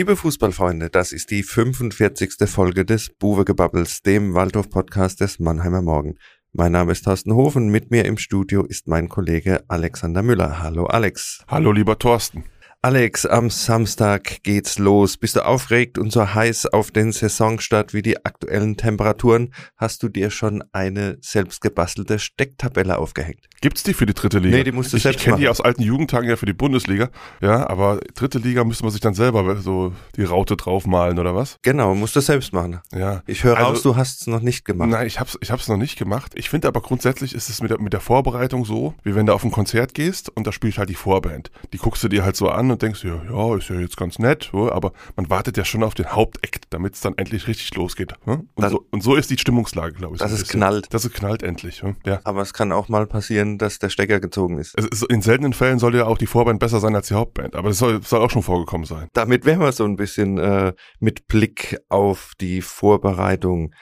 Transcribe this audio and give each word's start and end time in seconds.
Liebe 0.00 0.16
Fußballfreunde, 0.16 0.88
das 0.88 1.12
ist 1.12 1.30
die 1.30 1.42
45. 1.42 2.48
Folge 2.48 2.86
des 2.86 3.10
Buwegebabbels, 3.10 4.00
dem 4.00 4.32
Waldhof-Podcast 4.32 5.20
des 5.20 5.38
Mannheimer 5.40 5.82
Morgen. 5.82 6.14
Mein 6.54 6.72
Name 6.72 6.92
ist 6.92 7.04
Thorsten 7.04 7.34
Hofen, 7.34 7.68
mit 7.68 7.90
mir 7.90 8.06
im 8.06 8.16
Studio 8.16 8.64
ist 8.64 8.88
mein 8.88 9.10
Kollege 9.10 9.62
Alexander 9.68 10.22
Müller. 10.22 10.62
Hallo 10.62 10.86
Alex. 10.86 11.44
Hallo 11.48 11.70
lieber 11.72 11.98
Thorsten. 11.98 12.44
Alex, 12.82 13.26
am 13.26 13.50
Samstag 13.50 14.42
geht's 14.42 14.78
los. 14.78 15.18
Bist 15.18 15.36
du 15.36 15.44
aufgeregt 15.44 15.98
und 15.98 16.10
so 16.12 16.32
heiß 16.32 16.64
auf 16.64 16.90
den 16.90 17.12
Saisonstart 17.12 17.92
wie 17.92 18.00
die 18.00 18.24
aktuellen 18.24 18.78
Temperaturen? 18.78 19.52
Hast 19.76 20.02
du 20.02 20.08
dir 20.08 20.30
schon 20.30 20.64
eine 20.72 21.18
selbstgebastelte 21.20 22.18
Stecktabelle 22.18 22.96
aufgehängt? 22.96 23.48
Gibt's 23.60 23.82
die 23.82 23.92
für 23.92 24.06
die 24.06 24.14
dritte 24.14 24.38
Liga? 24.38 24.56
Nee, 24.56 24.64
die 24.64 24.72
musst 24.72 24.94
du 24.94 24.96
ich, 24.96 25.02
selbst 25.02 25.18
Ich 25.18 25.24
kenne 25.24 25.36
die 25.36 25.48
aus 25.50 25.60
alten 25.60 25.82
Jugendtagen 25.82 26.26
ja 26.26 26.36
für 26.36 26.46
die 26.46 26.54
Bundesliga. 26.54 27.10
Ja, 27.42 27.68
aber 27.68 28.00
dritte 28.14 28.38
Liga 28.38 28.64
müsste 28.64 28.84
man 28.84 28.92
sich 28.92 29.02
dann 29.02 29.12
selber 29.12 29.56
so 29.56 29.92
die 30.16 30.24
Raute 30.24 30.56
draufmalen 30.56 31.18
oder 31.18 31.34
was? 31.34 31.58
Genau, 31.60 31.94
musst 31.94 32.16
du 32.16 32.20
selbst 32.20 32.54
machen. 32.54 32.80
Ja. 32.94 33.22
Ich 33.26 33.44
höre 33.44 33.58
Also- 33.58 33.68
raus, 33.72 33.82
du 33.82 33.96
hast 33.96 34.22
es 34.22 34.26
noch 34.26 34.40
nicht 34.40 34.64
gemacht. 34.64 34.88
Nein, 34.88 35.06
ich 35.06 35.20
hab's, 35.20 35.36
ich 35.42 35.50
hab's 35.50 35.68
noch 35.68 35.76
nicht 35.76 35.98
gemacht. 35.98 36.32
Ich 36.34 36.48
finde 36.48 36.66
aber 36.68 36.80
grundsätzlich 36.80 37.34
ist 37.34 37.50
es 37.50 37.60
mit 37.60 37.70
der, 37.72 37.78
mit 37.78 37.92
der 37.92 38.00
Vorbereitung 38.00 38.64
so, 38.64 38.94
wie 39.02 39.14
wenn 39.14 39.26
du 39.26 39.34
auf 39.34 39.44
ein 39.44 39.50
Konzert 39.50 39.92
gehst 39.92 40.30
und 40.34 40.46
da 40.46 40.52
spielt 40.52 40.78
halt 40.78 40.88
die 40.88 40.94
Vorband. 40.94 41.50
Die 41.74 41.78
guckst 41.78 42.02
du 42.02 42.08
dir 42.08 42.24
halt 42.24 42.36
so 42.36 42.48
an 42.48 42.69
und 42.70 42.82
denkst 42.82 43.02
dir, 43.02 43.20
ja, 43.30 43.56
ist 43.56 43.68
ja 43.68 43.76
jetzt 43.76 43.96
ganz 43.96 44.18
nett, 44.18 44.50
aber 44.52 44.92
man 45.16 45.28
wartet 45.30 45.56
ja 45.56 45.64
schon 45.64 45.82
auf 45.82 45.94
den 45.94 46.12
Hauptakt, 46.12 46.66
damit 46.70 46.94
es 46.94 47.00
dann 47.00 47.14
endlich 47.16 47.46
richtig 47.48 47.74
losgeht. 47.74 48.12
ja? 48.26 48.32
Und, 48.34 48.48
Dann- 48.56 48.70
so, 48.70 48.86
und 48.90 49.02
so 49.02 49.14
ist 49.14 49.30
die 49.30 49.38
Stimmungslage, 49.38 49.94
glaube 49.94 50.16
ich. 50.16 50.20
Dass 50.20 50.32
es 50.32 50.48
knallt. 50.48 50.92
Dass 50.92 51.04
es 51.04 51.12
knallt 51.12 51.42
endlich. 51.42 51.82
ja. 51.82 51.94
Ja. 52.06 52.20
Aber 52.24 52.42
es 52.42 52.52
kann 52.52 52.72
auch 52.72 52.88
mal 52.88 53.06
passieren, 53.06 53.58
dass 53.58 53.78
der 53.78 53.88
Stecker 53.88 54.20
gezogen 54.20 54.58
ist. 54.58 54.74
Ist, 54.78 55.04
in 55.04 55.22
seltenen 55.22 55.52
Fällen 55.52 55.78
soll 55.78 55.94
ja 55.94 56.06
auch 56.06 56.18
die 56.18 56.26
Vorband 56.26 56.60
besser 56.60 56.80
sein 56.80 56.94
als 56.94 57.08
die 57.08 57.14
Hauptband, 57.14 57.54
aber 57.56 57.68
das 57.68 57.78
soll, 57.78 58.02
soll 58.02 58.20
auch 58.20 58.30
schon 58.30 58.42
vorgekommen 58.42 58.86
sein. 58.86 59.08
Damit 59.12 59.44
wären 59.44 59.60
wir 59.60 59.72
so 59.72 59.84
ein 59.84 59.96
bisschen 59.96 60.38
äh, 60.38 60.72
mit 60.98 61.26
Blick 61.28 61.78
auf 61.88 62.32
die 62.40 62.62
Vorbereitung. 62.62 63.72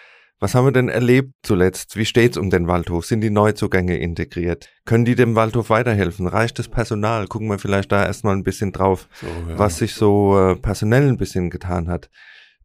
Was 0.40 0.54
haben 0.54 0.66
wir 0.66 0.72
denn 0.72 0.88
erlebt 0.88 1.32
zuletzt? 1.42 1.96
Wie 1.96 2.04
steht's 2.04 2.36
um 2.36 2.48
den 2.48 2.68
Waldhof? 2.68 3.04
Sind 3.04 3.22
die 3.22 3.30
Neuzugänge 3.30 3.96
integriert? 3.98 4.68
Können 4.84 5.04
die 5.04 5.16
dem 5.16 5.34
Waldhof 5.34 5.68
weiterhelfen? 5.68 6.28
Reicht 6.28 6.60
das 6.60 6.68
Personal? 6.68 7.26
Gucken 7.26 7.48
wir 7.48 7.58
vielleicht 7.58 7.90
da 7.90 8.06
erstmal 8.06 8.36
ein 8.36 8.44
bisschen 8.44 8.70
drauf, 8.70 9.08
So, 9.20 9.26
ja. 9.26 9.58
was 9.58 9.78
sich 9.78 9.94
so 9.94 10.38
äh, 10.38 10.54
personell 10.54 11.08
ein 11.08 11.16
bisschen 11.16 11.50
getan 11.50 11.88
hat. 11.88 12.08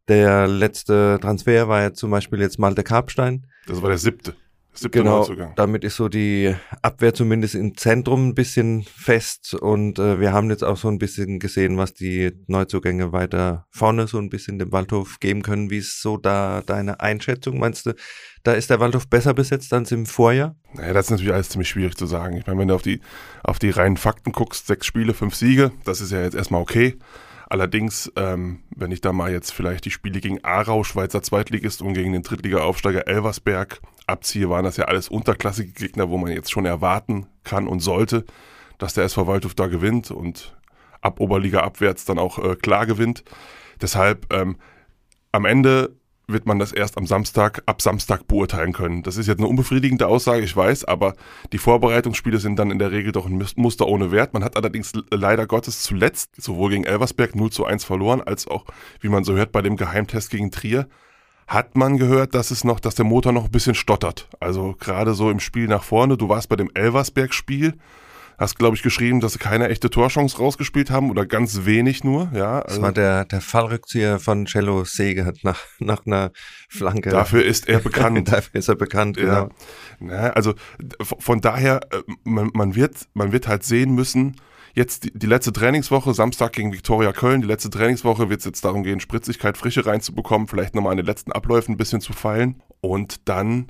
Der 0.06 0.46
letzte 0.46 1.18
Transfer 1.20 1.66
war 1.66 1.80
ja 1.82 1.92
zum 1.92 2.10
Beispiel 2.10 2.40
jetzt 2.40 2.58
Malte 2.60 2.84
Karpstein. 2.84 3.46
Das 3.66 3.82
war 3.82 3.88
der 3.88 3.98
siebte. 3.98 4.34
Siebte 4.76 4.98
Genau, 4.98 5.18
Neuzugang. 5.18 5.52
damit 5.56 5.84
ist 5.84 5.96
so 5.96 6.08
die 6.08 6.54
Abwehr 6.82 7.14
zumindest 7.14 7.54
im 7.54 7.76
Zentrum 7.76 8.28
ein 8.28 8.34
bisschen 8.34 8.82
fest 8.82 9.54
und 9.54 9.98
äh, 9.98 10.18
wir 10.20 10.32
haben 10.32 10.50
jetzt 10.50 10.64
auch 10.64 10.76
so 10.76 10.88
ein 10.88 10.98
bisschen 10.98 11.38
gesehen, 11.38 11.76
was 11.78 11.94
die 11.94 12.32
Neuzugänge 12.48 13.12
weiter 13.12 13.66
vorne 13.70 14.06
so 14.06 14.18
ein 14.18 14.30
bisschen 14.30 14.58
dem 14.58 14.72
Waldhof 14.72 15.20
geben 15.20 15.42
können. 15.42 15.70
Wie 15.70 15.78
ist 15.78 16.02
so 16.02 16.16
da 16.16 16.62
deine 16.66 17.00
Einschätzung? 17.00 17.58
Meinst 17.58 17.86
du, 17.86 17.94
da 18.42 18.52
ist 18.52 18.68
der 18.70 18.80
Waldhof 18.80 19.06
besser 19.08 19.32
besetzt 19.32 19.72
als 19.72 19.92
im 19.92 20.06
Vorjahr? 20.06 20.56
Naja, 20.74 20.92
das 20.92 21.06
ist 21.06 21.10
natürlich 21.12 21.32
alles 21.32 21.48
ziemlich 21.50 21.68
schwierig 21.68 21.96
zu 21.96 22.06
sagen. 22.06 22.36
Ich 22.36 22.46
meine, 22.46 22.58
wenn 22.58 22.68
du 22.68 22.74
auf 22.74 22.82
die, 22.82 23.00
auf 23.42 23.58
die 23.58 23.70
reinen 23.70 23.96
Fakten 23.96 24.32
guckst, 24.32 24.66
sechs 24.66 24.86
Spiele, 24.86 25.14
fünf 25.14 25.34
Siege, 25.34 25.70
das 25.84 26.00
ist 26.00 26.10
ja 26.12 26.22
jetzt 26.22 26.34
erstmal 26.34 26.60
okay. 26.60 26.98
Allerdings, 27.54 28.10
ähm, 28.16 28.64
wenn 28.74 28.90
ich 28.90 29.00
da 29.00 29.12
mal 29.12 29.30
jetzt 29.30 29.52
vielleicht 29.52 29.84
die 29.84 29.92
Spiele 29.92 30.18
gegen 30.18 30.42
Aarau, 30.42 30.82
Schweizer 30.82 31.22
Zweitligist 31.22 31.82
und 31.82 31.94
gegen 31.94 32.12
den 32.12 32.24
Drittliga-Aufsteiger 32.24 33.06
Elversberg 33.06 33.80
abziehe, 34.08 34.50
waren 34.50 34.64
das 34.64 34.76
ja 34.76 34.86
alles 34.86 35.08
unterklassige 35.08 35.70
Gegner, 35.70 36.10
wo 36.10 36.18
man 36.18 36.32
jetzt 36.32 36.50
schon 36.50 36.66
erwarten 36.66 37.28
kann 37.44 37.68
und 37.68 37.78
sollte, 37.78 38.24
dass 38.78 38.94
der 38.94 39.04
SV 39.04 39.28
Waldhof 39.28 39.54
da 39.54 39.68
gewinnt 39.68 40.10
und 40.10 40.56
ab 41.00 41.20
Oberliga 41.20 41.60
abwärts 41.60 42.04
dann 42.04 42.18
auch 42.18 42.40
äh, 42.40 42.56
klar 42.56 42.86
gewinnt. 42.86 43.22
Deshalb 43.80 44.34
ähm, 44.34 44.56
am 45.30 45.44
Ende 45.44 45.94
wird 46.26 46.46
man 46.46 46.58
das 46.58 46.72
erst 46.72 46.96
am 46.96 47.06
Samstag, 47.06 47.62
ab 47.66 47.82
Samstag 47.82 48.26
beurteilen 48.26 48.72
können. 48.72 49.02
Das 49.02 49.16
ist 49.16 49.26
jetzt 49.26 49.38
eine 49.38 49.48
unbefriedigende 49.48 50.06
Aussage, 50.06 50.42
ich 50.42 50.56
weiß, 50.56 50.84
aber 50.84 51.14
die 51.52 51.58
Vorbereitungsspiele 51.58 52.38
sind 52.38 52.56
dann 52.58 52.70
in 52.70 52.78
der 52.78 52.92
Regel 52.92 53.12
doch 53.12 53.26
ein 53.26 53.36
Mus- 53.38 53.56
Muster 53.56 53.86
ohne 53.86 54.10
Wert. 54.10 54.32
Man 54.32 54.44
hat 54.44 54.56
allerdings 54.56 54.92
leider 55.10 55.46
Gottes 55.46 55.82
zuletzt 55.82 56.40
sowohl 56.42 56.70
gegen 56.70 56.84
Elversberg 56.84 57.34
0 57.34 57.50
zu 57.50 57.64
1 57.66 57.84
verloren, 57.84 58.22
als 58.22 58.46
auch, 58.48 58.64
wie 59.00 59.08
man 59.08 59.24
so 59.24 59.34
hört, 59.34 59.52
bei 59.52 59.62
dem 59.62 59.76
Geheimtest 59.76 60.30
gegen 60.30 60.50
Trier 60.50 60.88
hat 61.46 61.76
man 61.76 61.98
gehört, 61.98 62.34
dass 62.34 62.50
es 62.50 62.64
noch, 62.64 62.80
dass 62.80 62.94
der 62.94 63.04
Motor 63.04 63.32
noch 63.32 63.44
ein 63.44 63.50
bisschen 63.50 63.74
stottert. 63.74 64.30
Also 64.40 64.74
gerade 64.80 65.12
so 65.12 65.30
im 65.30 65.40
Spiel 65.40 65.68
nach 65.68 65.84
vorne. 65.84 66.16
Du 66.16 66.30
warst 66.30 66.48
bei 66.48 66.56
dem 66.56 66.70
Elversberg-Spiel, 66.72 67.74
hast 68.38 68.58
glaube 68.58 68.76
ich 68.76 68.82
geschrieben, 68.82 69.20
dass 69.20 69.34
sie 69.34 69.38
keine 69.38 69.68
echte 69.68 69.90
Torchance 69.90 70.38
rausgespielt 70.38 70.90
haben 70.90 71.10
oder 71.10 71.26
ganz 71.26 71.64
wenig 71.64 72.04
nur. 72.04 72.30
Ja, 72.34 72.60
Das 72.60 72.72
also 72.72 72.82
war 72.82 72.92
der, 72.92 73.24
der 73.24 73.40
Fallrückzieher 73.40 74.18
von 74.18 74.46
Cello 74.46 74.84
Sege 74.84 75.32
nach, 75.42 75.60
nach 75.78 76.06
einer 76.06 76.30
Flanke. 76.68 77.10
dafür 77.10 77.44
ist 77.44 77.68
er 77.68 77.78
bekannt. 77.80 78.30
Dafür 78.30 78.58
ist 78.58 78.68
er 78.68 78.76
bekannt, 78.76 79.16
genau. 79.16 79.48
Ja. 80.00 80.30
Also 80.30 80.54
von 81.00 81.40
daher, 81.40 81.80
äh, 81.92 82.02
man, 82.24 82.50
man, 82.54 82.74
wird, 82.74 83.08
man 83.14 83.32
wird 83.32 83.48
halt 83.48 83.64
sehen 83.64 83.94
müssen, 83.94 84.36
jetzt 84.74 85.04
die, 85.04 85.12
die 85.18 85.26
letzte 85.26 85.52
Trainingswoche, 85.52 86.14
Samstag 86.14 86.52
gegen 86.52 86.72
Viktoria 86.72 87.12
Köln, 87.12 87.40
die 87.40 87.46
letzte 87.46 87.70
Trainingswoche 87.70 88.28
wird 88.28 88.40
es 88.40 88.46
jetzt 88.46 88.64
darum 88.64 88.82
gehen, 88.82 89.00
Spritzigkeit, 89.00 89.56
Frische 89.56 89.86
reinzubekommen, 89.86 90.48
vielleicht 90.48 90.74
nochmal 90.74 90.92
an 90.92 90.96
den 90.98 91.06
letzten 91.06 91.32
Abläufen 91.32 91.74
ein 91.74 91.78
bisschen 91.78 92.00
zu 92.00 92.12
feilen. 92.12 92.62
Und 92.80 93.28
dann 93.28 93.68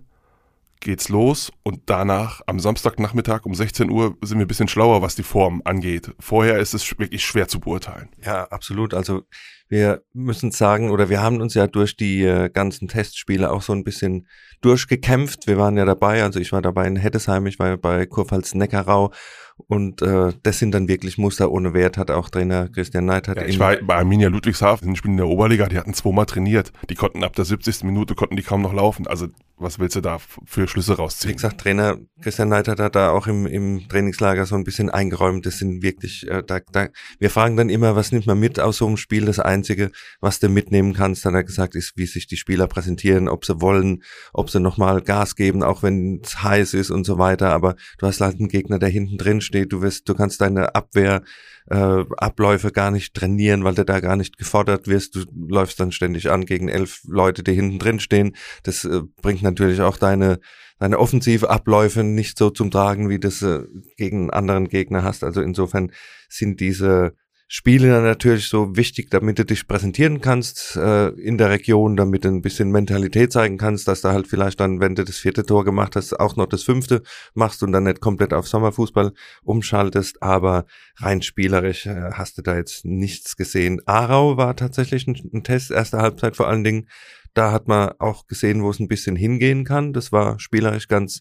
geht's 0.85 1.09
los 1.09 1.51
und 1.65 1.83
danach 1.87 2.43
am 2.47 2.61
Samstagnachmittag 2.61 3.45
um 3.45 3.55
16 3.55 3.91
Uhr 3.91 4.17
sind 4.23 4.39
wir 4.39 4.45
ein 4.45 4.49
bisschen 4.49 4.69
schlauer, 4.69 5.03
was 5.03 5.17
die 5.17 5.25
Form 5.25 5.63
angeht. 5.65 6.15
Vorher 6.21 6.59
ist 6.59 6.75
es 6.75 6.99
wirklich 6.99 7.25
schwer 7.25 7.49
zu 7.49 7.59
beurteilen. 7.59 8.09
Ja, 8.25 8.45
absolut. 8.45 8.95
Also 8.95 9.25
wir 9.75 10.03
müssen 10.13 10.53
sagen, 10.53 10.91
oder 10.91 11.09
wir 11.09 11.21
haben 11.21 11.41
uns 11.41 11.55
ja 11.55 11.67
durch 11.67 11.97
die 11.97 12.23
äh, 12.23 12.49
ganzen 12.49 12.87
Testspiele 12.87 13.51
auch 13.51 13.61
so 13.61 13.73
ein 13.73 13.83
bisschen 13.83 14.29
durchgekämpft. 14.61 15.49
Wir 15.49 15.59
waren 15.59 15.77
ja 15.77 15.85
dabei, 15.85 16.23
also 16.23 16.39
ich 16.39 16.53
war 16.53 16.63
dabei 16.63 16.87
in 16.87 16.95
Hettesheim, 16.95 17.47
ich 17.47 17.59
war 17.59 17.77
bei 17.77 18.07
Kurpfalz 18.07 18.55
Neckarau 18.55 19.13
und 19.57 20.03
äh, 20.03 20.33
das 20.43 20.59
sind 20.59 20.73
dann 20.73 20.89
wirklich 20.89 21.19
Muster 21.19 21.51
ohne 21.51 21.75
Wert, 21.75 21.97
hat 21.99 22.11
auch 22.11 22.29
Trainer 22.29 22.69
Christian 22.69 23.07
Neidhardt 23.07 23.39
Ja, 23.39 23.47
ich 23.47 23.59
war 23.59 23.77
bei 23.77 23.97
Arminia 23.97 24.29
Ludwigshafen, 24.29 24.89
die 24.91 24.97
spielen 24.97 25.15
in 25.15 25.19
der 25.19 25.29
Oberliga, 25.29 25.67
die 25.67 25.79
hatten 25.79 25.95
zweimal 25.95 26.27
trainiert. 26.27 26.73
Die 26.89 26.95
konnten 26.95 27.23
ab 27.23 27.35
der 27.35 27.45
70. 27.45 27.85
Minute 27.85 28.15
konnten 28.15 28.37
die 28.37 28.43
kaum 28.43 28.63
noch 28.63 28.73
laufen. 28.73 29.07
Also 29.07 29.29
was 29.57 29.79
willst 29.79 29.95
du 29.95 30.01
da 30.01 30.19
für 30.45 30.67
Schlüsse 30.67 30.95
Wie 30.95 31.03
rausziehen? 31.03 31.35
gesagt, 31.35 31.61
Trainer 31.61 31.99
Christian 32.21 32.49
Neidhardt 32.49 32.81
hat 32.81 32.97
da 32.97 33.11
auch 33.11 33.29
im, 33.29 33.47
im 33.47 33.89
Trainingslager 33.89 34.47
so 34.47 34.57
ein 34.57 34.65
bisschen 34.65 34.91
eingeräumt. 34.91 35.47
Das 35.47 35.59
sind 35.59 35.83
wirklich, 35.83 36.29
äh, 36.29 36.43
da, 36.45 36.59
da, 36.73 36.89
wir 37.21 37.31
fragen 37.31 37.57
dann 37.57 37.69
immer, 37.69 37.95
was 37.95 38.11
nimmt 38.11 38.27
man 38.27 38.39
mit 38.41 38.59
aus 38.59 38.79
so 38.79 38.87
einem 38.87 38.97
Spiel? 38.97 39.27
Das 39.27 39.39
Einzige, 39.65 39.91
was 40.21 40.41
du 40.41 40.51
mitnehmen 40.51 40.93
kannst, 40.93 41.25
hat 41.25 41.33
er 41.33 41.43
gesagt, 41.43 41.75
ist, 41.75 41.95
wie 41.97 42.05
sich 42.05 42.27
die 42.27 42.37
Spieler 42.37 42.67
präsentieren, 42.67 43.29
ob 43.31 43.47
sie 43.47 43.63
wollen, 43.63 44.03
ob 44.35 44.51
sie 44.51 44.61
nochmal 44.61 45.01
Gas 45.01 45.37
geben, 45.37 45.63
auch 45.63 45.83
wenn 45.83 46.21
es 46.23 46.43
heiß 46.43 46.75
ist 46.75 46.91
und 46.91 47.05
so 47.05 47.19
weiter. 47.19 47.51
Aber 47.51 47.75
du 47.97 48.07
hast 48.07 48.21
halt 48.21 48.39
einen 48.39 48.49
Gegner, 48.49 48.79
der 48.79 48.91
hinten 48.91 49.17
drin 49.17 49.41
steht. 49.41 49.73
Du 49.73 49.81
wirst, 49.81 50.07
du 50.07 50.15
kannst 50.15 50.43
deine 50.43 50.75
Abwehr 50.75 51.23
äh, 51.71 52.05
gar 52.75 52.91
nicht 52.91 53.15
trainieren, 53.15 53.65
weil 53.65 53.75
du 53.75 53.87
da 53.87 54.01
gar 54.01 54.17
nicht 54.17 54.37
gefordert 54.37 54.87
wirst. 54.87 55.15
Du 55.15 55.25
läufst 55.49 55.81
dann 55.81 55.93
ständig 55.93 56.31
an 56.31 56.45
gegen 56.45 56.69
elf 56.69 57.01
Leute, 57.07 57.43
die 57.43 57.55
hinten 57.55 57.79
drin 57.79 58.01
stehen. 58.01 58.37
Das 58.65 58.85
äh, 58.85 59.01
bringt 59.23 59.41
natürlich 59.41 59.81
auch 59.81 59.97
deine 59.97 60.41
deine 60.81 60.99
offensive 60.99 61.49
Abläufe 61.49 62.03
nicht 62.03 62.37
so 62.37 62.51
zum 62.51 62.71
Tragen, 62.71 63.09
wie 63.09 63.21
das 63.21 63.43
äh, 63.43 63.61
gegen 63.97 64.23
einen 64.23 64.31
anderen 64.31 64.69
Gegner 64.69 65.05
hast. 65.05 65.23
Also 65.23 65.41
insofern 65.41 65.93
sind 66.29 66.61
diese 66.61 67.15
Spiele 67.47 68.01
natürlich 68.01 68.49
so 68.49 68.75
wichtig, 68.75 69.11
damit 69.11 69.39
du 69.39 69.45
dich 69.45 69.69
präsentieren 69.69 70.23
kannst 70.23 70.77
äh, 70.77 71.09
in 71.09 71.37
der 71.37 71.51
Region, 71.51 71.95
damit 71.95 72.25
du 72.25 72.29
ein 72.29 72.41
bisschen 72.41 72.71
Mentalität 72.71 73.33
zeigen 73.33 73.59
kannst, 73.59 73.87
dass 73.87 74.01
du 74.01 74.09
halt 74.09 74.27
vielleicht 74.27 74.61
dann, 74.61 74.81
wenn 74.81 74.95
du 74.95 75.05
das 75.05 75.19
vierte 75.19 75.45
Tor 75.45 75.65
gemacht 75.65 75.95
hast, 75.95 76.19
auch 76.19 76.37
noch 76.37 76.47
das 76.47 76.63
fünfte 76.63 77.03
machst 77.35 77.63
und 77.63 77.73
dann 77.73 77.85
nicht 77.85 78.01
komplett 78.01 78.33
auf 78.33 78.49
Sommerfußball 78.49 79.13
umschaltest. 79.43 80.23
Aber 80.23 80.65
rein 80.97 81.21
spielerisch 81.21 81.87
äh, 81.87 82.13
hast 82.13 82.39
du 82.39 82.43
da 82.43 82.57
jetzt 82.57 82.87
nichts 82.87 83.37
gesehen. 83.37 83.83
Aarau 83.85 84.39
war 84.39 84.57
tatsächlich 84.57 85.07
ein, 85.07 85.17
ein 85.35 85.45
Test, 85.45 85.71
erste 85.71 85.99
Halbzeit 85.99 86.37
vor 86.37 86.49
allen 86.49 86.65
Dingen. 86.65 86.89
Da 87.35 87.53
hat 87.53 87.69
man 87.69 87.91
auch 87.99 88.27
gesehen, 88.27 88.63
wo 88.63 88.71
es 88.71 88.81
ein 88.81 88.89
bisschen 88.89 89.17
hingehen 89.17 89.65
kann. 89.65 89.93
Das 89.93 90.13
war 90.13 90.41
spielerisch 90.41 90.89
ganz 90.89 91.21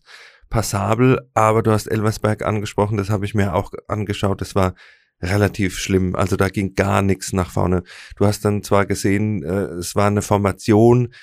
passabel, 0.50 1.20
aber 1.34 1.64
du 1.64 1.72
hast 1.72 1.88
Elversberg 1.88 2.46
angesprochen, 2.46 2.96
das 2.96 3.10
habe 3.10 3.26
ich 3.26 3.34
mir 3.34 3.56
auch 3.56 3.72
angeschaut, 3.88 4.40
das 4.40 4.54
war 4.54 4.76
relativ 5.24 5.80
schlimm. 5.80 6.16
Also 6.16 6.36
da 6.36 6.50
ging 6.50 6.76
gar 6.76 7.02
nichts 7.02 7.34
nach 7.34 7.52
vorne. 7.52 7.84
Du 8.18 8.26
hast 8.26 8.44
dann 8.46 8.64
zwar 8.64 8.86
gesehen, 8.86 9.44
äh, 9.44 9.66
es 9.76 9.96
war 9.96 10.08
eine 10.08 10.22
Formation 10.22 11.14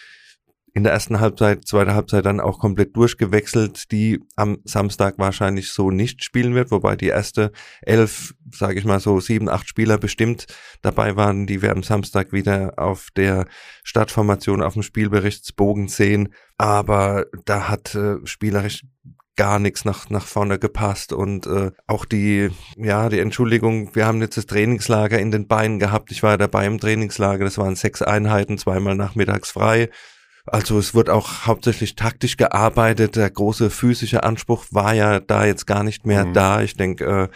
in 0.73 0.85
der 0.85 0.93
ersten 0.93 1.19
Halbzeit, 1.19 1.67
zweite 1.67 1.95
Halbzeit 1.95 2.25
dann 2.25 2.41
auch 2.41 2.61
komplett 2.61 2.97
durchgewechselt, 2.97 3.91
die 3.91 4.21
am 4.37 4.59
Samstag 4.65 5.19
wahrscheinlich 5.19 5.73
so 5.73 5.91
nicht 5.91 6.23
spielen 6.23 6.55
wird, 6.55 6.71
wobei 6.71 6.95
die 6.95 7.09
erste 7.09 7.51
elf, 7.83 8.35
sage 8.53 8.79
ich 8.79 8.85
mal 8.85 9.01
so 9.01 9.19
sieben, 9.19 9.49
acht 9.49 9.69
Spieler 9.69 9.99
bestimmt 9.99 10.47
dabei 10.81 11.17
waren, 11.17 11.47
die 11.47 11.61
wir 11.61 11.73
am 11.73 11.83
Samstag 11.83 12.33
wieder 12.33 12.75
auf 12.77 13.09
der 13.17 13.47
Startformation 13.83 14.63
auf 14.63 14.75
dem 14.75 14.83
Spielberichtsbogen 14.83 15.89
sehen. 15.89 16.33
Aber 16.57 17.27
da 17.45 17.69
hat 17.69 17.95
äh, 17.97 18.25
spielerisch 18.25 18.83
gar 19.41 19.59
nichts 19.59 19.87
nach, 19.87 20.11
nach 20.11 20.27
vorne 20.27 20.59
gepasst 20.59 21.15
und 21.15 21.47
äh, 21.47 21.71
auch 21.87 22.05
die, 22.05 22.51
ja, 22.77 23.09
die 23.09 23.21
Entschuldigung, 23.21 23.95
wir 23.95 24.05
haben 24.05 24.21
jetzt 24.21 24.37
das 24.37 24.45
Trainingslager 24.45 25.19
in 25.19 25.31
den 25.31 25.47
Beinen 25.47 25.79
gehabt. 25.79 26.13
Ich 26.13 26.23
war 26.23 26.33
ja 26.33 26.37
dabei 26.37 26.67
im 26.67 26.79
Trainingslager, 26.79 27.47
das 27.47 27.57
waren 27.57 27.75
sechs 27.75 28.03
Einheiten, 28.03 28.59
zweimal 28.59 28.97
nachmittags 28.97 29.51
frei. 29.51 29.89
Also 30.45 30.79
es 30.79 30.95
wird 30.95 31.09
auch 31.09 31.47
hauptsächlich 31.47 31.97
taktisch 31.97 32.37
gearbeitet. 32.37 33.17
Der 33.17 33.31
große 33.31 33.71
physische 33.71 34.25
Anspruch 34.25 34.67
war 34.73 34.93
ja 34.93 35.21
da 35.21 35.47
jetzt 35.47 35.67
gar 35.67 35.85
nicht 35.85 36.05
mehr 36.05 36.27
mhm. 36.27 36.35
da. 36.35 36.61
Ich 36.61 36.77
denke, 36.77 37.07
äh, 37.07 37.29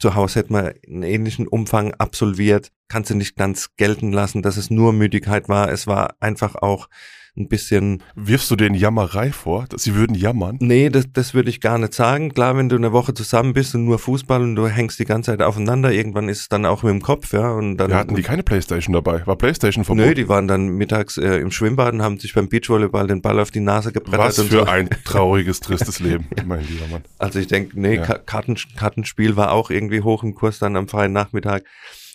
zu 0.00 0.16
Hause 0.16 0.40
hätte 0.40 0.52
man 0.52 0.72
einen 0.84 1.04
ähnlichen 1.04 1.46
Umfang 1.46 1.94
absolviert. 1.94 2.72
Kannst 2.88 3.10
du 3.10 3.14
nicht 3.14 3.36
ganz 3.36 3.68
gelten 3.76 4.10
lassen, 4.10 4.42
dass 4.42 4.56
es 4.56 4.68
nur 4.68 4.92
Müdigkeit 4.92 5.48
war. 5.48 5.70
Es 5.70 5.86
war 5.86 6.16
einfach 6.18 6.56
auch 6.56 6.88
ein 7.36 7.48
bisschen. 7.48 8.02
Wirfst 8.14 8.50
du 8.50 8.56
den 8.56 8.74
Jammerei 8.74 9.32
vor, 9.32 9.64
dass 9.68 9.82
sie 9.82 9.94
würden 9.94 10.14
jammern? 10.14 10.58
Nee, 10.60 10.90
das, 10.90 11.06
das 11.12 11.32
würde 11.32 11.48
ich 11.48 11.60
gar 11.60 11.78
nicht 11.78 11.94
sagen. 11.94 12.34
Klar, 12.34 12.56
wenn 12.56 12.68
du 12.68 12.76
eine 12.76 12.92
Woche 12.92 13.14
zusammen 13.14 13.54
bist 13.54 13.74
und 13.74 13.86
nur 13.86 13.98
Fußball 13.98 14.42
und 14.42 14.54
du 14.54 14.68
hängst 14.68 14.98
die 14.98 15.06
ganze 15.06 15.30
Zeit 15.30 15.40
aufeinander, 15.40 15.92
irgendwann 15.92 16.28
ist 16.28 16.40
es 16.40 16.48
dann 16.48 16.66
auch 16.66 16.82
mit 16.82 16.90
dem 16.90 17.00
Kopf, 17.00 17.32
ja. 17.32 17.50
Und 17.52 17.78
dann. 17.78 17.90
Ja, 17.90 17.96
hatten 17.96 18.14
die 18.14 18.22
keine 18.22 18.42
Playstation 18.42 18.92
dabei? 18.92 19.26
War 19.26 19.36
Playstation 19.36 19.84
verboten? 19.84 20.08
Nö, 20.08 20.14
die 20.14 20.28
waren 20.28 20.46
dann 20.46 20.68
mittags 20.68 21.16
äh, 21.16 21.36
im 21.36 21.50
Schwimmbad 21.50 21.94
und 21.94 22.02
haben 22.02 22.18
sich 22.18 22.34
beim 22.34 22.48
Beachvolleyball 22.48 23.06
den 23.06 23.22
Ball 23.22 23.40
auf 23.40 23.50
die 23.50 23.60
Nase 23.60 23.92
gebrettert. 23.92 24.20
Was 24.20 24.36
für 24.36 24.42
so. 24.42 24.64
ein 24.64 24.90
trauriges, 25.04 25.60
tristes 25.60 26.00
Leben, 26.00 26.26
ja. 26.36 26.44
mein 26.44 26.66
lieber 26.66 26.86
Mann. 26.88 27.02
Also 27.18 27.38
ich 27.38 27.46
denke, 27.46 27.80
nee, 27.80 27.96
ja. 27.96 28.18
Karten, 28.18 28.56
Kartenspiel 28.76 29.36
war 29.36 29.52
auch 29.52 29.70
irgendwie 29.70 30.02
hoch 30.02 30.22
im 30.22 30.34
Kurs 30.34 30.58
dann 30.58 30.76
am 30.76 30.86
freien 30.86 31.12
Nachmittag. 31.12 31.64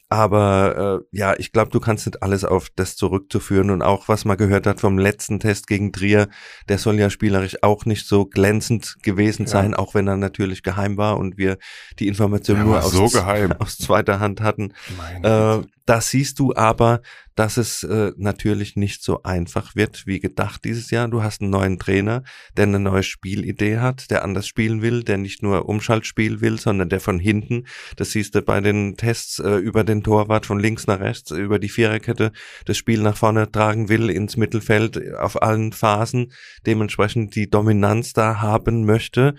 Aber 0.09 1.01
äh, 1.01 1.18
ja, 1.18 1.36
ich 1.38 1.51
glaube, 1.51 1.69
du 1.69 1.81
kannst 1.81 2.06
nicht 2.06 2.24
alles 2.24 2.45
auf 2.45 2.69
das 2.75 2.95
zurückzuführen. 2.95 3.69
Und 3.69 3.81
auch, 3.81 4.07
was 4.07 4.24
man 4.24 4.38
gehört 4.38 4.65
hat 4.65 4.80
vom 4.80 4.98
letzten 4.98 5.39
Test 5.39 5.68
gegen 5.68 5.92
Trier, 5.92 6.30
der 6.69 6.77
soll 6.77 6.98
ja 6.98 7.09
spielerisch 7.09 7.62
auch 7.62 7.86
nicht 7.86 8.07
so 8.07 8.25
glänzend 8.25 8.95
gewesen 9.04 9.44
ja. 9.44 9.50
sein, 9.50 9.74
auch 9.74 9.95
wenn 9.95 10.07
er 10.07 10.15
natürlich 10.15 10.63
geheim 10.63 10.95
war 10.95 11.18
und 11.18 11.38
wir 11.38 11.57
die 12.00 12.07
Information 12.07 12.63
nur 12.63 12.83
aus, 12.83 12.92
so 12.92 13.04
aus, 13.59 13.77
zweiter 13.77 14.21
Hand 14.21 14.39
hatten. 14.39 14.74
Äh, 15.24 15.62
da 15.86 16.01
siehst 16.01 16.39
du 16.39 16.54
aber, 16.56 17.01
dass 17.38 17.57
es 17.57 17.84
äh, 17.84 18.12
natürlich 18.18 18.75
nicht 18.75 19.04
so 19.04 19.22
einfach 19.22 19.75
wird 19.75 20.07
wie 20.07 20.19
gedacht 20.19 20.66
dieses 20.66 20.89
Jahr. 20.89 21.07
Du 21.07 21.22
hast 21.22 21.39
einen 21.42 21.51
neuen 21.51 21.78
Trainer, 21.78 22.24
der 22.57 22.63
eine 22.63 22.80
neue 22.80 23.04
Spielidee 23.04 23.78
hat, 23.78 24.10
der 24.10 24.24
anders 24.24 24.48
spielen 24.48 24.81
will, 24.81 25.04
der 25.04 25.19
nicht 25.19 25.44
nur 25.44 25.69
Umschaltspiel 25.69 26.42
will, 26.42 26.60
sondern 26.60 26.89
der 26.89 27.00
von 27.00 27.19
hinten, 27.19 27.66
das 27.95 28.12
siehst 28.12 28.34
du 28.34 28.42
bei 28.42 28.60
den 28.60 28.98
Tests 28.98 29.38
äh, 29.38 29.57
über 29.57 29.84
den 29.84 30.04
Torwart 30.04 30.48
von 30.48 30.60
links 30.60 30.88
nach 30.88 31.00
rechts, 31.00 31.30
über 31.30 31.60
die 31.60 31.69
Viererkette, 31.69 32.31
das 32.66 32.75
Spiel 32.75 33.01
nach 33.01 33.18
vorne 33.18 33.51
tragen 33.51 33.88
will, 33.88 34.10
ins 34.10 34.36
Mittelfeld 34.36 35.13
auf 35.13 35.40
allen 35.40 35.74
Phasen, 35.74 36.31
dementsprechend 36.66 37.36
die 37.36 37.51
Dominanz 37.51 38.13
da 38.13 38.42
haben 38.42 38.83
möchte. 38.83 39.36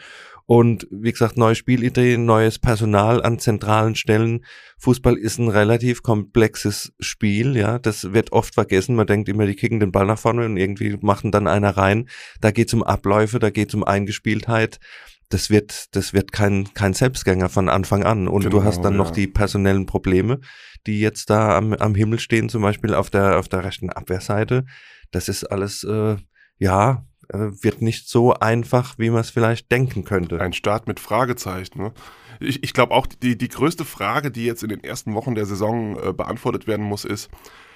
Und 0.51 0.87
wie 0.91 1.13
gesagt, 1.13 1.37
neue 1.37 1.55
Spielideen, 1.55 2.25
neues 2.25 2.59
Personal 2.59 3.23
an 3.23 3.39
zentralen 3.39 3.95
Stellen. 3.97 4.47
Fußball 4.79 5.19
ist 5.19 5.37
ein 5.37 5.51
relativ 5.51 6.03
komplexes 6.03 6.95
Spiel, 7.01 7.55
ja. 7.55 7.79
Das 7.79 8.15
wird 8.15 8.33
oft 8.33 8.55
vergessen. 8.55 8.97
Man 8.97 9.07
denkt 9.07 9.29
immer, 9.29 9.45
die 9.45 9.57
kicken 9.57 9.79
den 9.79 9.93
Ball 9.93 10.07
nach 10.07 10.19
vorne 10.19 10.47
und 10.47 10.57
irgendwie 10.57 10.97
machen 11.03 11.33
dann 11.33 11.49
einer 11.49 11.77
rein. 11.77 12.09
Da 12.41 12.51
geht 12.51 12.69
es 12.69 12.75
um 12.75 12.83
Abläufe, 12.83 13.41
da 13.41 13.51
geht 13.51 13.69
es 13.69 13.75
um 13.75 13.85
Eingespieltheit. 13.85 14.81
Das 15.29 15.51
wird, 15.51 15.95
das 15.95 16.15
wird 16.15 16.33
kein, 16.33 16.73
kein 16.73 16.95
Selbstgänger 16.95 17.51
von 17.51 17.69
Anfang 17.69 18.05
an. 18.05 18.27
Und 18.27 18.45
genau, 18.45 18.61
du 18.61 18.65
hast 18.65 18.81
dann 18.81 18.95
ja. 18.95 18.99
noch 18.99 19.11
die 19.11 19.27
personellen 19.27 19.85
Probleme, 19.85 20.41
die 20.87 20.99
jetzt 20.99 21.29
da 21.29 21.59
am, 21.59 21.75
am 21.75 21.95
Himmel 21.95 22.21
stehen, 22.21 22.49
zum 22.49 22.63
Beispiel 22.63 22.95
auf 22.95 23.11
der, 23.11 23.39
auf 23.39 23.49
der 23.51 23.65
rechten 23.65 23.91
Abwehrseite. 23.91 24.65
Das 25.11 25.29
ist 25.29 25.45
alles, 25.45 25.85
äh, 25.85 26.17
ja, 26.57 27.07
wird 27.31 27.83
nicht 27.83 28.09
so 28.09 28.35
einfach, 28.35 28.99
wie 28.99 29.11
man 29.11 29.21
es 29.21 29.31
vielleicht 29.31 29.71
denken 29.71 30.05
könnte. 30.05 30.41
Ein 30.41 30.53
Start 30.53 30.87
mit 30.87 30.99
Fragezeichen. 30.99 31.83
Ne? 31.83 31.93
Ich, 32.41 32.63
ich 32.63 32.73
glaube 32.73 32.95
auch, 32.95 33.07
die, 33.07 33.37
die 33.37 33.49
größte 33.49 33.85
Frage, 33.85 34.31
die 34.31 34.45
jetzt 34.45 34.63
in 34.63 34.71
den 34.71 34.83
ersten 34.83 35.15
Wochen 35.15 35.35
der 35.35 35.47
Saison 35.47 35.99
äh, 36.03 36.13
beantwortet 36.13 36.67
werden 36.67 36.85
muss, 36.85 37.05
ist, 37.05 37.29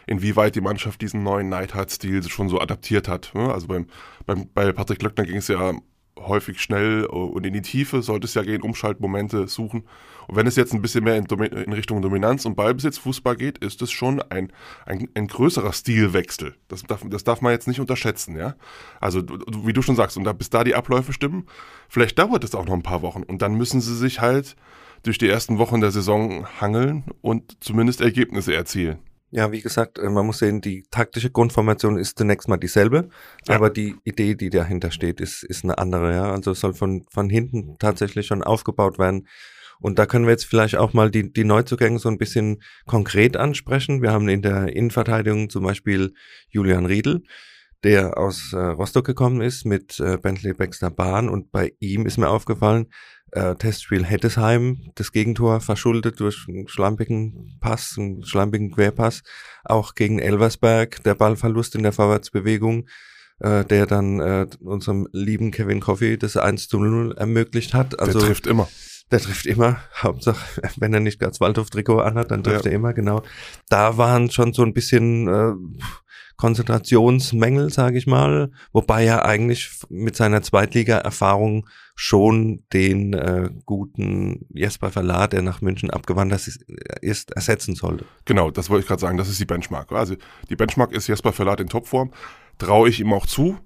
inwieweit 0.06 0.54
die 0.54 0.60
Mannschaft 0.60 1.00
diesen 1.00 1.22
neuen 1.22 1.49
Neidhardt-Stil 1.49 2.28
schon 2.28 2.49
so 2.49 2.60
adaptiert 2.60 3.08
hat. 3.08 3.32
Ne? 3.34 3.52
Also 3.52 3.66
beim, 3.66 3.87
beim, 4.26 4.49
bei 4.52 4.72
Patrick 4.72 5.02
Löckner 5.02 5.25
ging 5.25 5.37
es 5.37 5.49
ja 5.49 5.72
häufig 6.19 6.60
schnell 6.60 7.04
äh, 7.04 7.06
und 7.06 7.44
in 7.44 7.52
die 7.52 7.62
Tiefe 7.62 8.02
sollte 8.02 8.26
es 8.26 8.34
ja 8.34 8.43
gehen, 8.43 8.62
Umschaltmomente 8.62 9.49
suchen. 9.49 9.84
Und 10.28 10.36
wenn 10.36 10.46
es 10.46 10.56
jetzt 10.56 10.72
ein 10.72 10.82
bisschen 10.82 11.04
mehr 11.04 11.16
in, 11.16 11.26
in 11.26 11.72
Richtung 11.72 12.02
Dominanz 12.02 12.44
und 12.44 12.54
Ballbesitz 12.54 12.98
Fußball 12.98 13.36
geht, 13.36 13.58
ist 13.58 13.82
es 13.82 13.90
schon 13.90 14.20
ein, 14.22 14.52
ein, 14.86 15.08
ein 15.14 15.26
größerer 15.26 15.72
Stilwechsel. 15.72 16.54
Das 16.69 16.82
darf, 16.82 17.04
das 17.08 17.24
darf 17.24 17.40
man 17.40 17.52
jetzt 17.52 17.69
nicht 17.69 17.80
unterschätzen, 17.80 18.36
ja. 18.36 18.54
Also, 19.00 19.22
wie 19.64 19.72
du 19.72 19.82
schon 19.82 19.96
sagst, 19.96 20.16
und 20.16 20.24
da, 20.24 20.32
bis 20.32 20.50
da 20.50 20.64
die 20.64 20.74
Abläufe 20.74 21.12
stimmen, 21.12 21.46
vielleicht 21.88 22.19
dauert 22.19 22.44
es 22.44 22.54
auch 22.54 22.66
noch 22.66 22.74
ein 22.74 22.82
paar 22.82 23.02
Wochen. 23.02 23.22
Und 23.22 23.42
dann 23.42 23.54
müssen 23.54 23.80
sie 23.80 23.96
sich 23.96 24.20
halt 24.20 24.56
durch 25.02 25.19
die 25.19 25.28
ersten 25.28 25.58
Wochen 25.58 25.80
der 25.80 25.90
Saison 25.90 26.46
hangeln 26.60 27.04
und 27.20 27.56
zumindest 27.60 28.00
Ergebnisse 28.00 28.54
erzielen. 28.54 28.98
Ja, 29.34 29.50
wie 29.50 29.62
gesagt, 29.62 29.98
äh, 29.98 30.10
man 30.10 30.26
muss 30.26 30.38
sehen, 30.38 30.60
die 30.60 30.84
taktische 30.90 31.30
Grundformation 31.30 31.96
ist 31.96 32.18
zunächst 32.18 32.48
mal 32.48 32.58
dieselbe, 32.58 33.08
ja. 33.48 33.54
aber 33.54 33.70
die 33.70 33.96
Idee, 34.04 34.34
die 34.34 34.50
dahinter 34.50 34.90
steht, 34.90 35.22
ist, 35.22 35.42
ist 35.42 35.64
eine 35.64 35.78
andere. 35.78 36.12
Ja, 36.12 36.30
also 36.32 36.50
es 36.50 36.60
soll 36.60 36.75
von, 36.75 37.06
von 37.10 37.30
hinten 37.30 37.78
tatsächlich 37.78 38.26
schon 38.26 38.42
aufgebaut 38.42 38.98
werden. 38.98 39.26
Und 39.82 39.99
da 39.99 40.06
können 40.06 40.26
wir 40.26 40.31
jetzt 40.31 40.46
vielleicht 40.46 40.76
auch 40.76 40.93
mal 40.93 41.11
die, 41.11 41.32
die 41.32 41.44
Neuzugänge 41.44 41.99
so 41.99 42.08
ein 42.08 42.17
bisschen 42.17 42.62
konkret 42.87 43.37
ansprechen. 43.37 44.00
Wir 44.00 44.12
haben 44.12 44.29
in 44.29 44.40
der 44.40 44.75
Innenverteidigung 44.75 45.50
zum 45.50 45.64
Beispiel 45.64 46.14
Julian 46.49 46.87
Riedel, 46.87 47.25
der 47.82 48.17
aus 48.17 48.52
äh, 48.52 48.58
Rostock 48.58 49.05
gekommen 49.05 49.40
ist 49.40 49.67
mit 49.67 49.99
äh, 49.99 50.19
Bentley 50.19 50.55
Baxter 50.55 50.90
Bahn 50.90 51.29
und 51.29 51.50
bei 51.50 51.73
ihm 51.81 52.06
ist 52.06 52.17
mir 52.17 52.29
aufgefallen, 52.29 52.87
äh, 53.32 53.56
Testspiel 53.56 54.05
Hettesheim, 54.05 54.93
das 54.94 55.11
Gegentor 55.11 55.61
verschuldet 55.61 56.20
durch 56.20 56.46
einen 56.49 56.69
schlampigen 56.69 57.56
Pass, 57.61 57.96
einen 57.99 58.25
schlampigen 58.25 58.70
Querpass, 58.70 59.23
auch 59.64 59.96
gegen 59.96 60.20
Elversberg, 60.20 61.02
der 61.02 61.17
Ballverlust 61.17 61.75
in 61.75 61.82
der 61.82 61.93
Vorwärtsbewegung, 61.93 62.87
äh, 63.40 63.64
der 63.64 63.87
dann 63.87 64.20
äh, 64.20 64.46
unserem 64.61 65.08
lieben 65.12 65.50
Kevin 65.50 65.81
Coffey 65.81 66.19
das 66.19 66.37
1 66.37 66.69
zu 66.69 66.78
0 66.78 67.17
ermöglicht 67.17 67.75
hat. 67.75 67.99
Also, 67.99 68.20
der 68.20 68.28
trifft 68.28 68.46
immer. 68.46 68.69
Der 69.12 69.20
trifft 69.20 69.47
immer, 69.47 69.76
Hauptsache, 70.03 70.62
wenn 70.79 70.94
er 70.94 71.00
nicht 71.00 71.20
das 71.20 71.41
Waldhof-Trikot 71.41 72.00
anhat, 72.00 72.31
dann 72.31 72.43
trifft 72.43 72.64
ja. 72.64 72.70
er 72.70 72.76
immer, 72.76 72.94
genau. 72.94 73.23
Da 73.69 73.99
waren 73.99 74.31
schon 74.31 74.55
so 74.55 74.62
ein 74.62 74.73
bisschen 74.73 75.29
äh, 75.29 75.53
Konzentrationsmängel, 76.38 77.70
sage 77.70 77.99
ich 77.99 78.06
mal, 78.06 78.50
wobei 78.73 79.05
er 79.05 79.26
eigentlich 79.26 79.70
mit 79.91 80.17
seiner 80.17 80.43
Zweitliga-Erfahrung 80.43 81.69
schon 81.95 82.64
den 82.73 83.12
äh, 83.12 83.50
guten 83.66 84.47
Jesper 84.49 84.90
Verlat, 84.90 85.35
der 85.35 85.42
nach 85.42 85.61
München 85.61 85.90
abgewandert 85.90 86.49
ist, 86.49 86.64
ist, 87.02 87.33
ersetzen 87.33 87.75
sollte. 87.75 88.07
Genau, 88.25 88.50
das 88.50 88.71
wollte 88.71 88.83
ich 88.83 88.88
gerade 88.88 89.00
sagen, 89.00 89.19
das 89.19 89.28
ist 89.28 89.40
die 89.40 89.45
Benchmark. 89.45 89.92
Also 89.92 90.16
die 90.49 90.57
Benchmark 90.57 90.92
ist 90.92 91.07
Jesper 91.07 91.33
Verlat 91.33 91.61
in 91.61 91.69
Topform, 91.69 92.12
traue 92.59 92.88
ich 92.88 92.99
ihm 92.99 93.12
auch 93.12 93.26
zu. 93.26 93.59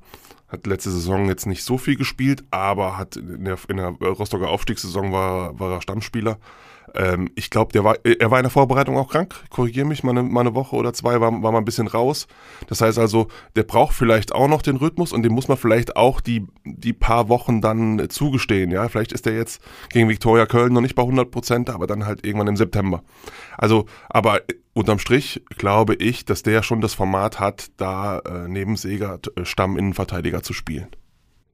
Hat 0.49 0.67
letzte 0.67 0.91
Saison 0.91 1.26
jetzt 1.29 1.47
nicht 1.47 1.65
so 1.65 1.76
viel 1.76 1.97
gespielt, 1.97 2.45
aber 2.50 2.97
hat 2.97 3.17
in 3.17 3.45
der, 3.45 3.59
in 3.69 3.79
der 3.79 3.88
Rostocker 3.88 4.49
Aufstiegssaison 4.49 5.12
war, 5.12 5.59
war 5.59 5.73
er 5.73 5.83
Stammspieler. 5.83 6.38
Ähm, 6.95 7.31
ich 7.35 7.50
glaube, 7.50 7.73
der 7.73 7.85
war, 7.85 7.97
er 8.05 8.31
war 8.31 8.38
in 8.38 8.45
der 8.45 8.50
Vorbereitung 8.50 8.97
auch 8.97 9.09
krank. 9.09 9.35
Korrigiere 9.50 9.87
mich, 9.87 10.02
mal 10.02 10.11
eine, 10.11 10.23
mal 10.23 10.40
eine 10.40 10.55
Woche 10.55 10.76
oder 10.76 10.93
zwei 10.93 11.21
war, 11.21 11.31
war 11.43 11.52
mal 11.52 11.59
ein 11.59 11.64
bisschen 11.64 11.87
raus. 11.87 12.26
Das 12.69 12.81
heißt 12.81 12.99
also, 12.99 13.28
der 13.55 13.64
braucht 13.64 13.95
vielleicht 13.95 14.33
auch 14.33 14.49
noch 14.49 14.62
den 14.62 14.76
Rhythmus 14.76 15.12
und 15.12 15.23
dem 15.23 15.33
muss 15.33 15.49
man 15.49 15.57
vielleicht 15.57 15.97
auch 15.97 16.21
die, 16.21 16.47
die 16.64 16.93
paar 16.93 17.28
Wochen 17.28 17.61
dann 17.61 18.09
zugestehen. 18.09 18.71
Ja, 18.71 18.88
vielleicht 18.88 19.12
ist 19.12 19.26
der 19.26 19.35
jetzt 19.35 19.62
gegen 19.90 20.09
Viktoria 20.09 20.47
Köln 20.47 20.73
noch 20.73 20.81
nicht 20.81 20.95
bei 20.95 21.02
100 21.02 21.31
Prozent, 21.31 21.71
aber 21.71 21.87
dann 21.87 22.07
halt 22.07 22.25
irgendwann 22.25 22.49
im 22.49 22.57
September. 22.57 23.02
Also, 23.59 23.87
aber 24.09 24.40
unterm 24.75 24.99
Strich 24.99 25.43
glaube 25.57 25.95
ich, 25.95 26.25
dass 26.25 26.43
der 26.43 26.62
schon 26.62 26.81
das 26.81 26.95
Format 26.95 27.40
hat, 27.40 27.69
da 27.78 28.19
äh, 28.19 28.49
neben 28.49 28.76
Seger 28.76 29.19
äh, 29.37 29.45
Stamminnenverteidiger 29.45 30.43
zu 30.43 30.52
spielen. 30.52 30.88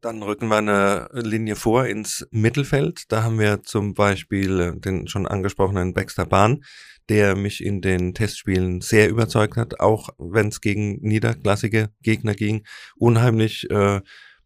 Dann 0.03 0.21
rücken 0.25 0.49
wir 0.49 0.57
eine 0.57 1.09
Linie 1.13 1.55
vor 1.55 1.87
ins 1.87 2.27
Mittelfeld. 2.33 3.05
Da 3.13 3.23
haben 3.23 3.39
wir 3.39 3.63
zum 3.63 3.95
Beispiel 3.95 4.61
äh, 4.61 4.77
den 4.77 5.07
schon 5.07 5.29
angesprochenen 5.29 5.95
Baxter 5.95 6.27
Bahn, 6.27 6.65
der 7.09 7.37
mich 7.37 7.65
in 7.65 7.81
den 7.81 8.13
Testspielen 8.13 8.81
sehr 8.81 9.09
überzeugt 9.09 9.57
hat, 9.57 9.79
auch 9.79 10.09
wenn 10.19 10.49
es 10.49 10.61
gegen 10.61 10.99
niederklassige 11.03 11.91
Gegner 12.03 12.35
ging. 12.35 12.65
Unheimlich 12.97 13.71
äh, 13.71 14.01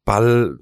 Ball 0.04 0.58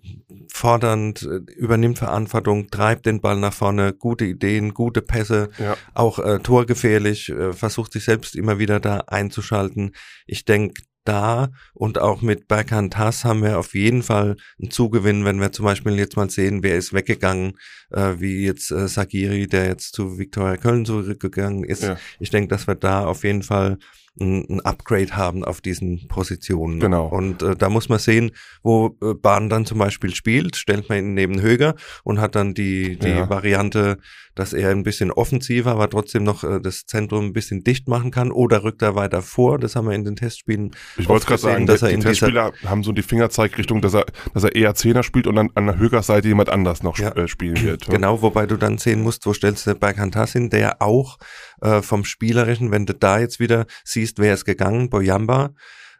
fordernd, 0.52 1.22
äh, 1.22 1.52
übernimmt 1.56 1.98
Verantwortung, 1.98 2.70
treibt 2.70 3.06
den 3.06 3.20
Ball 3.20 3.36
nach 3.36 3.52
vorne, 3.52 3.94
gute 3.94 4.24
Ideen, 4.24 4.74
gute 4.74 5.02
Pässe, 5.02 5.50
ja. 5.58 5.76
auch 5.94 6.20
äh, 6.20 6.38
torgefährlich, 6.38 7.30
äh, 7.30 7.52
versucht 7.52 7.92
sich 7.92 8.04
selbst 8.04 8.36
immer 8.36 8.60
wieder 8.60 8.78
da 8.78 8.98
einzuschalten. 9.08 9.90
Ich 10.28 10.44
denke, 10.44 10.82
da 11.04 11.50
und 11.74 11.98
auch 11.98 12.22
mit 12.22 12.48
Berghand 12.48 12.96
Hass 12.96 13.24
haben 13.24 13.42
wir 13.42 13.58
auf 13.58 13.74
jeden 13.74 14.02
Fall 14.02 14.36
einen 14.60 14.70
Zugewinn, 14.70 15.24
wenn 15.24 15.40
wir 15.40 15.52
zum 15.52 15.64
Beispiel 15.64 15.98
jetzt 15.98 16.16
mal 16.16 16.30
sehen, 16.30 16.62
wer 16.62 16.76
ist 16.76 16.92
weggegangen, 16.92 17.58
äh, 17.90 18.14
wie 18.18 18.44
jetzt 18.44 18.70
äh, 18.70 18.88
Sagiri, 18.88 19.46
der 19.46 19.66
jetzt 19.66 19.94
zu 19.94 20.18
Viktoria 20.18 20.56
Köln 20.56 20.84
zurückgegangen 20.84 21.64
ist. 21.64 21.82
Ja. 21.82 21.96
Ich 22.18 22.30
denke, 22.30 22.48
dass 22.48 22.66
wir 22.66 22.74
da 22.74 23.04
auf 23.04 23.24
jeden 23.24 23.42
Fall 23.42 23.78
ein, 24.20 24.46
ein 24.48 24.60
Upgrade 24.60 25.16
haben 25.16 25.44
auf 25.44 25.60
diesen 25.60 26.06
Positionen. 26.08 26.78
Genau. 26.80 27.06
Und 27.08 27.42
äh, 27.42 27.56
da 27.56 27.68
muss 27.68 27.88
man 27.88 27.98
sehen, 27.98 28.30
wo 28.62 28.96
äh, 29.02 29.14
Bahn 29.14 29.48
dann 29.48 29.66
zum 29.66 29.78
Beispiel 29.78 30.14
spielt, 30.14 30.56
stellt 30.56 30.88
man 30.88 30.98
ihn 30.98 31.14
neben 31.14 31.40
Höger 31.40 31.74
und 32.04 32.20
hat 32.20 32.34
dann 32.34 32.54
die, 32.54 32.96
die 32.98 33.08
Ja. 33.08 33.28
Variante, 33.28 33.98
dass 34.36 34.52
er 34.52 34.70
ein 34.70 34.82
bisschen 34.82 35.10
offensiver, 35.12 35.72
aber 35.72 35.88
trotzdem 35.90 36.24
noch 36.24 36.44
äh, 36.44 36.60
das 36.60 36.86
Zentrum 36.86 37.26
ein 37.26 37.32
bisschen 37.32 37.64
dicht 37.64 37.88
machen 37.88 38.10
kann 38.10 38.30
oder 38.32 38.62
rückt 38.64 38.82
er 38.82 38.94
weiter 38.94 39.22
vor. 39.22 39.58
Das 39.58 39.74
haben 39.76 39.86
wir 39.88 39.94
in 39.94 40.04
den 40.04 40.16
Testspielen 40.16 40.70
Ich 40.96 41.08
wollte 41.08 41.26
gerade 41.26 41.42
sagen, 41.42 41.66
dass 41.66 41.80
dass 41.80 41.82
er 41.82 41.88
die 41.88 41.94
in 41.94 42.00
dieser 42.00 42.10
Testspieler 42.10 42.52
haben 42.66 42.82
so 42.84 42.92
die 42.92 43.02
Fingerzeigrichtung, 43.02 43.80
dass 43.80 43.94
er, 43.94 44.06
dass 44.32 44.44
er 44.44 44.54
eher 44.54 44.74
Zehner 44.74 45.02
spielt 45.02 45.26
und 45.26 45.38
an, 45.38 45.50
an 45.54 45.66
der 45.66 45.78
Högers 45.78 46.06
Seite 46.06 46.28
jemand 46.28 46.50
anders 46.50 46.82
noch 46.82 46.98
Ja. 46.98 47.08
sp- 47.10 47.18
äh, 47.24 47.28
spielen 47.28 47.60
wird. 47.62 47.86
Genau, 47.88 48.22
wobei 48.22 48.46
du 48.46 48.56
dann 48.56 48.78
sehen 48.78 49.02
musst, 49.02 49.26
wo 49.26 49.32
stellst 49.32 49.66
du 49.66 49.74
Berghantas 49.74 50.32
hin, 50.32 50.50
der 50.50 50.80
auch 50.82 51.18
äh, 51.62 51.82
vom 51.82 52.04
Spielerischen, 52.04 52.70
wenn 52.70 52.86
du 52.86 52.94
da 52.94 53.18
jetzt 53.18 53.40
wieder 53.40 53.66
siehst, 53.84 54.03
wer 54.16 54.34
ist 54.34 54.44
gegangen, 54.44 54.90
Boyamba, 54.90 55.50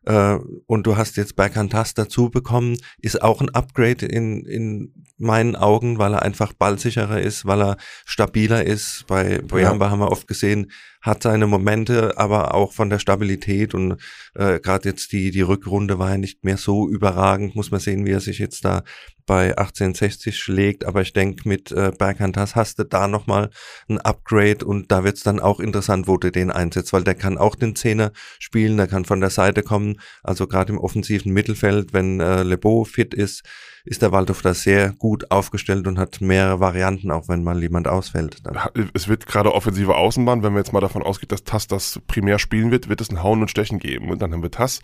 äh, 0.06 0.38
und 0.66 0.87
du 0.87 0.96
hast 0.96 1.16
jetzt 1.16 1.37
Berghantas 1.37 1.94
dazu 1.94 2.30
bekommen, 2.30 2.76
ist 2.99 3.23
auch 3.23 3.40
ein 3.40 3.49
Upgrade 3.50 4.06
in, 4.06 4.44
in 4.44 4.92
meinen 5.16 5.56
Augen, 5.56 5.99
weil 5.99 6.12
er 6.12 6.23
einfach 6.23 6.52
ballsicherer 6.52 7.20
ist, 7.20 7.46
weil 7.46 7.62
er 7.62 7.76
stabiler 8.04 8.64
ist. 8.64 9.06
Bei 9.06 9.38
Boyamba 9.38 9.90
haben 9.90 10.00
wir 10.00 10.11
oft 10.11 10.28
gesehen, 10.28 10.70
hat 11.04 11.23
seine 11.23 11.46
Momente, 11.46 12.16
aber 12.16 12.54
auch 12.54 12.73
von 12.73 12.88
der 12.88 12.99
Stabilität 12.99 13.75
und 13.75 14.00
äh, 14.34 14.58
gerade 14.58 14.88
jetzt 14.88 15.12
die, 15.12 15.30
die 15.30 15.42
Rückrunde 15.42 15.99
war 15.99 16.12
ja 16.12 16.18
nicht 16.18 16.44
mehr 16.44 16.56
so 16.56 16.88
überragend, 16.88 17.54
muss 17.54 17.70
man 17.70 17.78
sehen, 17.78 18.06
wie 18.06 18.12
er 18.12 18.20
sich 18.20 18.38
jetzt 18.38 18.64
da 18.64 18.82
bei 19.26 19.56
1860 19.56 20.37
schlägt, 20.37 20.84
aber 20.84 21.02
ich 21.02 21.12
denke, 21.12 21.46
mit 21.49 21.73
äh, 21.73 21.92
Berghantas 21.96 22.56
hast 22.56 22.78
du 22.78 22.84
da 22.84 23.06
nochmal 23.06 23.50
ein 23.88 23.99
Upgrade 23.99 24.64
und 24.64 24.90
da 24.90 25.04
wird's 25.04 25.23
dann 25.23 25.40
auch 25.40 25.61
interessant, 25.61 26.08
wo 26.08 26.16
du 26.16 26.32
den 26.32 26.50
einsetzt, 26.50 26.92
weil 26.92 27.04
der 27.04 27.14
kann 27.14 27.37
auch 27.37 27.54
den 27.54 27.76
Zehner 27.76 28.12
spielen, 28.38 28.78
der 28.78 28.87
kann 28.87 29.04
von 29.04 29.20
der 29.20 29.30
Seite 29.30 29.62
kommen, 29.62 30.00
also 30.23 30.46
gerade 30.46 30.73
im 30.73 30.78
offensiven 30.78 31.32
Mittelfeld, 31.32 31.92
wenn 31.92 32.20
äh, 32.20 32.42
Lebo 32.42 32.84
fit 32.84 33.12
ist, 33.12 33.44
ist 33.84 34.00
der 34.00 34.12
Waldhof 34.12 34.40
da 34.40 34.54
sehr 34.54 34.92
gut 34.92 35.30
aufgestellt 35.30 35.87
und 35.87 35.99
hat 35.99 36.20
mehrere 36.23 36.58
Varianten, 36.58 37.11
auch 37.11 37.28
wenn 37.28 37.44
mal 37.44 37.61
jemand 37.61 37.87
ausfällt. 37.87 38.38
Dann. 38.44 38.58
Es 38.94 39.08
wird 39.08 39.26
gerade 39.26 39.52
offensive 39.52 39.94
Außenbahn, 39.94 40.42
wenn 40.42 40.54
wir 40.54 40.61
jetzt 40.61 40.73
mal 40.73 40.80
davon 40.80 40.94
ausgehen, 41.03 41.29
dass 41.29 41.45
Tass 41.45 41.67
das 41.67 42.01
primär 42.07 42.39
spielen 42.39 42.71
wird, 42.71 42.89
wird 42.89 43.01
es 43.01 43.11
ein 43.11 43.23
Hauen 43.23 43.41
und 43.41 43.51
Stechen 43.51 43.79
geben. 43.79 44.11
Und 44.11 44.23
dann 44.23 44.33
haben 44.33 44.43
wir 44.43 44.51
Tass, 44.51 44.81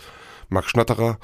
Max 0.49 0.71
Schnatterer, 0.71 1.19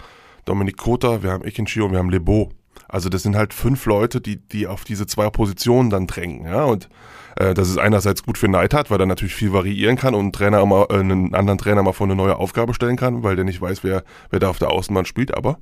Dominik 0.45 0.76
Kota, 0.76 1.23
wir 1.23 1.33
haben 1.33 1.45
Ikinchi 1.45 1.81
und 1.81 1.93
wir 1.93 1.99
haben 1.99 2.11
Lebo. 2.11 2.50
Also 2.88 3.09
das 3.09 3.23
sind 3.23 3.37
halt 3.37 3.52
fünf 3.52 3.87
Leute, 3.87 4.21
die, 4.21 4.37
die 4.37 4.66
auf 4.66 4.85
diese 4.85 5.07
zwei 5.07 5.28
Positionen 5.31 5.90
dann 5.90 6.07
drängen, 6.07 6.47
ja. 6.47 6.64
Und 6.64 6.88
äh, 7.37 7.55
das 7.55 7.69
ist 7.69 7.78
einerseits 7.78 8.23
gut 8.23 8.38
für 8.38 8.49
Neidhardt, 8.49 8.90
weil 8.90 9.00
er 9.00 9.07
natürlich 9.07 9.35
viel 9.35 9.52
variieren 9.52 9.97
kann 9.97 10.14
und 10.14 10.21
einen 10.21 10.33
Trainer 10.33 10.64
mal, 10.66 10.87
äh, 10.90 10.99
einen 10.99 11.35
anderen 11.35 11.59
Trainer 11.59 11.83
mal 11.83 11.93
vor 11.93 12.07
eine 12.07 12.14
neue 12.14 12.37
Aufgabe 12.37 12.75
stellen 12.75 12.97
kann, 12.97 13.23
weil 13.23 13.37
der 13.37 13.45
nicht 13.45 13.61
weiß, 13.61 13.83
wer, 13.83 14.05
wer 14.31 14.38
da 14.38 14.49
auf 14.49 14.59
der 14.59 14.71
Außenbahn 14.71 15.05
spielt. 15.05 15.35
Aber 15.35 15.59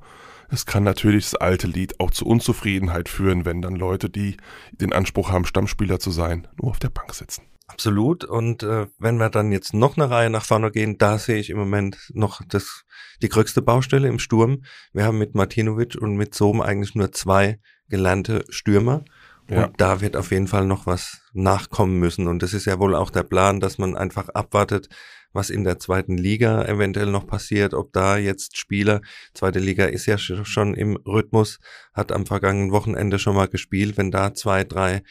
es 0.49 0.65
kann 0.65 0.83
natürlich 0.83 1.25
das 1.25 1.35
alte 1.35 1.67
Lied 1.67 1.99
auch 1.99 2.11
zu 2.11 2.25
Unzufriedenheit 2.25 3.09
führen, 3.09 3.45
wenn 3.45 3.61
dann 3.61 3.75
Leute, 3.75 4.09
die 4.09 4.37
den 4.71 4.93
Anspruch 4.93 5.29
haben, 5.31 5.45
Stammspieler 5.45 5.99
zu 5.99 6.11
sein, 6.11 6.47
nur 6.61 6.71
auf 6.71 6.79
der 6.79 6.89
Bank 6.89 7.13
sitzen. 7.13 7.43
Absolut. 7.67 8.23
Und 8.23 8.61
äh, 8.61 8.87
wenn 8.99 9.17
wir 9.17 9.29
dann 9.29 9.51
jetzt 9.51 9.73
noch 9.73 9.97
eine 9.97 10.09
Reihe 10.09 10.29
nach 10.29 10.45
vorne 10.45 10.69
gehen, 10.71 10.97
da 10.99 11.17
sehe 11.17 11.37
ich 11.37 11.49
im 11.49 11.57
Moment 11.57 11.97
noch 12.13 12.41
das, 12.47 12.83
die 13.23 13.29
größte 13.29 13.61
Baustelle 13.63 14.07
im 14.07 14.19
Sturm. 14.19 14.63
Wir 14.93 15.05
haben 15.05 15.17
mit 15.17 15.33
Martinovic 15.33 15.95
und 15.99 16.15
mit 16.15 16.35
Sohm 16.35 16.61
eigentlich 16.61 16.93
nur 16.93 17.11
zwei 17.11 17.59
gelernte 17.89 18.45
Stürmer. 18.49 19.03
Und 19.49 19.57
Ja. 19.57 19.71
da 19.77 20.01
wird 20.01 20.15
auf 20.15 20.31
jeden 20.31 20.47
Fall 20.47 20.65
noch 20.65 20.85
was 20.85 21.21
nachkommen 21.33 21.97
müssen. 21.99 22.27
Und 22.27 22.43
das 22.43 22.53
ist 22.53 22.65
ja 22.65 22.79
wohl 22.79 22.95
auch 22.95 23.09
der 23.09 23.23
Plan, 23.23 23.59
dass 23.59 23.77
man 23.79 23.95
einfach 23.97 24.29
abwartet, 24.29 24.87
was 25.35 25.49
in 25.49 25.63
der 25.63 25.77
zweiten 25.77 26.17
Liga 26.17 26.63
eventuell 26.65 27.11
noch 27.11 27.27
passiert, 27.27 27.73
ob 27.73 27.93
da 27.93 28.17
jetzt 28.17 28.57
Spieler, 28.57 29.01
zweite 29.33 29.59
Liga 29.59 29.85
ist 29.85 30.05
ja 30.05 30.15
sch- 30.15 30.45
schon 30.45 30.73
im 30.73 30.95
Rhythmus, 30.95 31.59
hat 31.93 32.11
am 32.11 32.25
vergangenen 32.25 32.71
Wochenende 32.71 33.19
schon 33.19 33.35
mal 33.35 33.47
gespielt, 33.47 33.97
wenn 33.97 34.11
da 34.11 34.33
zwei, 34.33 34.63
drei 34.63 35.03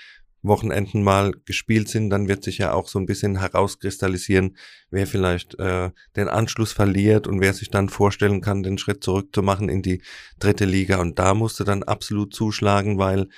Wochenenden 0.43 1.03
mal 1.03 1.33
gespielt 1.47 1.89
sind, 1.89 2.11
dann 2.11 2.29
wird 2.29 2.45
sich 2.45 2.59
ja 2.59 2.73
auch 2.73 2.89
so 2.89 2.99
ein 2.99 3.07
bisschen 3.07 3.39
herauskristallisieren, 3.39 4.57
wer 4.91 5.07
vielleicht 5.07 5.59
äh, 5.59 5.91
den 6.17 6.29
Anschluss 6.29 6.73
verliert 6.73 7.27
und 7.27 7.41
wer 7.41 7.55
sich 7.55 7.71
dann 7.71 7.89
vorstellen 7.89 8.43
kann, 8.43 8.63
den 8.63 8.77
Schritt 8.77 9.03
zurück 9.03 9.29
zu 9.35 9.43
machen 9.43 9.71
in 9.71 9.81
die 9.81 10.03
dritte 10.39 10.67
Liga. 10.67 11.01
Und 11.01 11.19
da 11.19 11.33
musste 11.33 11.65
dann 11.65 11.83
absolut 11.83 12.35
zuschlagen, 12.35 12.99
weil 12.99 13.29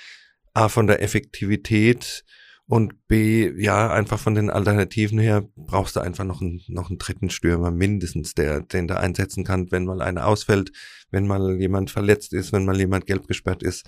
A 0.53 0.67
von 0.67 0.87
der 0.87 1.01
Effektivität 1.01 2.25
und 2.69 3.07
B, 3.07 3.49
ja, 3.57 3.91
einfach 3.91 4.19
von 4.19 4.35
den 4.35 4.49
Alternativen 4.49 5.19
her 5.19 5.47
brauchst 5.55 5.95
du 5.95 6.01
einfach 6.01 6.25
noch 6.25 6.41
einen, 6.41 6.61
noch 6.67 6.89
einen 6.89 6.99
dritten 6.99 7.29
Stürmer, 7.29 7.71
mindestens, 7.71 8.33
der, 8.33 8.59
den 8.59 8.89
du 8.89 8.97
einsetzen 8.97 9.45
kann, 9.45 9.71
wenn 9.71 9.85
mal 9.85 10.01
einer 10.01 10.27
ausfällt, 10.27 10.73
wenn 11.09 11.27
mal 11.27 11.57
jemand 11.59 11.91
verletzt 11.91 12.33
ist, 12.33 12.51
wenn 12.51 12.65
mal 12.65 12.77
jemand 12.77 13.05
gelb 13.05 13.27
gesperrt 13.27 13.63
ist. 13.63 13.85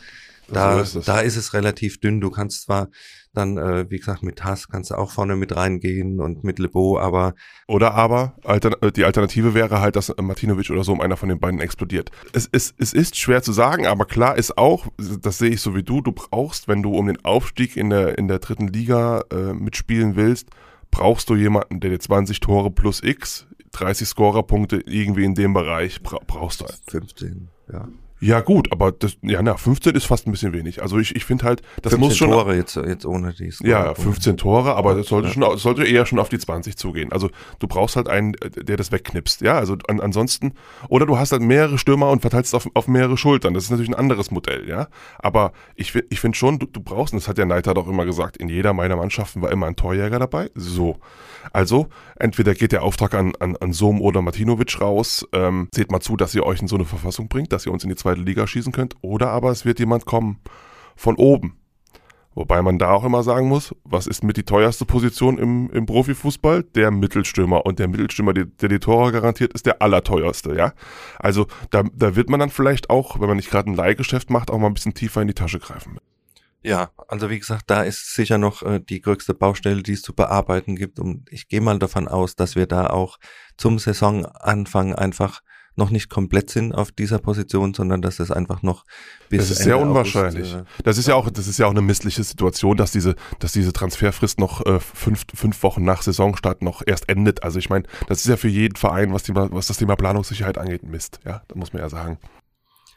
Da, 0.48 0.83
So 0.86 1.00
ist 1.00 1.07
da 1.07 1.19
ist 1.19 1.36
es 1.36 1.53
relativ 1.53 2.00
dünn. 2.00 2.21
Du 2.21 2.31
kannst 2.31 2.63
zwar 2.63 2.89
dann, 3.33 3.57
äh, 3.57 3.89
wie 3.89 3.98
gesagt, 3.98 4.24
mit 4.24 4.43
Hass 4.43 4.67
kannst 4.69 4.91
du 4.91 4.95
auch 4.95 5.12
vorne 5.12 5.36
mit 5.36 5.55
reingehen 5.55 6.19
und 6.19 6.43
mit 6.43 6.57
Lebo, 6.57 7.00
aber 7.00 7.36
Oder 7.67 7.93
aber 7.93 8.36
altern 8.43 8.75
äh, 8.81 8.91
die 8.91 9.05
Alternative 9.05 9.53
wäre 9.53 9.81
halt, 9.81 9.95
dass 9.95 10.13
Martinovic 10.19 10.69
oder 10.71 10.83
so 10.83 10.91
um 10.91 11.01
einer 11.01 11.17
von 11.17 11.29
den 11.29 11.39
beiden 11.39 11.59
explodiert. 11.59 12.12
Es 12.33 12.48
ist, 12.48 12.75
es 12.79 12.93
ist 12.93 13.17
schwer 13.17 13.43
zu 13.43 13.53
sagen, 13.53 13.86
aber 13.86 14.05
klar 14.05 14.38
ist 14.38 14.57
auch, 14.57 14.88
das 14.98 15.38
sehe 15.38 15.51
ich 15.51 15.62
so 15.62 15.75
wie 15.75 15.83
du, 15.83 16.01
du 16.01 16.12
brauchst, 16.12 16.67
wenn 16.67 16.81
du 16.81 16.91
um 16.93 17.07
den 17.07 17.24
Aufstieg 17.24 17.77
in 17.77 17.89
der, 17.91 18.17
in 18.17 18.27
der 18.27 18.39
dritten 18.39 18.67
Liga 18.67 19.24
äh, 19.31 19.53
mitspielen 19.53 20.15
willst, 20.15 20.50
brauchst 20.91 21.29
du 21.29 21.36
jemanden, 21.36 21.79
der 21.79 21.91
dir 21.91 22.00
20 22.00 22.39
Tore 22.39 22.71
plus 22.71 23.03
X, 23.03 23.48
30 23.74 24.07
Scorerpunkte 24.07 24.81
irgendwie 24.88 25.24
in 25.24 25.36
dem 25.36 25.53
Bereich 25.53 26.01
bra 26.01 26.19
brauchst 26.25 26.62
du. 26.62 26.65
15, 26.88 27.50
ja. 27.71 27.88
Ja 28.21 28.41
gut, 28.41 28.71
aber 28.71 28.91
das, 28.91 29.17
ja, 29.21 29.41
na, 29.41 29.55
15 29.55 29.95
ist 29.95 30.05
fast 30.05 30.27
ein 30.27 30.31
bisschen 30.31 30.51
wenig. 30.53 30.81
Also 30.81 30.97
ich, 30.99 31.15
ich 31.15 31.23
finde 31.25 31.45
halt, 31.45 31.61
das 31.81 31.93
15 31.93 31.99
muss 31.99 32.17
schon 32.17 32.29
Tore 32.31 32.55
jetzt, 32.55 32.75
jetzt 32.75 33.05
ohne 33.05 33.33
die 33.33 33.51
Ja, 33.61 33.93
15 33.95 34.38
Tore, 34.38 34.75
aber 34.75 34.95
das 34.95 35.07
sollte 35.07 35.27
Ja. 35.29 35.33
schon, 35.33 35.41
das 35.43 35.61
sollte 35.61 35.85
eher 35.85 36.05
schon 36.05 36.19
auf 36.19 36.29
die 36.29 36.38
20 36.39 36.75
zugehen. 36.77 37.11
Also 37.11 37.29
du 37.59 37.67
brauchst 37.67 37.95
halt 37.95 38.09
einen, 38.09 38.33
der 38.55 38.75
das 38.77 38.91
wegknipst, 38.91 39.41
ja. 39.41 39.57
Also 39.57 39.77
an, 39.88 39.99
ansonsten, 40.01 40.53
oder 40.89 41.05
du 41.05 41.17
hast 41.17 41.31
halt 41.31 41.41
mehrere 41.41 41.77
Stürmer 41.77 42.09
und 42.09 42.21
verteilst 42.21 42.53
auf, 42.55 42.67
auf 42.73 42.88
mehrere 42.88 43.17
Schultern. 43.17 43.53
Das 43.53 43.63
ist 43.63 43.69
natürlich 43.69 43.89
ein 43.91 43.95
anderes 43.95 44.31
Modell, 44.31 44.67
ja. 44.67 44.88
Aber 45.19 45.53
ich, 45.75 45.95
ich 46.09 46.19
finde 46.19 46.38
schon, 46.38 46.59
du, 46.59 46.65
du 46.65 46.81
brauchst, 46.81 47.13
und 47.13 47.21
das 47.21 47.27
hat 47.29 47.38
der 47.38 47.45
Neiter 47.45 47.73
doch 47.73 47.88
immer 47.88 48.05
gesagt, 48.05 48.35
in 48.38 48.49
jeder 48.49 48.73
meiner 48.73 48.95
Mannschaften 48.97 49.41
war 49.41 49.51
immer 49.51 49.67
ein 49.67 49.75
Torjäger 49.75 50.19
dabei. 50.19 50.49
So. 50.55 50.97
Also, 51.53 51.88
entweder 52.17 52.53
geht 52.53 52.73
der 52.73 52.83
Auftrag 52.83 53.13
an, 53.13 53.31
an, 53.39 53.55
an 53.55 53.71
Sohm 53.71 54.01
oder 54.01 54.21
Martinovic 54.21 54.81
raus, 54.81 55.25
ähm, 55.31 55.69
seht 55.73 55.89
mal 55.89 56.01
zu, 56.01 56.17
dass 56.17 56.35
ihr 56.35 56.45
euch 56.45 56.61
in 56.61 56.67
so 56.67 56.75
eine 56.75 56.85
Verfassung 56.85 57.29
bringt, 57.29 57.53
dass 57.53 57.65
ihr 57.65 57.71
uns 57.71 57.83
in 57.83 57.89
die 57.89 57.95
zweite 57.95 58.08
Liga 58.15 58.47
schießen 58.47 58.71
könnt, 58.71 58.95
oder 59.01 59.29
aber 59.29 59.51
es 59.51 59.65
wird 59.65 59.79
jemand 59.79 60.05
kommen 60.05 60.39
von 60.95 61.15
oben. 61.15 61.59
Wobei 62.35 62.61
man 62.61 62.77
da 62.77 62.91
auch 62.91 63.03
immer 63.03 63.23
sagen 63.23 63.47
muss, 63.47 63.75
was 63.83 64.07
ist 64.07 64.23
mit 64.23 64.37
die 64.37 64.43
teuerste 64.43 64.85
Position 64.85 65.37
im, 65.37 65.69
im 65.71 65.85
Profifußball? 65.85 66.63
Der 66.63 66.91
Mittelstürmer. 66.91 67.65
Und 67.65 67.79
der 67.79 67.87
Mittelstürmer, 67.87 68.33
der, 68.33 68.45
der 68.45 68.69
die 68.69 68.79
Tore 68.79 69.11
garantiert, 69.11 69.51
ist 69.53 69.65
der 69.65 69.81
allerteuerste, 69.81 70.55
ja. 70.55 70.73
Also 71.17 71.47
da, 71.71 71.83
da 71.93 72.15
wird 72.15 72.29
man 72.29 72.39
dann 72.39 72.49
vielleicht 72.49 72.89
auch, 72.89 73.19
wenn 73.19 73.27
man 73.27 73.37
nicht 73.37 73.49
gerade 73.49 73.69
ein 73.69 73.75
Leihgeschäft 73.75 74.29
macht, 74.29 74.51
auch 74.51 74.59
mal 74.59 74.67
ein 74.67 74.73
bisschen 74.73 74.93
tiefer 74.93 75.21
in 75.21 75.27
die 75.27 75.33
Tasche 75.33 75.59
greifen. 75.59 75.97
Ja, 76.61 76.91
also 77.07 77.29
wie 77.29 77.39
gesagt, 77.39 77.63
da 77.67 77.83
ist 77.83 78.13
sicher 78.13 78.37
noch 78.37 78.63
äh, 78.63 78.79
die 78.79 79.01
größte 79.01 79.33
Baustelle, 79.33 79.81
die 79.81 79.93
es 79.93 80.01
zu 80.01 80.13
bearbeiten 80.13 80.75
gibt. 80.75 80.99
Und 80.99 81.29
ich 81.31 81.47
gehe 81.47 81.61
mal 81.61 81.79
davon 81.79 82.07
aus, 82.07 82.35
dass 82.35 82.55
wir 82.55 82.67
da 82.67 82.87
auch 82.87 83.17
zum 83.57 83.79
Saisonanfang 83.79 84.93
einfach 84.93 85.41
noch 85.75 85.89
nicht 85.89 86.09
komplett 86.09 86.49
sind 86.49 86.73
auf 86.73 86.91
dieser 86.91 87.19
Position, 87.19 87.73
sondern 87.73 88.01
dass 88.01 88.19
es 88.19 88.31
einfach 88.31 88.61
noch 88.63 88.83
bis 89.29 89.39
Das 89.39 89.51
ist 89.51 89.57
Ende 89.59 89.63
sehr 89.63 89.75
August, 89.77 89.89
unwahrscheinlich. 90.15 90.53
äh, 90.55 90.63
Das 90.83 90.97
ist 90.97 91.07
ja 91.07 91.15
auch, 91.15 91.29
das 91.29 91.47
ist 91.47 91.57
ja 91.57 91.67
auch 91.67 91.71
eine 91.71 91.81
missliche 91.81 92.23
Situation, 92.23 92.75
dass 92.77 92.91
diese, 92.91 93.15
dass 93.39 93.53
diese 93.53 93.71
Transferfrist 93.73 94.39
noch 94.39 94.65
äh, 94.65 94.79
fünf, 94.79 95.25
fünf 95.33 95.63
Wochen 95.63 95.83
nach 95.83 96.01
Saisonstart 96.01 96.61
noch 96.61 96.81
erst 96.85 97.09
endet. 97.09 97.43
Also 97.43 97.59
ich 97.59 97.69
meine, 97.69 97.85
das 98.07 98.19
ist 98.19 98.27
ja 98.27 98.38
für 98.38 98.49
jeden 98.49 98.75
Verein, 98.75 99.13
was, 99.13 99.23
Thema, 99.23 99.49
was 99.51 99.67
das 99.67 99.77
Thema 99.77 99.95
Planungssicherheit 99.95 100.57
angeht, 100.57 100.83
Mist. 100.83 101.19
Ja, 101.25 101.43
da 101.47 101.55
muss 101.55 101.73
man 101.73 101.81
ja 101.81 101.89
sagen. 101.89 102.17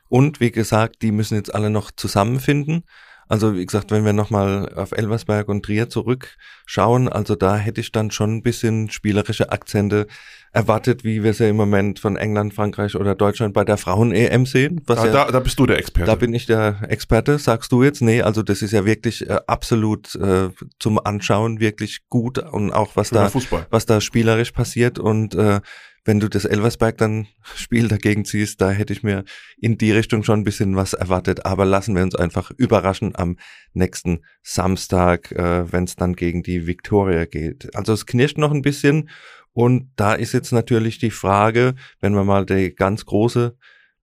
Und 0.09 0.41
wie 0.41 0.51
gesagt, 0.51 1.03
die 1.03 1.13
müssen 1.13 1.37
jetzt 1.37 1.55
alle 1.55 1.71
noch 1.71 1.91
zusammenfinden. 1.91 2.85
Also 3.29 3.55
wie 3.57 3.65
gesagt, 3.65 3.91
wenn 3.91 4.05
wir 4.05 4.13
nochmal 4.13 4.75
auf 4.75 4.93
Elversberg 4.93 5.49
und 5.49 5.65
Trier 5.65 5.89
zurückschauen, 5.89 7.09
also 7.09 7.35
da 7.35 7.57
hätte 7.57 7.81
ich 7.81 7.91
dann 7.91 8.11
schon 8.11 8.37
ein 8.37 8.43
bisschen 8.43 8.91
spielerische 8.91 9.51
Akzente 9.51 10.07
erwartet, 10.53 11.03
wie 11.03 11.23
wir 11.25 11.33
sie 11.33 11.49
im 11.49 11.57
Moment 11.57 11.99
von 11.99 12.17
England, 12.17 12.53
Frankreich 12.53 12.95
oder 12.95 13.15
Deutschland 13.15 13.55
bei 13.55 13.65
der 13.65 13.79
Frauen-EM 13.79 14.45
sehen. 14.47 14.83
Was 14.87 14.99
Ah, 14.99 15.07
ja, 15.07 15.13
da, 15.13 15.31
da 15.31 15.41
bist 15.41 15.59
du 15.59 15.67
der 15.67 15.79
Experte. 15.79 16.07
da 16.07 16.15
bin 16.15 16.35
ich 16.35 16.47
der 16.47 16.81
Experte, 16.89 17.39
sagst 17.39 17.73
du 17.73 17.83
jetzt? 17.83 18.03
Nee, 18.03 18.23
also 18.23 18.43
das 18.43 18.61
ist 18.61 18.73
ja 18.73 18.85
wirklich 18.85 19.29
äh, 19.29 19.39
absolut 19.47 20.15
äh, 20.17 20.51
zum 20.79 20.99
Anschauen 21.05 21.59
wirklich 21.61 22.01
gut 22.11 22.39
und 22.39 22.71
auch 22.73 22.97
was 22.97 23.09
Schöner 23.09 23.23
da 23.23 23.29
Fußball. 23.31 23.67
was 23.71 23.87
da 23.87 24.01
spielerisch 24.01 24.53
passiert 24.53 24.99
und 24.99 25.35
äh, 25.35 25.61
wenn 26.05 26.19
du 26.19 26.29
das 26.29 26.45
Elversberg 26.45 26.99
dann 26.99 27.29
Spiel 27.55 27.89
dagegen 27.89 28.25
ziehst, 28.25 28.61
da 28.61 28.71
hätte 28.71 28.93
ich 28.93 29.03
mir 29.03 29.25
in 29.59 29.79
die 29.79 29.93
Richtung 29.93 30.25
schon 30.25 30.41
ein 30.41 30.45
bisschen 30.45 30.77
was 30.77 30.93
erwartet, 30.95 31.47
aber 31.47 31.65
lassen 31.65 31.95
wir 31.95 32.03
uns 32.03 32.15
einfach 32.17 32.51
überraschen 32.51 33.13
am 33.15 33.39
nächsten 33.73 34.21
Samstag, 34.43 35.33
äh, 35.33 35.73
wenn 35.73 35.85
es 35.85 35.97
dann 35.97 36.15
gegen 36.15 36.43
die 36.43 36.67
Viktoria 36.67 37.25
geht. 37.25 37.75
Also 37.75 37.93
es 37.93 38.05
knirscht 38.07 38.37
noch 38.37 38.51
ein 38.53 38.63
bisschen 38.63 39.09
Und 39.53 39.91
da 39.97 40.15
ist 40.15 40.33
jetzt 40.33 40.53
natürlich 40.53 40.99
die 40.99 41.11
Frage, 41.11 41.75
wenn 42.01 42.15
wir 42.15 42.25
mal 42.25 42.47
die 42.47 42.75
ganz 42.75 43.05
große 43.05 43.57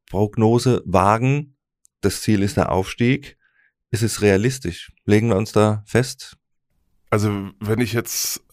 Prognose 0.10 0.82
wagen, 0.86 1.56
das 2.02 2.22
Ziel 2.22 2.44
ist 2.44 2.58
der 2.58 2.72
Aufstieg, 2.72 3.38
ist 3.92 4.04
es 4.04 4.22
realistisch? 4.22 4.92
Legen 5.06 5.30
wir 5.30 5.38
uns 5.38 5.52
da 5.52 5.84
fest? 5.86 6.38
Also 7.10 7.50
wenn 7.60 7.80
ich 7.80 7.94
jetzt 7.94 8.44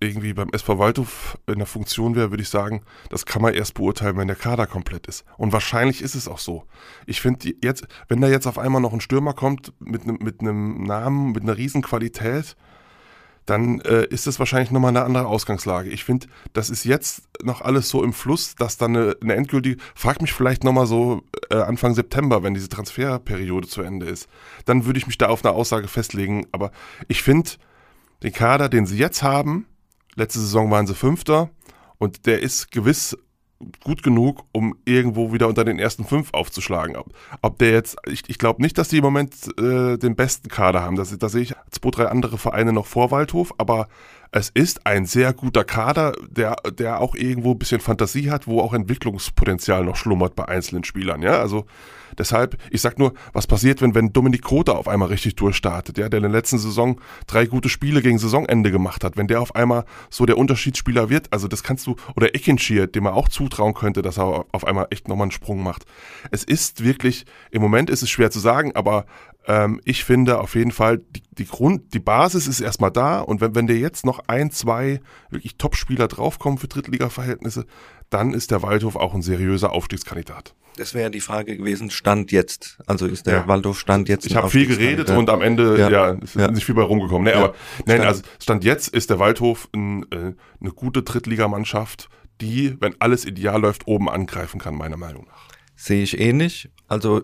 irgendwie 0.00 0.32
beim 0.32 0.50
SV 0.52 0.78
Waldhof 0.78 1.38
in 1.46 1.58
der 1.58 1.66
Funktion 1.66 2.14
wäre, 2.14 2.30
würde 2.30 2.42
ich 2.42 2.48
sagen, 2.48 2.82
das 3.10 3.26
kann 3.26 3.42
man 3.42 3.54
erst 3.54 3.74
beurteilen, 3.74 4.16
wenn 4.16 4.28
der 4.28 4.36
Kader 4.36 4.66
komplett 4.66 5.06
ist. 5.06 5.24
Und 5.36 5.52
wahrscheinlich 5.52 6.02
ist 6.02 6.14
es 6.14 6.28
auch 6.28 6.38
so. 6.38 6.64
Ich 7.06 7.20
finde 7.20 7.52
jetzt, 7.62 7.86
wenn 8.08 8.20
da 8.20 8.28
jetzt 8.28 8.46
auf 8.46 8.58
einmal 8.58 8.80
noch 8.80 8.92
ein 8.92 9.00
Stürmer 9.00 9.34
kommt 9.34 9.72
mit 9.80 10.02
einem 10.02 10.18
mit 10.20 10.40
Namen, 10.40 11.32
mit 11.32 11.42
einer 11.42 11.56
Riesenqualität, 11.56 12.56
dann 13.48 13.80
äh, 13.80 14.04
ist 14.06 14.26
es 14.26 14.38
wahrscheinlich 14.38 14.70
nochmal 14.70 14.90
eine 14.90 15.04
andere 15.04 15.26
Ausgangslage. 15.26 15.90
Ich 15.90 16.04
finde, 16.04 16.26
das 16.52 16.70
ist 16.70 16.84
jetzt 16.84 17.22
noch 17.42 17.60
alles 17.60 17.88
so 17.88 18.02
im 18.02 18.12
Fluss, 18.12 18.54
dass 18.54 18.76
dann 18.76 18.96
eine, 18.96 19.16
eine 19.22 19.34
endgültige, 19.34 19.80
frag 19.94 20.20
mich 20.20 20.32
vielleicht 20.32 20.64
nochmal 20.64 20.86
so 20.86 21.22
äh, 21.50 21.56
Anfang 21.56 21.94
September, 21.94 22.42
wenn 22.42 22.54
diese 22.54 22.68
Transferperiode 22.68 23.68
zu 23.68 23.82
Ende 23.82 24.06
ist, 24.06 24.28
dann 24.64 24.86
würde 24.86 24.98
ich 24.98 25.06
mich 25.06 25.18
da 25.18 25.28
auf 25.28 25.44
eine 25.44 25.54
Aussage 25.54 25.88
festlegen. 25.88 26.46
Aber 26.52 26.72
ich 27.08 27.22
finde, 27.22 27.50
den 28.22 28.32
Kader, 28.32 28.68
den 28.68 28.86
sie 28.86 28.98
jetzt 28.98 29.22
haben, 29.22 29.66
Letzte 30.18 30.40
Saison 30.40 30.68
waren 30.72 30.88
sie 30.88 30.96
Fünfter 30.96 31.48
und 31.98 32.26
der 32.26 32.42
ist 32.42 32.72
gewiss 32.72 33.16
gut 33.82 34.02
genug, 34.02 34.44
um 34.52 34.76
irgendwo 34.84 35.32
wieder 35.32 35.48
unter 35.48 35.64
den 35.64 35.78
ersten 35.78 36.04
fünf 36.04 36.32
aufzuschlagen. 36.32 36.96
Ob, 36.96 37.12
ob 37.42 37.58
der 37.58 37.72
jetzt, 37.72 37.96
ich, 38.06 38.22
ich 38.28 38.38
glaube 38.38 38.62
nicht, 38.62 38.78
dass 38.78 38.88
die 38.88 38.98
im 38.98 39.04
Moment 39.04 39.34
äh, 39.58 39.96
den 39.96 40.14
besten 40.14 40.48
Kader 40.48 40.82
haben. 40.82 40.96
Da 40.96 41.04
sehe 41.04 41.42
ich 41.42 41.54
zwei, 41.70 41.90
drei 41.90 42.06
andere 42.06 42.38
Vereine 42.38 42.72
noch 42.72 42.86
vor 42.86 43.10
Waldhof, 43.10 43.54
aber 43.58 43.88
es 44.30 44.50
ist 44.50 44.86
ein 44.86 45.06
sehr 45.06 45.32
guter 45.32 45.64
Kader, 45.64 46.12
der, 46.28 46.56
der 46.70 47.00
auch 47.00 47.14
irgendwo 47.14 47.52
ein 47.52 47.58
bisschen 47.58 47.80
Fantasie 47.80 48.30
hat, 48.30 48.46
wo 48.46 48.60
auch 48.60 48.74
Entwicklungspotenzial 48.74 49.84
noch 49.84 49.96
schlummert 49.96 50.34
bei 50.34 50.46
einzelnen 50.46 50.84
Spielern. 50.84 51.22
Ja, 51.22 51.38
also 51.38 51.64
deshalb, 52.18 52.56
ich 52.70 52.80
sag 52.80 52.98
nur, 52.98 53.14
was 53.32 53.46
passiert, 53.46 53.80
wenn, 53.80 53.94
wenn 53.94 54.12
Dominik 54.12 54.42
Kota 54.42 54.72
auf 54.72 54.88
einmal 54.88 55.08
richtig 55.08 55.36
durchstartet, 55.36 55.96
ja, 55.98 56.08
der 56.08 56.18
in 56.18 56.24
der 56.24 56.32
letzten 56.32 56.58
Saison 56.58 57.00
drei 57.26 57.46
gute 57.46 57.68
Spiele 57.68 58.02
gegen 58.02 58.18
Saisonende 58.18 58.70
gemacht 58.70 59.02
hat, 59.02 59.16
wenn 59.16 59.28
der 59.28 59.40
auf 59.40 59.54
einmal 59.54 59.84
so 60.10 60.26
der 60.26 60.36
Unterschiedsspieler 60.36 61.08
wird, 61.08 61.32
also 61.32 61.48
das 61.48 61.62
kannst 61.62 61.86
du, 61.86 61.96
oder 62.14 62.34
Ekinschir, 62.34 62.86
dem 62.86 63.04
man 63.04 63.14
auch 63.14 63.28
zutrauen 63.28 63.74
könnte, 63.74 64.02
dass 64.02 64.18
er 64.18 64.44
auf 64.52 64.66
einmal 64.66 64.88
echt 64.90 65.08
nochmal 65.08 65.24
einen 65.24 65.32
Sprung 65.32 65.62
macht. 65.62 65.84
Es 66.30 66.44
ist 66.44 66.84
wirklich, 66.84 67.24
im 67.50 67.62
Moment 67.62 67.88
ist 67.88 68.02
es 68.02 68.10
schwer 68.10 68.30
zu 68.30 68.40
sagen, 68.40 68.72
aber 68.74 69.06
ähm, 69.48 69.80
ich 69.84 70.04
finde 70.04 70.40
auf 70.40 70.54
jeden 70.54 70.70
Fall, 70.70 70.98
die, 70.98 71.22
die 71.30 71.46
Grund, 71.46 71.94
die 71.94 71.98
Basis 71.98 72.46
ist 72.46 72.60
erstmal 72.60 72.90
da 72.90 73.20
und 73.20 73.40
wenn, 73.40 73.54
wenn 73.54 73.66
dir 73.66 73.78
jetzt 73.78 74.04
noch 74.04 74.20
ein, 74.28 74.50
zwei 74.50 75.00
wirklich 75.30 75.56
Top-Spieler 75.56 76.06
draufkommen 76.06 76.58
für 76.58 76.68
Drittliga-Verhältnisse, 76.68 77.64
dann 78.10 78.34
ist 78.34 78.50
der 78.50 78.62
Waldhof 78.62 78.94
auch 78.96 79.14
ein 79.14 79.22
seriöser 79.22 79.72
Aufstiegskandidat. 79.72 80.54
Das 80.76 80.94
wäre 80.94 81.10
die 81.10 81.20
Frage 81.20 81.56
gewesen, 81.56 81.90
Stand 81.90 82.30
jetzt. 82.30 82.78
Also 82.86 83.06
ist 83.06 83.26
der 83.26 83.34
ja. 83.34 83.48
Waldhof 83.48 83.80
Stand 83.80 84.08
jetzt. 84.08 84.26
Ich 84.26 84.36
habe 84.36 84.48
viel 84.48 84.66
geredet 84.66 85.10
und 85.10 85.28
am 85.30 85.42
Ende 85.42 85.78
ja, 85.78 85.90
ja 85.90 86.10
ist 86.10 86.36
ja. 86.36 86.50
nicht 86.50 86.66
viel 86.66 86.74
bei 86.74 86.82
rumgekommen. 86.82 87.24
Nee, 87.24 87.32
aber 87.32 87.54
nein, 87.86 88.02
also 88.02 88.22
Stand 88.38 88.64
jetzt 88.64 88.88
ist 88.88 89.10
der 89.10 89.18
Waldhof 89.18 89.68
ein, 89.74 90.04
äh, 90.12 90.34
eine 90.60 90.70
gute 90.72 91.02
Drittligamannschaft, 91.02 92.08
die, 92.40 92.76
wenn 92.80 92.94
alles 93.00 93.24
ideal 93.24 93.60
läuft, 93.60 93.88
oben 93.88 94.08
angreifen 94.08 94.60
kann, 94.60 94.76
meiner 94.76 94.96
Meinung 94.96 95.26
nach. 95.26 95.48
Sehe 95.74 96.02
ich 96.02 96.20
ähnlich. 96.20 96.70
Also 96.86 97.22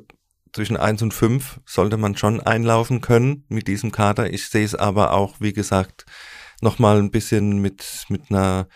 zwischen 0.54 0.76
eins 0.76 1.02
und 1.02 1.12
fünf 1.12 1.60
sollte 1.66 1.96
man 1.96 2.16
schon 2.16 2.40
einlaufen 2.40 3.00
können 3.00 3.44
mit 3.48 3.66
diesem 3.68 3.90
Kader. 3.90 4.32
Ich 4.32 4.48
sehe 4.48 4.64
es 4.64 4.74
aber 4.74 5.12
auch, 5.12 5.34
wie 5.40 5.52
gesagt, 5.52 6.06
nochmal 6.62 6.98
ein 6.98 7.10
bisschen 7.10 7.58
mit, 7.58 8.06
mit 8.08 8.30
einer, 8.30 8.68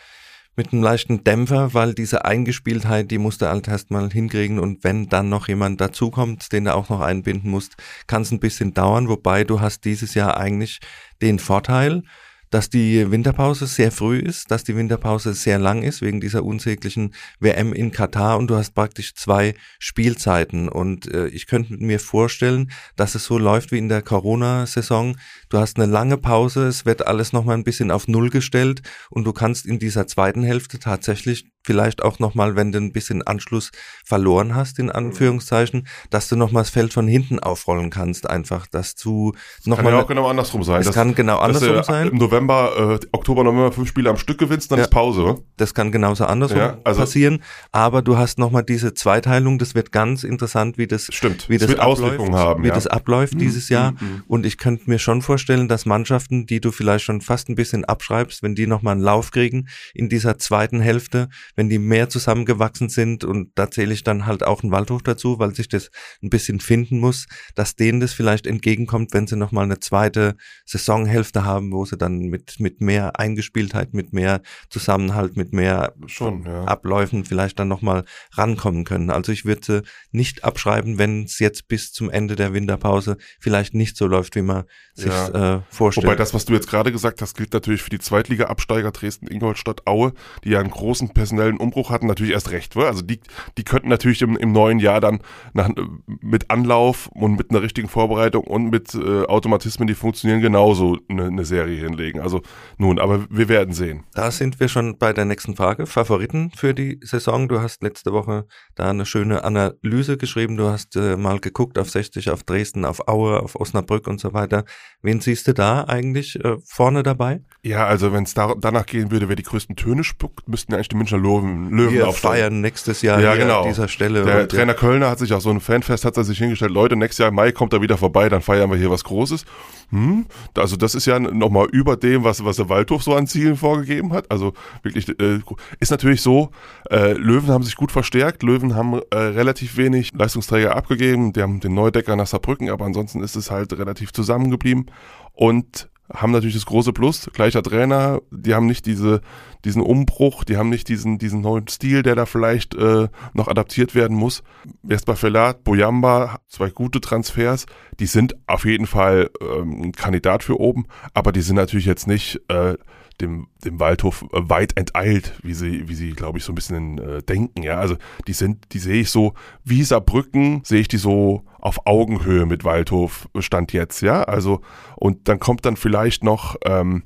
mit 0.56 0.73
einem 0.73 0.82
leichten 0.82 1.23
Dämpfer, 1.23 1.75
weil 1.75 1.94
diese 1.94 2.25
Eingespieltheit, 2.25 3.12
die 3.12 3.18
musst 3.18 3.42
du 3.42 3.49
halt 3.49 3.68
erstmal 3.68 4.11
hinkriegen 4.11 4.58
und 4.58 4.82
wenn 4.82 5.08
dann 5.08 5.28
noch 5.28 5.47
jemand 5.47 5.80
dazukommt, 5.80 6.52
den 6.52 6.64
du 6.64 6.75
auch 6.75 6.88
noch 6.88 7.00
einbinden 7.00 7.50
musst, 7.50 7.76
kann 8.08 8.23
es 8.23 8.32
ein 8.32 8.40
bisschen 8.40 8.75
dauern, 8.75 9.08
wobei 9.08 9.44
du 9.44 9.61
hast 9.61 9.85
dieses 9.85 10.14
Jahr 10.14 10.37
eigentlich 10.37 10.80
den 11.23 11.38
Vorteil, 11.38 12.02
dass 12.50 12.71
die 12.71 13.11
Winterpause 13.11 13.67
sehr 13.67 13.93
früh 13.93 14.19
ist, 14.19 14.50
dass 14.50 14.65
die 14.65 14.76
Winterpause 14.76 15.34
sehr 15.34 15.58
lang 15.58 15.82
ist 15.82 16.02
wegen 16.02 16.21
dieser 16.21 16.45
unsäglichen 16.45 17.15
WM 17.41 17.73
in 17.73 17.91
Katar 17.91 18.39
und 18.39 18.49
du 18.49 18.56
hast 18.56 18.75
praktisch 18.75 19.15
zwei 19.15 19.54
Spielzeiten 19.78 20.69
und 20.69 21.13
äh, 21.13 21.28
ich 21.28 21.47
könnte 21.47 21.75
mir 21.75 22.00
vorstellen, 22.00 22.71
dass 22.97 23.15
es 23.15 23.25
so 23.25 23.39
läuft 23.39 23.73
wie 23.73 23.78
in 23.78 23.89
der 23.89 24.02
Corona-Saison. 24.02 25.17
Du 25.49 25.58
hast 25.58 25.78
eine 25.78 25.91
lange 25.91 26.17
Pause, 26.17 26.67
es 26.67 26.87
wird 26.87 27.06
alles 27.06 27.32
nochmal 27.32 27.56
ein 27.56 27.65
bisschen 27.65 27.91
auf 27.91 28.08
Null 28.08 28.30
gestellt 28.30 28.82
und 29.11 29.25
du 29.25 29.32
kannst 29.32 29.67
in 29.67 29.78
dieser 29.78 30.06
zweiten 30.06 30.43
Hälfte 30.43 30.78
tatsächlich 30.78 31.47
vielleicht 31.69 32.02
auch 32.02 32.19
nochmal, 32.19 32.57
wenn 32.57 32.73
du 32.73 32.78
ein 32.78 32.93
bisschen 32.93 33.23
Anschluss 33.23 33.73
verloren 34.02 34.54
hast, 34.54 34.78
in 34.78 34.91
Anführungszeichen, 34.91 35.87
dass 36.09 36.26
du 36.31 36.35
nochmal 36.37 36.63
das 36.63 36.71
Feld 36.71 36.95
von 36.95 37.07
hinten 37.07 37.41
aufrollen 37.41 37.91
kannst, 37.91 38.28
einfach, 38.28 38.67
dass 38.67 38.95
du 38.95 39.35
nochmal. 39.67 39.85
Kann 39.85 39.95
ja 39.95 40.02
auch 40.02 40.09
genau 40.09 40.28
andersrum 40.28 40.65
sein. 40.65 40.83
Das, 40.83 40.95
kann 40.95 41.15
genau 41.15 41.41
andersrum 41.41 41.75
dass, 41.75 41.87
sein. 41.89 42.09
Im 42.09 42.17
November, 42.17 42.99
äh, 43.02 43.07
Oktober, 43.13 43.45
November 43.45 43.71
fünf 43.71 43.87
Spiele 43.91 44.09
am 44.09 44.17
Stück 44.17 44.39
gewinnst, 44.39 44.73
dann 44.73 44.78
ja. 44.78 44.87
ist 44.87 44.91
Pause. 44.91 45.43
Das 45.59 45.75
kann 45.75 45.93
genauso 45.93 46.25
andersrum 46.25 46.59
ja, 46.59 46.78
also 46.85 47.00
passieren, 47.00 47.43
aber 47.71 48.00
du 48.00 48.17
hast 48.17 48.39
nochmal 48.39 48.63
diese 48.63 48.95
Zweiteilung, 48.95 49.59
das 49.59 49.75
wird 49.75 49.93
ganz 49.93 50.25
interessant, 50.25 50.78
wie 50.78 50.87
das, 50.87 51.09
stimmt. 51.13 51.50
wie 51.50 51.59
das, 51.59 51.69
das 51.71 51.78
abläuft, 51.78 52.33
haben, 52.33 52.65
wie 52.65 52.69
das 52.69 52.87
abläuft 52.87 53.35
mhm. 53.35 53.41
dieses 53.41 53.69
Jahr. 53.69 53.93
Mhm, 53.93 53.99
mhm. 54.00 54.23
Und 54.26 54.47
ich 54.47 54.57
könnte 54.57 54.89
mir 54.89 54.99
schon 54.99 55.21
vorstellen, 55.21 55.69
dass 55.69 55.85
Mannschaften, 55.85 56.47
die 56.47 56.63
du 56.63 56.73
vielleicht 56.73 57.04
schon 57.04 57.21
fast 57.21 57.50
ein 57.50 57.57
bisschen 57.57 57.85
abschreibst, 57.85 58.43
wenn 58.43 58.54
die 58.54 58.67
nochmal 58.67 58.93
einen 58.93 59.02
Lauf 59.02 59.33
kriegen 59.33 59.69
in 59.93 60.09
dieser 60.09 60.39
zweiten 60.39 60.81
Hälfte, 60.81 61.28
wenn 61.58 61.68
die 61.68 61.80
mehr 61.80 62.08
zusammengewachsen 62.08 62.88
sind 62.88 63.25
und 63.25 63.50
da 63.56 63.68
zähle 63.68 63.92
ich 63.92 64.04
dann 64.04 64.26
halt 64.26 64.44
auch 64.44 64.62
einen 64.62 64.71
Waldhof 64.71 65.02
dazu, 65.02 65.40
weil 65.40 65.56
sich 65.56 65.68
das 65.68 65.90
ein 66.23 66.30
bisschen 66.30 66.60
finden 66.60 67.00
muss, 67.00 67.26
dass 67.56 67.75
denen 67.75 67.99
das 67.99 68.12
vielleicht 68.12 68.47
entgegenkommt, 68.47 69.12
wenn 69.12 69.26
sie 69.26 69.34
nochmal 69.34 69.64
eine 69.64 69.80
zweite 69.80 70.36
Saisonhälfte 70.66 71.44
haben, 71.44 71.73
wo 71.73 71.84
sie 71.84 71.99
dann 71.99 72.21
mit, 72.21 72.60
mit 72.60 72.80
mehr 72.80 73.18
Eingespieltheit, 73.18 73.92
mit 73.92 74.12
mehr 74.12 74.40
Zusammenhalt, 74.71 75.36
mit 75.36 75.52
mehr 75.52 75.94
Schon, 76.06 76.44
ja. 76.44 76.62
Abläufen 76.62 77.25
vielleicht 77.25 77.58
dann 77.58 77.66
nochmal 77.66 78.04
rankommen 78.34 78.84
können. 78.84 79.10
Also 79.10 79.32
ich 79.32 79.44
würde 79.44 79.62
sie 79.64 79.82
nicht 80.12 80.44
abschreiben, 80.44 80.97
wenn 80.97 81.25
es 81.25 81.40
jetzt 81.40 81.66
bis 81.66 81.90
zum 81.90 82.08
Ende 82.08 82.36
der 82.36 82.52
Winterpause 82.52 83.16
vielleicht 83.40 83.75
nicht 83.75 83.97
so 83.97 84.06
läuft, 84.06 84.36
wie 84.36 84.42
man 84.42 84.62
sich 84.94 85.06
ja. 85.06 85.56
äh, 85.56 85.60
vorstellt. 85.71 86.06
Wobei 86.06 86.14
das, 86.14 86.34
was 86.34 86.44
du 86.44 86.54
jetzt 86.54 86.68
gerade 86.68 86.92
gesagt 86.92 87.21
hast, 87.21 87.36
gilt 87.36 87.52
natürlich 87.52 87.82
für 87.82 87.90
die 87.90 87.99
Zweitliga-Absteiger 87.99 88.92
Dresden, 88.92 89.26
Ingolstadt, 89.26 89.88
Aue, 89.88 90.12
die 90.44 90.50
ja 90.50 90.60
einen 90.60 90.71
großen 90.71 91.08
personellen 91.08 91.48
Umbruch 91.56 91.91
hatten 91.91 92.06
natürlich 92.06 92.32
erst 92.32 92.50
recht. 92.50 92.76
Also 92.76 93.02
die, 93.02 93.21
die 93.56 93.65
könnten 93.65 93.89
natürlich 93.89 94.23
im, 94.23 94.37
im 94.37 94.52
neuen 94.52 94.78
Jahr 94.78 95.00
dann 95.00 95.21
nach, 95.52 95.71
mit 96.06 96.50
Anlauf 96.50 97.08
und 97.08 97.37
mit 97.37 97.50
einer 97.50 97.63
richtigen 97.63 97.89
Vorbereitung 97.89 98.45
und 98.45 98.71
mit 98.71 98.95
äh, 98.95 99.25
Automatismen, 99.25 99.89
die 99.89 99.95
funktionieren, 99.95 100.41
genauso 100.41 100.99
eine, 101.08 101.26
eine 101.26 101.45
Serie 101.45 101.80
hinlegen. 101.80 102.21
Also 102.21 102.43
nun, 102.76 102.99
aber 102.99 103.26
wir 103.30 103.49
werden 103.49 103.75
sehen. 103.75 104.04
Da 104.15 104.30
sind 104.30 104.61
wir 104.61 104.69
schon 104.69 104.99
bei 104.99 105.13
der 105.13 105.25
nächsten 105.25 105.56
Frage. 105.56 105.87
Favoriten 105.87 106.50
für 106.54 106.75
die 106.75 107.00
Saison. 107.02 107.49
Du 107.49 107.61
hast 107.61 107.82
letzte 107.82 108.13
Woche 108.13 108.47
da 108.75 108.91
eine 108.91 109.06
schöne 109.06 109.45
Analyse 109.45 110.17
geschrieben. 110.17 110.56
Du 110.56 110.69
hast 110.69 110.97
äh, 110.97 111.17
mal 111.17 111.41
geguckt 111.41 111.78
auf 111.78 111.91
60, 111.91 112.30
auf 112.30 112.43
Dresden, 112.45 112.84
auf 112.84 113.08
Aue, 113.08 113.41
auf 113.41 113.56
Osnabrück 113.56 114.06
und 114.06 114.21
so 114.21 114.32
weiter. 114.32 114.65
Wen 115.02 115.21
siehst 115.21 115.49
du 115.49 115.54
da 115.54 115.84
eigentlich 115.84 116.43
äh, 116.45 116.56
vorne 116.65 117.02
dabei? 117.02 117.43
Ja, 117.63 117.87
also 117.87 118.13
wenn 118.13 118.25
es 118.25 118.34
da, 118.34 118.54
danach 118.58 118.87
gehen 118.87 119.11
würde, 119.11 119.28
wer 119.28 119.37
die 119.37 119.43
größten 119.43 119.76
Töne 119.76 120.04
spuckt, 120.04 120.49
müssten 120.49 120.73
ja 120.73 120.76
eigentlich 120.76 120.89
die 120.89 120.97
Münchner 120.97 121.19
Löwen, 121.28 121.71
Löwen 121.71 121.95
Wir 121.95 122.12
feiern 122.12 122.60
nächstes 122.60 123.02
Jahr 123.02 123.21
ja, 123.21 123.34
genau. 123.34 123.62
an 123.62 123.69
dieser 123.69 123.88
Stelle. 123.88 124.25
Der 124.25 124.43
und, 124.43 124.50
Trainer 124.50 124.75
Kölner 124.75 125.10
hat 125.10 125.19
sich 125.19 125.32
auch 125.32 125.41
so 125.41 125.50
ein 125.50 125.60
Fanfest, 125.60 126.04
hat 126.04 126.17
er 126.17 126.25
sich 126.25 126.38
hingestellt, 126.38 126.73
Leute, 126.73 126.97
nächstes 126.97 127.19
Jahr 127.19 127.28
im 127.28 127.34
Mai 127.34 127.52
kommt 127.52 127.73
er 127.73 127.82
wieder 127.82 127.99
vorbei, 127.99 128.28
dann 128.28 128.43
feiern 128.43 128.71
wir 128.71 128.76
hier 128.76 128.91
was 128.91 129.04
Großes. 129.04 129.45
Hm, 129.91 130.26
also 130.56 130.76
das 130.76 130.95
ist 130.95 131.06
ja 131.06 131.19
nochmal 131.19 131.67
über 131.73 131.97
dem, 131.97 132.25
was, 132.25 132.45
was 132.45 132.56
der 132.56 132.69
Waldhof 132.69 133.02
so 133.02 133.14
an 133.14 133.26
Zielen 133.26 133.56
vorgegeben 133.56 134.12
hat. 134.12 134.30
Also 134.30 134.52
wirklich, 134.82 135.08
äh, 135.21 135.41
ist 135.80 135.91
natürlich 135.91 136.21
so, 136.21 136.50
äh, 136.91 137.12
Löwen 137.12 137.49
haben 137.49 137.64
sich 137.64 137.76
gut 137.76 137.93
verstärkt, 137.93 138.43
Löwen 138.43 138.75
haben 138.75 139.00
äh, 139.10 139.17
relativ 139.17 139.76
wenig 139.76 140.12
Leistungsträger 140.12 140.76
abgegeben, 140.76 141.32
die 141.32 141.43
haben 141.43 141.60
den 141.60 141.75
Neudecker 141.75 142.17
nach 142.17 142.26
Saarbrücken, 142.26 142.71
aber 142.71 142.84
ansonsten 142.84 143.23
ist 143.23 143.36
es 143.36 143.50
halt 143.50 143.73
relativ 143.78 144.12
zusammengeblieben. 144.12 144.86
Und 145.32 145.88
haben 146.12 146.32
natürlich 146.32 146.54
das 146.54 146.66
große 146.66 146.92
Plus, 146.92 147.28
gleicher 147.32 147.62
Trainer, 147.62 148.21
die 148.30 148.54
haben 148.54 148.66
nicht 148.66 148.86
diese, 148.86 149.21
diesen 149.64 149.82
Umbruch, 149.82 150.44
die 150.44 150.56
haben 150.56 150.71
nicht 150.71 150.88
diesen, 150.88 151.18
diesen 151.18 151.40
neuen 151.40 151.68
Stil, 151.68 152.02
der 152.02 152.14
da 152.14 152.26
vielleicht 152.26 152.75
äh, 152.75 153.08
noch 153.34 153.49
adaptiert 153.49 153.94
werden 153.94 154.16
muss. 154.16 154.42
Erst 154.88 155.06
bei 155.06 155.16
Felat, 155.16 155.64
Boyamba, 155.64 156.40
zwei 156.49 156.71
gute 156.71 157.00
Transfers, 157.00 157.66
die 158.00 158.06
sind 158.06 158.36
auf 158.47 158.64
jeden 158.64 158.86
Fall 158.86 159.30
ähm, 159.40 159.82
ein 159.82 159.92
Kandidat 159.92 160.42
für 160.42 160.58
oben, 160.58 160.86
aber 161.12 161.32
die 161.32 161.42
sind 161.42 161.56
natürlich 161.56 161.86
jetzt 161.86 162.06
nicht 162.06 162.40
äh, 162.49 162.76
dem, 163.21 163.49
dem 163.65 163.81
Waldhof 163.81 164.23
äh, 164.33 164.49
weit 164.49 164.76
enteilt, 164.76 165.35
wie 165.43 165.54
sie, 165.54 165.89
wie 165.89 165.95
sie, 165.95 166.13
glaube 166.13 166.39
ich, 166.39 166.45
so 166.45 166.52
ein 166.52 166.54
bisschen 166.54 166.99
äh, 166.99 167.23
denken. 167.23 167.63
Ja, 167.63 167.78
also 167.78 167.97
die 168.26 168.33
sind, 168.33 168.73
die 168.73 168.78
sehe 168.78 169.02
ich 169.02 169.11
so, 169.11 169.35
wie 169.65 169.83
Saarbrücken 169.83 170.63
sehe 170.65 170.81
ich 170.81 170.89
die 170.89 170.99
so 170.99 171.43
auf 171.61 171.87
Augenhöhe 171.87 172.47
mit 172.47 172.65
Waldhof 172.65 173.28
Stand 173.39 173.73
jetzt, 173.73 174.00
ja. 174.02 174.23
Also, 174.23 174.61
und 174.97 175.28
dann 175.28 175.39
kommt 175.39 175.65
dann 175.65 175.76
vielleicht 175.76 176.25
noch 176.25 176.57
ähm, 176.65 177.02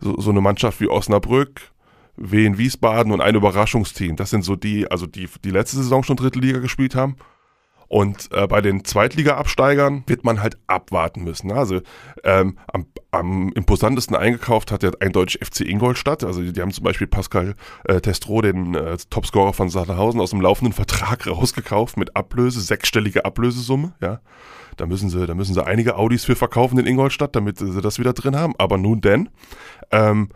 so, 0.00 0.20
so 0.20 0.30
eine 0.30 0.40
Mannschaft 0.40 0.80
wie 0.80 0.88
Osnabrück, 0.88 1.60
Wien 2.16 2.58
Wiesbaden 2.58 3.12
und 3.12 3.20
ein 3.20 3.34
Überraschungsteam. 3.34 4.16
Das 4.16 4.30
sind 4.30 4.44
so 4.44 4.56
die, 4.56 4.90
also 4.90 5.06
die, 5.06 5.28
die 5.44 5.50
letzte 5.50 5.76
Saison 5.78 6.02
schon 6.02 6.16
dritte 6.16 6.38
Liga 6.38 6.58
gespielt 6.58 6.94
haben. 6.94 7.16
Und 7.94 8.32
äh, 8.32 8.48
bei 8.48 8.60
den 8.60 8.84
Zweitliga-Absteigern 8.84 10.02
wird 10.08 10.24
man 10.24 10.42
halt 10.42 10.58
abwarten 10.66 11.22
müssen. 11.22 11.52
Also 11.52 11.80
ähm, 12.24 12.58
am, 12.66 12.86
am 13.12 13.52
imposantesten 13.52 14.16
eingekauft 14.16 14.72
hat 14.72 14.82
der 14.82 14.94
eindeutig 14.98 15.38
FC 15.46 15.60
Ingolstadt. 15.60 16.24
Also 16.24 16.42
die 16.42 16.60
haben 16.60 16.72
zum 16.72 16.82
Beispiel 16.82 17.06
Pascal 17.06 17.54
äh, 17.84 18.00
Testro, 18.00 18.42
den 18.42 18.74
äh, 18.74 18.96
Topscorer 19.10 19.52
von 19.52 19.68
Sachsenhausen, 19.68 20.20
aus 20.20 20.30
dem 20.30 20.40
laufenden 20.40 20.72
Vertrag 20.74 21.24
rausgekauft 21.28 21.96
mit 21.96 22.16
Ablöse, 22.16 22.60
sechsstellige 22.62 23.24
Ablösesumme. 23.24 23.94
Ja, 24.02 24.20
da 24.76 24.86
müssen 24.86 25.08
sie, 25.08 25.24
da 25.24 25.36
müssen 25.36 25.54
sie 25.54 25.64
einige 25.64 25.94
Audis 25.94 26.24
für 26.24 26.34
verkaufen 26.34 26.80
in 26.80 26.86
Ingolstadt, 26.86 27.36
damit 27.36 27.58
sie 27.58 27.80
das 27.80 28.00
wieder 28.00 28.12
drin 28.12 28.34
haben. 28.34 28.54
Aber 28.58 28.76
nun 28.76 29.02
denn. 29.02 29.28
Ähm, 29.92 30.30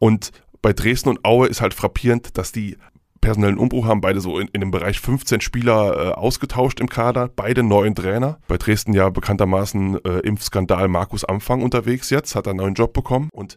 und 0.00 0.32
bei 0.62 0.72
Dresden 0.72 1.10
und 1.10 1.24
Aue 1.24 1.46
ist 1.46 1.60
halt 1.60 1.74
frappierend, 1.74 2.36
dass 2.36 2.50
die 2.50 2.76
personellen 3.24 3.58
Umbruch 3.58 3.86
haben, 3.86 4.00
beide 4.00 4.20
so 4.20 4.38
in, 4.38 4.48
in 4.48 4.60
dem 4.60 4.70
Bereich 4.70 5.00
15 5.00 5.40
Spieler 5.40 5.96
äh, 5.96 6.12
ausgetauscht 6.12 6.78
im 6.80 6.88
Kader, 6.88 7.30
beide 7.34 7.62
neuen 7.62 7.94
Trainer. 7.94 8.38
Bei 8.48 8.58
Dresden 8.58 8.92
ja 8.92 9.08
bekanntermaßen 9.08 10.04
äh, 10.04 10.18
Impfskandal 10.20 10.88
Markus 10.88 11.24
Anfang 11.24 11.62
unterwegs 11.62 12.10
jetzt, 12.10 12.36
hat 12.36 12.46
einen 12.46 12.58
neuen 12.58 12.74
Job 12.74 12.92
bekommen 12.92 13.30
und 13.32 13.56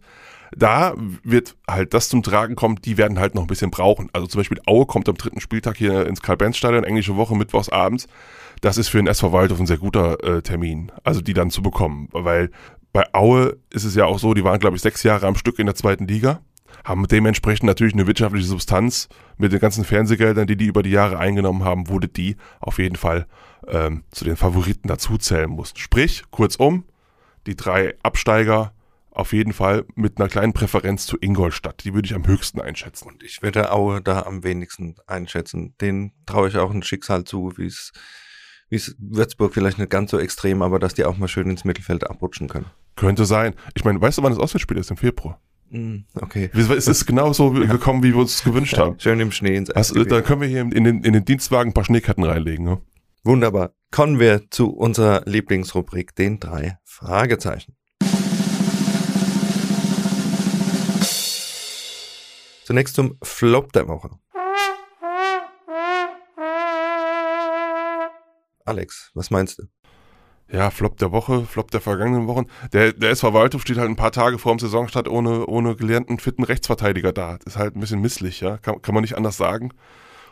da 0.55 0.93
wird 1.23 1.57
halt 1.69 1.93
das 1.93 2.07
zum 2.07 2.23
Tragen 2.23 2.55
kommen, 2.55 2.77
die 2.77 2.97
werden 2.97 3.19
halt 3.19 3.35
noch 3.35 3.41
ein 3.41 3.47
bisschen 3.47 3.69
brauchen. 3.69 4.09
Also 4.13 4.27
zum 4.27 4.39
Beispiel 4.39 4.61
Aue 4.65 4.85
kommt 4.85 5.09
am 5.09 5.15
dritten 5.15 5.41
Spieltag 5.41 5.75
hier 5.75 6.07
ins 6.07 6.21
Karl-Benz-Stadion, 6.21 6.85
englische 6.85 7.17
Woche, 7.17 7.35
mittwochs 7.35 7.67
abends. 7.67 8.07
Das 8.61 8.77
ist 8.77 8.87
für 8.87 8.97
den 8.97 9.07
SV 9.07 9.33
Waldhof 9.33 9.59
ein 9.59 9.67
sehr 9.67 9.77
guter 9.77 10.23
äh, 10.23 10.41
Termin, 10.41 10.91
also 11.03 11.19
die 11.19 11.33
dann 11.33 11.51
zu 11.51 11.61
bekommen. 11.61 12.07
Weil 12.13 12.51
bei 12.93 13.03
Aue 13.13 13.57
ist 13.69 13.83
es 13.83 13.95
ja 13.95 14.05
auch 14.05 14.19
so, 14.19 14.33
die 14.33 14.45
waren, 14.45 14.59
glaube 14.59 14.77
ich, 14.77 14.81
sechs 14.81 15.03
Jahre 15.03 15.27
am 15.27 15.35
Stück 15.35 15.59
in 15.59 15.65
der 15.65 15.75
zweiten 15.75 16.07
Liga 16.07 16.39
haben 16.83 17.07
dementsprechend 17.07 17.65
natürlich 17.65 17.93
eine 17.93 18.07
wirtschaftliche 18.07 18.47
Substanz. 18.47 19.09
Mit 19.37 19.51
den 19.51 19.59
ganzen 19.59 19.83
Fernsehgeldern, 19.83 20.47
die 20.47 20.57
die 20.57 20.65
über 20.65 20.83
die 20.83 20.89
Jahre 20.89 21.19
eingenommen 21.19 21.63
haben, 21.63 21.89
wurde 21.89 22.07
die 22.07 22.37
auf 22.59 22.79
jeden 22.79 22.95
Fall 22.95 23.27
ähm, 23.67 24.03
zu 24.11 24.25
den 24.25 24.35
Favoriten 24.35 24.87
dazuzählen 24.87 25.49
mussten. 25.49 25.79
Sprich, 25.79 26.23
kurzum, 26.31 26.85
die 27.45 27.55
drei 27.55 27.95
Absteiger 28.01 28.73
auf 29.11 29.33
jeden 29.33 29.53
Fall 29.53 29.85
mit 29.95 30.19
einer 30.19 30.29
kleinen 30.29 30.53
Präferenz 30.53 31.07
zu 31.07 31.17
Ingolstadt. 31.19 31.83
Die 31.83 31.93
würde 31.93 32.05
ich 32.05 32.13
am 32.13 32.27
höchsten 32.27 32.61
einschätzen. 32.61 33.07
Und 33.07 33.23
ich 33.23 33.41
würde 33.41 33.71
Aue 33.71 34.01
da 34.01 34.23
am 34.23 34.43
wenigsten 34.43 34.95
einschätzen. 35.07 35.73
Den 35.81 36.11
traue 36.27 36.49
ich 36.49 36.57
auch 36.57 36.71
ein 36.71 36.83
Schicksal 36.83 37.23
zu, 37.23 37.53
wie 37.57 37.65
es 37.65 37.91
wie 38.69 38.75
es 38.75 38.95
Würzburg 38.99 39.53
vielleicht 39.53 39.79
nicht 39.79 39.89
ganz 39.89 40.11
so 40.11 40.19
extrem, 40.19 40.61
aber 40.61 40.77
dass 40.77 40.93
die 40.93 41.05
auch 41.05 41.17
mal 41.17 41.27
schön 41.27 41.49
ins 41.49 41.63
Mittelfeld 41.63 42.09
abrutschen 42.09 42.49
können. 42.49 42.65
Könnte 42.95 43.25
sein. 43.25 43.55
Ich 43.75 43.85
meine, 43.85 44.01
weißt 44.01 44.17
du, 44.17 44.23
wann 44.23 44.33
das 44.33 44.41
Auswärtsspiel 44.41 44.77
ist? 44.77 44.91
Im 44.91 44.97
Februar. 44.97 45.39
Mm, 45.69 46.05
okay. 46.15 46.49
Es 46.53 46.87
ist 46.87 47.05
genau 47.05 47.33
so 47.33 47.51
gekommen, 47.51 48.03
wie 48.03 48.13
wir 48.13 48.19
uns 48.19 48.43
gewünscht 48.43 48.77
haben. 48.77 48.99
Schön 48.99 49.19
im 49.19 49.31
Schnee 49.31 49.55
ins 49.57 49.69
also, 49.69 50.03
Da 50.03 50.21
können 50.21 50.41
wir 50.41 50.47
hier 50.47 50.61
in 50.61 50.83
den, 50.83 51.03
in 51.03 51.13
den 51.13 51.25
Dienstwagen 51.25 51.71
ein 51.71 51.73
paar 51.73 51.83
Schneeketten 51.83 52.23
reinlegen. 52.23 52.65
Ne? 52.65 52.81
Wunderbar. 53.23 53.73
Kommen 53.91 54.19
wir 54.19 54.49
zu 54.49 54.69
unserer 54.69 55.23
Lieblingsrubrik, 55.25 56.15
den 56.15 56.39
drei 56.39 56.77
Fragezeichen. 56.85 57.75
Zunächst 62.63 62.95
zum 62.95 63.17
Flop 63.23 63.71
der 63.73 63.87
Woche. 63.87 64.09
Alex, 68.65 69.11
was 69.13 69.31
meinst 69.31 69.59
du? 69.59 69.63
Ja, 70.49 70.69
Flop 70.69 70.97
der 70.97 71.11
Woche, 71.11 71.45
Flop 71.45 71.71
der 71.71 71.81
vergangenen 71.81 72.27
Wochen. 72.27 72.45
Der, 72.71 72.93
der 72.93 73.11
SV 73.11 73.33
Waldhof 73.33 73.63
steht 73.63 73.77
halt 73.77 73.89
ein 73.89 73.95
paar 73.95 74.11
Tage 74.11 74.37
vor 74.37 74.55
dem 74.55 74.59
Saisonstart 74.59 75.07
ohne, 75.07 75.45
ohne 75.45 75.75
gelernten, 75.75 76.19
fitten 76.19 76.43
Rechtsverteidiger 76.43 77.11
da. 77.11 77.37
Das 77.43 77.55
ist 77.55 77.59
halt 77.59 77.75
ein 77.75 77.79
bisschen 77.79 78.01
misslich, 78.01 78.39
ja. 78.39 78.57
Kann, 78.57 78.81
kann 78.81 78.93
man 78.93 79.01
nicht 79.01 79.17
anders 79.17 79.37
sagen. 79.37 79.71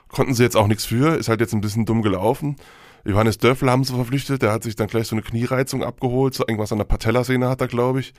Konnten 0.07 0.33
sie 0.33 0.43
jetzt 0.43 0.55
auch 0.55 0.67
nichts 0.67 0.85
für, 0.85 1.15
ist 1.15 1.27
halt 1.27 1.41
jetzt 1.41 1.53
ein 1.53 1.61
bisschen 1.61 1.85
dumm 1.85 2.01
gelaufen. 2.01 2.55
Johannes 3.03 3.37
Dörfel 3.37 3.69
haben 3.69 3.83
sie 3.83 3.93
verpflichtet, 3.93 4.41
der 4.41 4.51
hat 4.51 4.63
sich 4.63 4.75
dann 4.75 4.87
gleich 4.87 5.07
so 5.07 5.15
eine 5.15 5.21
Kniereizung 5.21 5.83
abgeholt, 5.83 6.33
so 6.33 6.43
irgendwas 6.43 6.71
an 6.71 6.79
der 6.79 6.85
Patellasehne 6.85 7.49
hat 7.49 7.61
er, 7.61 7.67
glaube 7.67 7.99
ich. 7.99 8.13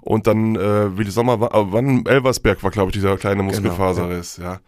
Und 0.00 0.26
dann 0.26 0.56
äh, 0.56 0.96
Willi 0.96 1.10
Sommer, 1.10 1.40
wann 1.40 2.04
Elversberg 2.04 2.62
war, 2.62 2.70
glaube 2.70 2.90
ich, 2.90 2.94
dieser 2.94 3.16
kleine 3.16 3.36
genau, 3.36 3.50
Muskelfaserriss, 3.50 4.36
genau, 4.36 4.48
ja. 4.48 4.54
ja. 4.54 4.60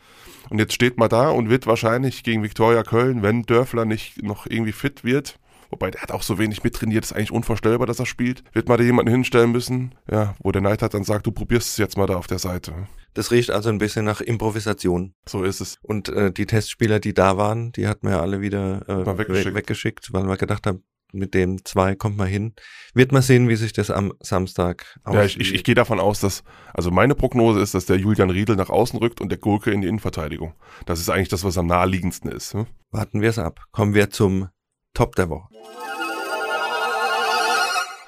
Und 0.49 0.59
jetzt 0.59 0.73
steht 0.73 0.99
man 0.99 1.09
da 1.09 1.31
und 1.31 1.51
wird 1.51 1.67
wahrscheinlich 1.67 2.23
gegen 2.23 2.43
Viktoria 2.43 2.85
Köln, 2.85 3.23
wenn 3.23 3.43
Dörfler 3.43 3.85
nicht 3.85 4.23
noch 4.23 4.47
irgendwie 4.47 4.73
fit 4.73 5.03
wird, 5.03 5.39
Wobei, 5.70 5.90
der 5.90 6.02
hat 6.02 6.12
auch 6.12 6.22
so 6.22 6.38
wenig 6.38 6.62
mittrainiert, 6.62 7.05
ist 7.05 7.12
eigentlich 7.12 7.33
unvorstellbar, 7.33 7.87
dass 7.87 7.98
er 7.98 8.07
spielt. 8.07 8.44
Wird 8.52 8.68
mal 8.68 8.76
da 8.76 8.85
jemanden 8.85 9.11
hinstellen 9.11 9.52
müssen, 9.52 9.94
ja, 10.11 10.35
wo 10.40 10.52
der 10.52 10.62
Neidhardt 10.62 10.94
dann 10.94 11.05
sagt, 11.05 11.26
du 11.26 11.33
probierst 11.33 11.68
es 11.68 11.76
jetzt 11.76 11.96
mal 11.96 12.07
da 12.07 12.16
auf 12.16 12.26
der 12.26 12.38
Seite. 12.38 12.87
Das 13.14 13.31
riecht 13.31 13.50
also 13.50 13.70
ein 13.70 13.79
bisschen 13.79 14.05
nach 14.05 14.20
Improvisation. 14.20 15.14
So 15.26 15.42
ist 15.42 15.61
es. 15.61 15.79
Und 15.83 16.09
äh, 16.11 16.31
die 16.31 16.46
Testspieler, 16.46 17.00
die 17.00 17.14
da 17.14 17.37
waren, 17.37 17.72
die 17.72 17.87
hat 17.88 18.02
man 18.02 18.12
ja 18.12 18.20
alle 18.20 18.40
wieder 18.40 18.87
äh, 18.88 19.18
weggeschickt. 19.18 19.55
weggeschickt, 19.55 20.12
weil 20.12 20.24
man 20.24 20.37
gedacht 20.37 20.66
hat, 20.66 20.76
mit 21.12 21.35
dem 21.35 21.64
zwei 21.64 21.94
kommt 21.94 22.16
man 22.16 22.26
hin. 22.26 22.55
Wird 22.94 23.12
man 23.12 23.22
sehen, 23.22 23.48
wie 23.48 23.57
sich 23.57 23.72
das 23.72 23.90
am 23.90 24.12
Samstag 24.20 24.98
ausspielt. 25.05 25.14
Ja, 25.14 25.24
ich, 25.24 25.40
ich, 25.40 25.55
ich 25.55 25.64
gehe 25.64 25.74
davon 25.74 26.00
aus, 26.00 26.20
dass, 26.20 26.42
also 26.74 26.90
meine 26.90 27.14
Prognose 27.14 27.61
ist, 27.61 27.74
dass 27.74 27.87
der 27.87 27.96
Julian 27.96 28.31
Riedel 28.31 28.57
nach 28.57 28.70
außen 28.70 28.98
rückt 28.98 29.20
und 29.20 29.31
der 29.31 29.38
Gurke 29.38 29.70
in 29.70 29.81
die 29.81 29.88
Innenverteidigung. 29.88 30.55
Das 30.85 31.00
ist 31.00 31.09
eigentlich 31.09 31.29
das, 31.29 31.44
was 31.44 31.59
am 31.59 31.66
naheliegendsten 31.66 32.31
ist. 32.31 32.55
Hm? 32.55 32.66
Warten 32.90 33.20
wir 33.20 33.31
es 33.31 33.38
ab. 33.38 33.64
Kommen 33.72 33.94
wir 33.94 34.11
zum 34.11 34.48
Top 34.97 35.15
der 35.15 35.29
Woche. 35.29 35.49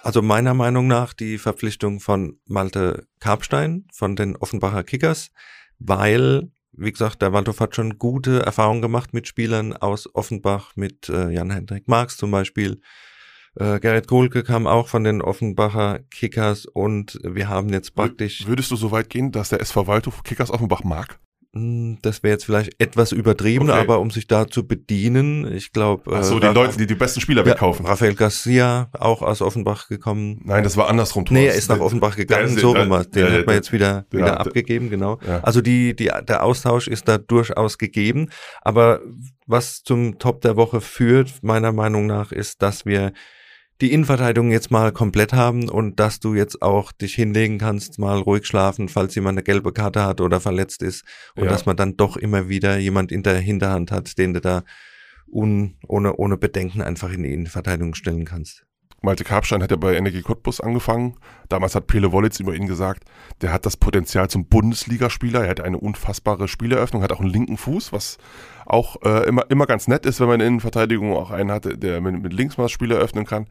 Also 0.02 0.22
meiner 0.22 0.54
Meinung 0.54 0.86
nach 0.86 1.12
die 1.12 1.36
Verpflichtung 1.36 2.00
von 2.00 2.38
Malte 2.46 3.06
Karpstein 3.20 3.86
von 3.92 4.16
den 4.16 4.36
Offenbacher 4.36 4.84
Kickers, 4.84 5.30
weil, 5.78 6.50
wie 6.72 6.90
gesagt, 6.90 7.20
der 7.20 7.34
Waldhof 7.34 7.60
hat 7.60 7.76
schon 7.76 7.98
gute 7.98 8.40
Erfahrungen 8.40 8.80
gemacht 8.80 9.12
mit 9.12 9.28
Spielern 9.28 9.74
aus 9.74 10.08
Offenbach, 10.14 10.72
mit 10.76 11.10
äh, 11.10 11.28
Jan-Hendrik 11.28 11.88
Marx 11.88 12.16
zum 12.16 12.30
Beispiel. 12.30 12.80
Äh, 13.56 13.80
Gerrit 13.80 14.08
Kohlke 14.08 14.42
kam 14.42 14.66
auch 14.66 14.88
von 14.88 15.04
den 15.04 15.20
Offenbacher 15.20 15.98
Kickers 16.10 16.64
und 16.64 17.20
wir 17.22 17.50
haben 17.50 17.68
jetzt 17.68 17.94
praktisch. 17.94 18.46
Würdest 18.46 18.70
du 18.70 18.76
so 18.76 18.92
weit 18.92 19.10
gehen, 19.10 19.30
dass 19.30 19.50
der 19.50 19.60
SV 19.60 19.88
Waldhof 19.88 20.22
Kickers 20.22 20.50
Offenbach 20.50 20.84
mag? 20.84 21.20
Hm, 21.54 21.98
das 22.02 22.22
wäre 22.22 22.32
jetzt 22.32 22.44
vielleicht 22.44 22.78
etwas 22.78 23.10
übertrieben, 23.12 23.70
okay. 23.70 23.80
aber 23.80 24.00
um 24.00 24.10
sich 24.10 24.26
da 24.26 24.46
zu 24.46 24.66
bedienen, 24.66 25.50
ich 25.50 25.72
glaube. 25.72 26.14
Ach 26.14 26.22
so, 26.22 26.36
äh, 26.36 26.40
die 26.40 26.46
Leute, 26.48 26.76
die 26.76 26.86
die 26.86 26.94
besten 26.94 27.22
Spieler 27.22 27.42
ja, 27.42 27.52
wegkaufen. 27.52 27.86
Rafael 27.86 28.14
Garcia, 28.14 28.90
auch 28.92 29.22
aus 29.22 29.40
Offenbach 29.40 29.88
gekommen. 29.88 30.42
Nein, 30.44 30.62
das 30.62 30.76
war 30.76 30.88
andersrum. 30.88 31.24
Thomas. 31.24 31.40
Nee, 31.40 31.48
er 31.48 31.54
ist 31.54 31.70
nach 31.70 31.80
Offenbach 31.80 32.16
gegangen, 32.16 32.54
der, 32.54 32.60
so 32.60 32.72
rum. 32.72 32.90
Den 32.90 33.10
der, 33.12 33.32
hat 33.32 33.46
man 33.46 33.54
jetzt 33.54 33.72
wieder, 33.72 34.04
wieder 34.10 34.26
ja, 34.26 34.34
abgegeben, 34.34 34.90
genau. 34.90 35.18
Ja. 35.26 35.40
Also 35.40 35.62
die, 35.62 35.96
die, 35.96 36.10
der 36.28 36.44
Austausch 36.44 36.86
ist 36.86 37.08
da 37.08 37.16
durchaus 37.16 37.78
gegeben. 37.78 38.28
Aber 38.60 39.00
was 39.46 39.82
zum 39.82 40.18
Top 40.18 40.42
der 40.42 40.56
Woche 40.56 40.82
führt, 40.82 41.42
meiner 41.42 41.72
Meinung 41.72 42.04
nach, 42.04 42.30
ist, 42.30 42.60
dass 42.60 42.84
wir 42.84 43.12
die 43.80 43.92
Innenverteidigung 43.92 44.50
jetzt 44.50 44.70
mal 44.70 44.92
komplett 44.92 45.32
haben 45.32 45.68
und 45.68 46.00
dass 46.00 46.18
du 46.20 46.34
jetzt 46.34 46.62
auch 46.62 46.90
dich 46.92 47.14
hinlegen 47.14 47.58
kannst, 47.58 47.98
mal 47.98 48.18
ruhig 48.18 48.46
schlafen, 48.46 48.88
falls 48.88 49.14
jemand 49.14 49.38
eine 49.38 49.44
gelbe 49.44 49.72
Karte 49.72 50.04
hat 50.04 50.20
oder 50.20 50.40
verletzt 50.40 50.82
ist 50.82 51.04
und 51.36 51.44
ja. 51.44 51.50
dass 51.50 51.66
man 51.66 51.76
dann 51.76 51.96
doch 51.96 52.16
immer 52.16 52.48
wieder 52.48 52.78
jemand 52.78 53.12
in 53.12 53.22
der 53.22 53.38
Hinterhand 53.38 53.92
hat, 53.92 54.18
den 54.18 54.34
du 54.34 54.40
da 54.40 54.64
un, 55.30 55.76
ohne, 55.86 56.16
ohne 56.16 56.36
Bedenken 56.36 56.82
einfach 56.82 57.12
in 57.12 57.22
die 57.22 57.32
Innenverteidigung 57.32 57.94
stellen 57.94 58.24
kannst. 58.24 58.67
Malte 59.00 59.22
Karpstein 59.22 59.62
hat 59.62 59.70
ja 59.70 59.76
bei 59.76 59.94
Energie 59.94 60.22
Cottbus 60.22 60.60
angefangen. 60.60 61.14
Damals 61.48 61.76
hat 61.76 61.86
Pele 61.86 62.10
Wollitz 62.10 62.40
über 62.40 62.54
ihn 62.54 62.66
gesagt, 62.66 63.04
der 63.42 63.52
hat 63.52 63.64
das 63.64 63.76
Potenzial 63.76 64.28
zum 64.28 64.46
Bundesligaspieler. 64.46 65.44
Er 65.44 65.50
hat 65.50 65.60
eine 65.60 65.78
unfassbare 65.78 66.48
Spieleröffnung, 66.48 67.02
hat 67.02 67.12
auch 67.12 67.20
einen 67.20 67.30
linken 67.30 67.56
Fuß, 67.56 67.92
was 67.92 68.18
auch 68.66 69.00
äh, 69.02 69.28
immer, 69.28 69.48
immer 69.50 69.66
ganz 69.66 69.86
nett 69.86 70.04
ist, 70.04 70.18
wenn 70.18 70.26
man 70.26 70.40
in 70.40 70.48
Innenverteidigung 70.48 71.14
auch 71.14 71.30
einen 71.30 71.52
hat, 71.52 71.68
der 71.82 72.00
mit, 72.00 72.20
mit 72.20 72.32
links 72.32 72.58
mal 72.58 72.68
Spieler 72.68 72.96
öffnen 72.96 73.24
kann. 73.24 73.46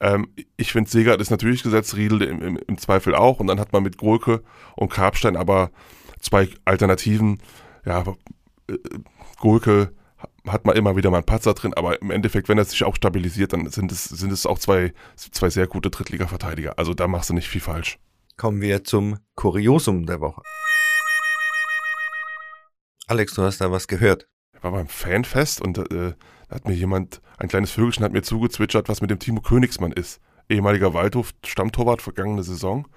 Ähm, 0.00 0.28
ich 0.56 0.72
finde, 0.72 0.88
Segert 0.88 1.20
ist 1.20 1.30
natürlich 1.30 1.64
gesetzt, 1.64 1.96
Riedel 1.96 2.22
im, 2.22 2.40
im, 2.40 2.56
im, 2.56 2.78
Zweifel 2.78 3.16
auch. 3.16 3.40
Und 3.40 3.48
dann 3.48 3.58
hat 3.58 3.72
man 3.72 3.82
mit 3.82 3.98
Gurke 3.98 4.42
und 4.76 4.90
Karpstein 4.90 5.36
aber 5.36 5.70
zwei 6.20 6.48
Alternativen. 6.64 7.40
Ja, 7.84 8.04
äh, 8.68 8.78
Gurke 9.40 9.92
hat 10.46 10.66
man 10.66 10.76
immer 10.76 10.96
wieder 10.96 11.10
mal 11.10 11.18
einen 11.18 11.26
Patzer 11.26 11.54
drin, 11.54 11.74
aber 11.74 12.00
im 12.00 12.10
Endeffekt, 12.10 12.48
wenn 12.48 12.58
er 12.58 12.64
sich 12.64 12.84
auch 12.84 12.96
stabilisiert, 12.96 13.52
dann 13.52 13.68
sind 13.70 13.90
es, 13.92 14.04
sind 14.04 14.32
es 14.32 14.46
auch 14.46 14.58
zwei, 14.58 14.92
zwei 15.16 15.50
sehr 15.50 15.66
gute 15.66 15.90
Drittliga-Verteidiger. 15.90 16.78
Also 16.78 16.94
da 16.94 17.08
machst 17.08 17.30
du 17.30 17.34
nicht 17.34 17.48
viel 17.48 17.60
falsch. 17.60 17.98
Kommen 18.36 18.60
wir 18.60 18.84
zum 18.84 19.18
Kuriosum 19.36 20.06
der 20.06 20.20
Woche. 20.20 20.42
Alex, 23.06 23.34
du 23.34 23.42
hast 23.42 23.60
da 23.60 23.70
was 23.70 23.86
gehört. 23.86 24.28
Ich 24.54 24.62
war 24.62 24.72
beim 24.72 24.88
Fanfest 24.88 25.60
und 25.60 25.78
äh, 25.78 26.14
da 26.48 26.54
hat 26.54 26.66
mir 26.66 26.74
jemand, 26.74 27.20
ein 27.38 27.48
kleines 27.48 27.70
Vögelchen 27.70 28.04
hat 28.04 28.12
mir 28.12 28.22
zugezwitschert, 28.22 28.88
was 28.88 29.00
mit 29.00 29.10
dem 29.10 29.18
Timo 29.18 29.40
Königsmann 29.40 29.92
ist. 29.92 30.20
Ehemaliger 30.48 30.94
Waldhof-Stammtorwart 30.94 32.02
vergangene 32.02 32.42
Saison. 32.42 32.88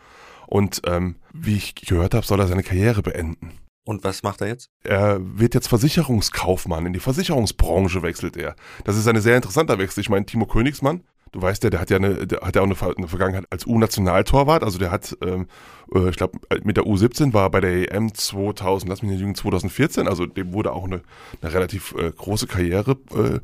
Und 0.48 0.82
ähm, 0.86 1.18
wie 1.34 1.58
ich 1.58 1.76
gehört 1.76 2.14
habe, 2.14 2.26
soll 2.26 2.40
er 2.40 2.48
seine 2.48 2.64
Karriere 2.64 3.02
beenden. 3.02 3.60
Und 3.88 4.04
was 4.04 4.22
macht 4.22 4.42
er 4.42 4.48
jetzt? 4.48 4.70
Er 4.84 5.20
wird 5.22 5.54
jetzt 5.54 5.68
Versicherungskaufmann. 5.68 6.86
In 6.86 6.94
die 6.94 7.00
Versicherungsbranche 7.00 8.02
wechselt 8.02 8.36
er. 8.36 8.56
Das 8.84 8.98
ist 8.98 9.08
ein 9.08 9.20
sehr 9.22 9.38
interessanter 9.38 9.80
Wechsel. 9.80 10.02
Ich 10.02 10.10
meine, 10.10 10.26
Timo 10.26 10.46
Königsmann 10.46 11.04
Du 11.32 11.42
weißt 11.42 11.64
ja, 11.64 11.70
der 11.70 11.82
hat 11.82 11.90
ja 11.90 11.98
eine, 11.98 12.26
der 12.28 12.42
hat 12.42 12.56
ja 12.56 12.62
auch 12.62 12.66
eine, 12.66 12.96
eine 12.98 13.08
Vergangenheit 13.08 13.46
als 13.50 13.66
U-Nationaltorwart. 13.66 14.64
Also 14.64 14.78
der 14.80 14.92
hat, 14.92 15.18
ähm, 15.22 15.48
äh, 15.94 16.10
ich 16.10 16.16
glaube, 16.16 16.40
mit 16.64 16.78
der 16.78 16.86
U17 16.86 17.34
war 17.34 17.44
er 17.44 17.50
bei 17.50 17.62
der 17.62 17.94
EM 17.94 18.14
2000, 18.14 18.90
lass 18.90 19.02
mich 19.02 19.12
nicht 19.12 19.20
lügen, 19.20 19.36
2014. 19.36 20.08
Also 20.08 20.26
dem 20.26 20.54
wurde 20.54 20.72
auch 20.72 20.86
eine, 20.86 21.02
eine 21.42 21.54
relativ 21.54 21.94
äh, 21.98 22.12
große 22.12 22.48
Karriere 22.48 22.98
äh, 23.14 23.40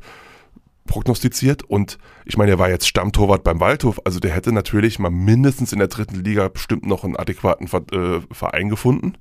prognostiziert. 0.86 1.62
Und 1.62 1.98
ich 2.24 2.36
meine, 2.36 2.52
er 2.52 2.58
war 2.58 2.70
jetzt 2.70 2.88
Stammtorwart 2.88 3.44
beim 3.44 3.60
Waldhof. 3.60 4.00
Also 4.04 4.18
der 4.18 4.32
hätte 4.32 4.52
natürlich 4.52 4.98
mal 4.98 5.10
mindestens 5.10 5.72
in 5.72 5.78
der 5.78 5.88
dritten 5.88 6.22
Liga 6.22 6.48
bestimmt 6.48 6.86
noch 6.86 7.04
einen 7.04 7.16
adäquaten 7.16 7.66
äh, 7.66 8.20
Verein 8.32 8.68
gefunden. 8.68 9.14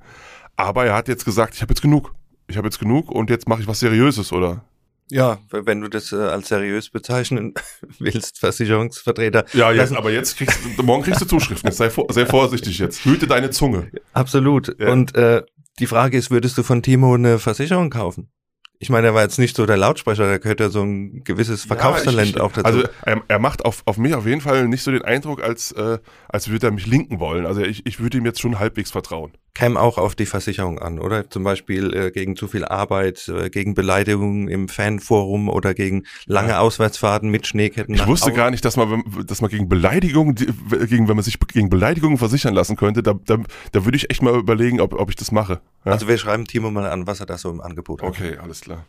Aber 0.56 0.86
er 0.86 0.96
hat 0.96 1.08
jetzt 1.08 1.26
gesagt, 1.26 1.56
ich 1.56 1.62
habe 1.62 1.72
jetzt 1.72 1.82
genug. 1.82 2.13
Ich 2.48 2.58
habe 2.58 2.68
jetzt 2.68 2.80
genug 2.80 3.10
und 3.10 3.30
jetzt 3.30 3.48
mache 3.48 3.62
ich 3.62 3.68
was 3.68 3.80
Seriöses, 3.80 4.32
oder? 4.32 4.63
Ja, 5.10 5.38
wenn 5.52 5.82
du 5.82 5.89
das 5.89 6.12
äh, 6.12 6.16
als 6.16 6.48
seriös 6.48 6.89
bezeichnen 6.89 7.54
willst, 8.00 8.39
Versicherungsvertreter. 8.39 9.46
Ja, 9.54 9.72
jetzt, 9.72 9.96
aber 9.96 10.12
jetzt 10.12 10.38
kriegst 10.38 10.60
du, 10.78 10.84
morgen 10.84 11.04
kriegst 11.04 11.22
du 11.22 11.26
Zuschriften. 11.26 11.72
Sei 11.72 11.89
vor, 11.89 12.12
sehr 12.12 12.26
vorsichtig 12.26 12.80
jetzt. 12.80 13.04
Hüte 13.06 13.28
deine 13.28 13.52
Zunge. 13.52 13.92
Absolut. 14.13 14.76
Ja. 14.80 14.92
Und 14.92 15.16
äh, 15.16 15.44
die 15.80 15.88
Frage 15.88 16.18
ist, 16.18 16.32
würdest 16.32 16.58
du 16.58 16.63
von 16.63 16.82
Timo 16.82 17.13
eine 17.13 17.38
Versicherung 17.39 17.89
kaufen? 17.89 18.32
Ich 18.80 18.89
meine, 18.89 19.08
er 19.08 19.13
war 19.13 19.22
jetzt 19.22 19.39
nicht 19.39 19.56
so 19.56 19.66
der 19.66 19.78
Lautsprecher, 19.78 20.26
er 20.26 20.39
gehört 20.39 20.60
ja 20.60 20.70
so 20.70 20.82
ein 20.82 21.24
gewisses 21.24 21.63
Verkaufstalent 21.63 22.32
ja, 22.32 22.36
ich, 22.38 22.42
auch 22.42 22.52
dazu. 22.52 22.66
Also 22.66 22.84
er, 23.04 23.22
er, 23.28 23.39
macht 23.39 23.63
auf, 23.63 23.84
auf 23.86 23.98
mich 23.98 24.13
auf 24.13 24.26
jeden 24.26 24.42
Fall 24.42 24.68
nicht 24.68 24.84
so 24.84 24.92
den 24.92 25.04
Eindruck, 25.04 25.42
als, 25.42 25.72
äh, 25.74 26.00
als 26.28 26.50
würde 26.50 26.68
er 26.68 26.72
mich 26.72 26.88
linken 26.88 27.20
wollen. 27.20 27.46
Also 27.46 27.62
ich, 27.62 27.86
ich 27.86 28.00
würde 28.00 28.18
ihm 28.18 28.26
jetzt 28.26 28.42
schon 28.42 28.60
halbwegs 28.60 28.92
vertrauen 28.92 29.34
käme 29.54 29.80
auch 29.80 29.98
auf 29.98 30.16
die 30.16 30.26
Versicherung 30.26 30.80
an, 30.80 31.00
oder? 31.00 31.30
Zum 31.30 31.44
Beispiel 31.44 31.94
äh, 31.94 32.12
gegen 32.12 32.36
zu 32.36 32.48
viel 32.48 32.66
Arbeit, 32.66 33.28
äh, 33.28 33.50
gegen 33.50 33.76
Beleidigungen 33.76 34.48
im 34.48 34.68
Fanforum 34.68 35.48
oder 35.48 35.74
gegen 35.74 36.04
lange 36.26 36.60
Auswärtsfahrten 36.60 37.30
mit 37.30 37.46
Schneeketten. 37.46 37.94
Ich 37.94 38.08
wusste 38.08 38.34
gar 38.34 38.50
nicht, 38.50 38.66
dass 38.66 38.78
man, 38.78 39.04
dass 39.26 39.42
man 39.42 39.52
gegen 39.52 39.70
Beleidigungen, 39.70 40.36
gegen, 40.36 41.08
wenn 41.08 41.16
man 41.16 41.24
sich 41.24 41.39
gegen 41.39 41.70
Beleidigungen 41.70 42.18
versichern 42.18 42.54
lassen 42.56 42.76
könnte, 42.76 43.04
da, 43.04 43.13
da, 43.13 43.38
da 43.72 43.86
würde 43.86 43.98
ich 43.98 44.10
echt 44.10 44.24
mal 44.24 44.36
überlegen, 44.36 44.82
ob, 44.82 44.94
ob 44.94 45.10
ich 45.10 45.16
das 45.16 45.32
mache. 45.32 45.62
Ja? 45.86 45.92
Also 45.92 46.08
wir 46.08 46.18
schreiben 46.18 46.46
Timo 46.46 46.72
mal 46.72 46.89
an, 46.89 47.06
was 47.06 47.20
er 47.20 47.28
da 47.28 47.38
so 47.38 47.52
im 47.52 47.62
Angebot 47.62 48.02
hat. 48.02 48.10
Okay, 48.10 48.38
alles 48.38 48.62
klar. 48.62 48.86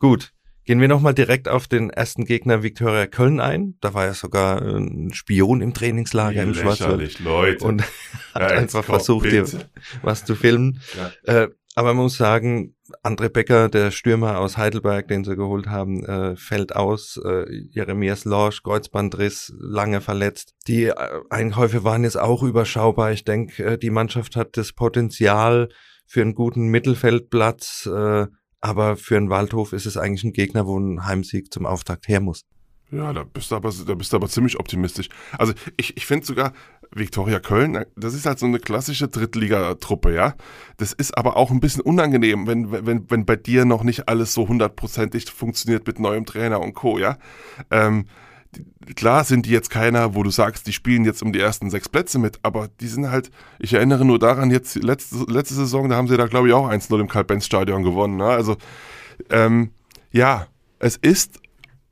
Gut. 0.00 0.32
Gehen 0.64 0.80
wir 0.80 0.88
nochmal 0.88 1.14
direkt 1.14 1.48
auf 1.48 1.66
den 1.66 1.90
ersten 1.90 2.24
Gegner 2.24 2.62
Viktoria 2.62 3.06
Köln 3.06 3.40
ein. 3.40 3.74
Da 3.80 3.94
war 3.94 4.06
ja 4.06 4.14
sogar 4.14 4.62
ein 4.62 5.12
Spion 5.12 5.60
im 5.60 5.74
Trainingslager 5.74 6.42
Wie 6.42 6.48
im 6.48 6.54
Schwarzwald. 6.54 7.18
Leute. 7.20 7.64
Und 7.64 7.82
hat 8.32 8.42
ja, 8.50 8.58
einfach 8.58 8.84
versucht, 8.84 9.30
dir 9.30 9.44
was 10.02 10.24
zu 10.24 10.36
filmen. 10.36 10.80
Ja. 11.26 11.42
Äh, 11.42 11.48
aber 11.74 11.94
man 11.94 12.04
muss 12.04 12.18
sagen, 12.18 12.76
André 13.02 13.30
Becker, 13.30 13.68
der 13.68 13.90
Stürmer 13.90 14.38
aus 14.38 14.58
Heidelberg, 14.58 15.08
den 15.08 15.24
sie 15.24 15.36
geholt 15.36 15.66
haben, 15.68 16.04
äh, 16.04 16.36
fällt 16.36 16.76
aus. 16.76 17.18
Äh, 17.24 17.46
Jeremias 17.70 18.24
Lorsch, 18.24 18.62
Kreuzbandriss, 18.62 19.54
lange 19.58 20.02
verletzt. 20.02 20.54
Die 20.68 20.84
äh, 20.84 20.94
Einkäufe 21.30 21.82
waren 21.82 22.04
jetzt 22.04 22.18
auch 22.18 22.42
überschaubar. 22.42 23.12
Ich 23.12 23.24
denke, 23.24 23.64
äh, 23.64 23.78
die 23.78 23.90
Mannschaft 23.90 24.36
hat 24.36 24.56
das 24.56 24.74
Potenzial 24.74 25.70
für 26.06 26.20
einen 26.20 26.34
guten 26.34 26.68
Mittelfeldplatz. 26.68 27.88
Aber 28.62 28.96
für 28.96 29.16
einen 29.16 29.28
Waldhof 29.28 29.74
ist 29.74 29.86
es 29.86 29.98
eigentlich 29.98 30.24
ein 30.24 30.32
Gegner, 30.32 30.66
wo 30.66 30.78
ein 30.78 31.04
Heimsieg 31.04 31.52
zum 31.52 31.66
Auftakt 31.66 32.08
her 32.08 32.20
muss. 32.20 32.44
Ja, 32.92 33.12
da 33.12 33.24
bist 33.24 33.50
du 33.50 33.56
aber, 33.56 33.72
da 33.86 33.94
bist 33.94 34.12
du 34.12 34.16
aber 34.16 34.28
ziemlich 34.28 34.60
optimistisch. 34.60 35.08
Also 35.38 35.52
ich, 35.78 35.96
ich 35.96 36.06
finde 36.06 36.26
sogar, 36.26 36.52
Viktoria 36.94 37.40
Köln, 37.40 37.86
das 37.96 38.12
ist 38.12 38.26
halt 38.26 38.38
so 38.38 38.44
eine 38.44 38.58
klassische 38.58 39.08
Drittligatruppe, 39.08 40.14
ja. 40.14 40.34
Das 40.76 40.92
ist 40.92 41.16
aber 41.16 41.36
auch 41.36 41.50
ein 41.50 41.60
bisschen 41.60 41.80
unangenehm, 41.80 42.46
wenn, 42.46 42.70
wenn, 42.70 43.10
wenn 43.10 43.24
bei 43.24 43.36
dir 43.36 43.64
noch 43.64 43.82
nicht 43.82 44.08
alles 44.08 44.34
so 44.34 44.46
hundertprozentig 44.46 45.30
funktioniert 45.30 45.86
mit 45.86 45.98
neuem 45.98 46.26
Trainer 46.26 46.60
und 46.60 46.74
Co., 46.74 46.98
ja. 46.98 47.16
Ähm, 47.70 48.04
klar 48.96 49.24
sind 49.24 49.46
die 49.46 49.50
jetzt 49.50 49.70
keiner, 49.70 50.14
wo 50.14 50.22
du 50.22 50.30
sagst, 50.30 50.66
die 50.66 50.72
spielen 50.72 51.04
jetzt 51.04 51.22
um 51.22 51.32
die 51.32 51.40
ersten 51.40 51.70
sechs 51.70 51.88
Plätze 51.88 52.18
mit, 52.18 52.38
aber 52.42 52.68
die 52.80 52.88
sind 52.88 53.10
halt, 53.10 53.30
ich 53.58 53.72
erinnere 53.72 54.04
nur 54.04 54.18
daran, 54.18 54.50
jetzt 54.50 54.76
letzte, 54.76 55.24
letzte 55.28 55.54
Saison, 55.54 55.88
da 55.88 55.96
haben 55.96 56.08
sie 56.08 56.16
da 56.16 56.26
glaube 56.26 56.48
ich 56.48 56.54
auch 56.54 56.68
1-0 56.68 57.00
im 57.00 57.08
Karl-Benz-Stadion 57.08 57.82
gewonnen. 57.82 58.16
Ne? 58.16 58.26
Also 58.26 58.56
ähm, 59.30 59.70
ja, 60.10 60.46
es 60.78 60.96
ist 60.96 61.40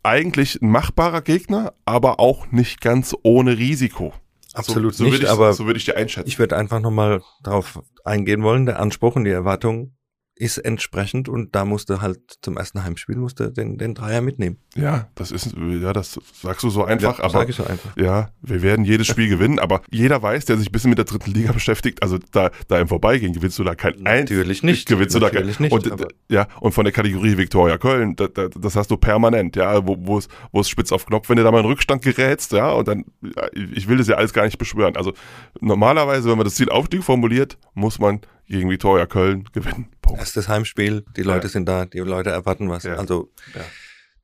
eigentlich 0.03 0.61
ein 0.61 0.71
machbarer 0.71 1.23
Gegner, 1.23 1.75
aber 1.85 2.21
auch 2.21 2.51
nicht 2.51 2.81
ganz 2.81 3.15
ohne 3.23 3.59
Risiko. 3.59 4.13
Absolut 4.53 4.95
so, 4.95 5.05
so 5.05 5.11
nicht, 5.11 5.23
ich, 5.23 5.31
aber 5.31 5.53
so 5.53 5.67
würde 5.67 5.79
ich 5.79 5.85
dir 5.85 5.97
einschätzen. 5.97 6.29
Ich 6.29 6.39
würde 6.39 6.57
einfach 6.57 6.81
nochmal 6.81 7.23
darauf 7.43 7.81
eingehen 8.05 8.43
wollen, 8.43 8.67
der 8.67 8.81
Anspruch 8.81 9.17
und 9.17 9.25
die 9.25 9.31
Erwartung 9.31 9.93
ist 10.41 10.57
entsprechend 10.57 11.29
und 11.29 11.55
da 11.55 11.67
musste 11.67 12.01
halt 12.01 12.19
zum 12.41 12.57
ersten 12.57 12.83
Heimspiel 12.83 13.17
musste 13.17 13.53
den, 13.53 13.77
den 13.77 13.95
Dreier 13.95 14.23
mitnehmen. 14.23 14.57
Ja, 14.75 15.09
das 15.15 15.31
ist, 15.33 15.55
ja, 15.55 15.93
das 15.93 16.19
sagst 16.33 16.63
du 16.63 16.71
so 16.71 16.85
einfach, 16.85 17.19
ja, 17.19 17.25
aber, 17.25 17.33
sag 17.33 17.49
ich 17.51 17.57
so 17.57 17.65
einfach. 17.65 17.95
ja, 17.97 18.31
wir 18.41 18.63
werden 18.63 18.87
jedes 18.87 19.07
Spiel 19.07 19.29
gewinnen, 19.29 19.59
aber 19.59 19.83
jeder 19.91 20.23
weiß, 20.23 20.47
der 20.47 20.57
sich 20.57 20.71
ein 20.71 20.73
bisschen 20.73 20.89
mit 20.89 20.99
der 20.99 21.05
dritten 21.05 21.31
Liga 21.31 21.53
beschäftigt, 21.53 22.03
also 22.03 22.19
da, 22.33 22.51
da 22.69 22.79
im 22.79 22.89
Vorbeigehen 22.89 23.35
gewinnst 23.35 23.59
du 23.59 23.65
da 23.65 23.75
kein 23.75 23.97
Natürlich 23.99 24.63
nicht. 24.63 24.89
Gewinnst 24.89 25.15
du 25.15 25.19
da 25.21 25.29
kein, 25.29 25.45
nicht, 25.47 25.61
und, 25.61 25.91
ja, 26.29 26.49
und 26.61 26.73
von 26.73 26.85
der 26.85 26.93
Kategorie 26.93 27.37
Viktoria 27.37 27.77
Köln, 27.77 28.17
da, 28.17 28.29
da, 28.29 28.49
das 28.49 28.77
hast 28.77 28.91
du 28.91 28.97
permanent, 28.97 29.57
ja, 29.57 29.87
wo, 29.87 29.97
wo 30.01 30.17
es, 30.17 30.29
wo 30.53 30.61
es 30.61 30.71
spitz 30.71 30.91
auf 30.91 31.05
Knopf, 31.05 31.29
wenn 31.29 31.37
du 31.37 31.43
da 31.43 31.51
mal 31.51 31.61
in 31.61 31.67
Rückstand 31.67 32.01
gerätst, 32.01 32.53
ja, 32.53 32.71
und 32.71 32.89
dann, 32.89 33.05
ja, 33.21 33.47
ich 33.53 33.89
will 33.89 33.99
das 33.99 34.09
ja 34.09 34.17
alles 34.17 34.33
gar 34.33 34.47
nicht 34.47 34.57
beschwören. 34.57 34.97
Also 34.97 35.13
normalerweise, 35.61 36.31
wenn 36.31 36.39
man 36.39 36.47
das 36.47 36.55
Ziel 36.55 36.71
Aufstieg 36.71 37.05
formuliert, 37.05 37.59
muss 37.75 37.99
man 37.99 38.21
gegen 38.51 38.69
Viktoria 38.69 39.07
Köln 39.07 39.45
gewinnen. 39.53 39.87
Punkt. 40.03 40.21
Erstes 40.21 40.49
Heimspiel, 40.49 41.05
die 41.17 41.23
Leute 41.23 41.47
ja. 41.47 41.53
sind 41.53 41.67
da, 41.67 41.87
die 41.87 42.01
Leute 42.01 42.31
erwarten 42.31 42.69
was. 42.69 42.83
Ja. 42.83 42.97
Also 42.97 43.31
ja. 43.55 43.61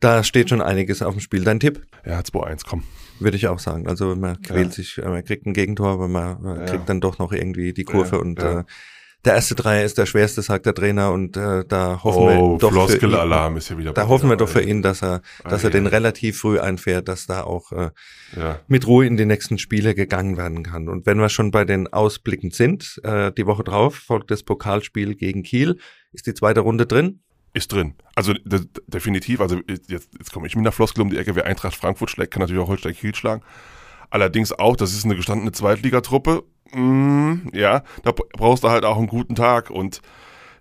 da 0.00 0.24
steht 0.24 0.50
schon 0.50 0.60
einiges 0.60 1.00
auf 1.00 1.14
dem 1.14 1.20
Spiel. 1.20 1.44
Dein 1.44 1.60
Tipp? 1.60 1.86
Ja, 2.04 2.20
2-1, 2.20 2.62
komm. 2.68 2.82
Würde 3.18 3.36
ich 3.36 3.48
auch 3.48 3.58
sagen. 3.58 3.88
Also 3.88 4.14
man 4.14 4.42
quält 4.42 4.74
sich, 4.74 4.98
man 4.98 5.24
kriegt 5.24 5.46
ein 5.46 5.54
Gegentor, 5.54 5.88
aber 5.88 6.08
man, 6.08 6.42
man 6.42 6.66
kriegt 6.66 6.88
dann 6.88 7.00
doch 7.00 7.18
noch 7.18 7.32
irgendwie 7.32 7.72
die 7.72 7.84
Kurve 7.84 8.20
und 8.20 8.38
äh, 8.40 8.64
der 9.26 9.34
erste 9.34 9.54
Dreier 9.54 9.84
ist 9.84 9.98
der 9.98 10.06
schwerste, 10.06 10.40
sagt 10.40 10.66
der 10.66 10.74
Trainer, 10.74 11.12
und 11.12 11.36
äh, 11.36 11.64
da 11.66 12.00
hoffen 12.02 12.22
oh, 12.22 12.52
wir 12.52 12.58
doch 12.58 12.88
für 12.88 12.94
ihn, 12.94 13.56
ist 13.56 13.68
ja 13.68 13.78
wieder 13.78 13.92
da 13.92 14.08
hoffen 14.08 14.28
wir 14.28 14.36
doch 14.36 14.48
für 14.48 14.62
ihn, 14.62 14.82
dass 14.82 15.02
er, 15.02 15.20
dass 15.44 15.64
ah, 15.64 15.68
er 15.68 15.70
den 15.70 15.86
relativ 15.86 16.38
früh 16.38 16.58
einfährt, 16.60 17.08
dass 17.08 17.26
da 17.26 17.42
auch 17.42 17.72
äh, 17.72 17.90
ja. 18.36 18.60
mit 18.68 18.86
Ruhe 18.86 19.06
in 19.06 19.16
die 19.16 19.26
nächsten 19.26 19.58
Spiele 19.58 19.94
gegangen 19.94 20.36
werden 20.36 20.62
kann. 20.62 20.88
Und 20.88 21.06
wenn 21.06 21.18
wir 21.18 21.28
schon 21.28 21.50
bei 21.50 21.64
den 21.64 21.92
Ausblicken 21.92 22.50
sind, 22.52 23.00
äh, 23.02 23.32
die 23.32 23.46
Woche 23.46 23.64
drauf 23.64 23.96
folgt 23.96 24.30
das 24.30 24.42
Pokalspiel 24.44 25.14
gegen 25.16 25.42
Kiel. 25.42 25.78
Ist 26.12 26.26
die 26.26 26.34
zweite 26.34 26.60
Runde 26.60 26.86
drin? 26.86 27.20
Ist 27.52 27.72
drin. 27.72 27.94
Also 28.14 28.34
definitiv. 28.86 29.40
Also 29.40 29.60
jetzt, 29.66 29.90
jetzt 29.90 30.32
komme 30.32 30.46
ich 30.46 30.54
mit 30.54 30.62
einer 30.62 30.72
Floskel 30.72 31.02
um 31.02 31.10
die 31.10 31.16
Ecke. 31.16 31.34
Wer 31.34 31.46
Eintracht 31.46 31.74
Frankfurt 31.74 32.10
schlägt, 32.10 32.32
kann 32.32 32.40
natürlich 32.40 32.62
auch 32.62 32.68
Holstein 32.68 32.94
Kiel 32.94 33.14
schlagen. 33.14 33.42
Allerdings 34.10 34.52
auch, 34.52 34.76
das 34.76 34.92
ist 34.92 35.04
eine 35.04 35.16
gestandene 35.16 35.52
Zweitligatruppe 35.52 36.44
mm, 36.72 37.50
ja, 37.52 37.82
da 38.02 38.12
brauchst 38.12 38.64
du 38.64 38.70
halt 38.70 38.84
auch 38.84 38.98
einen 38.98 39.06
guten 39.06 39.34
Tag 39.34 39.70
und 39.70 40.00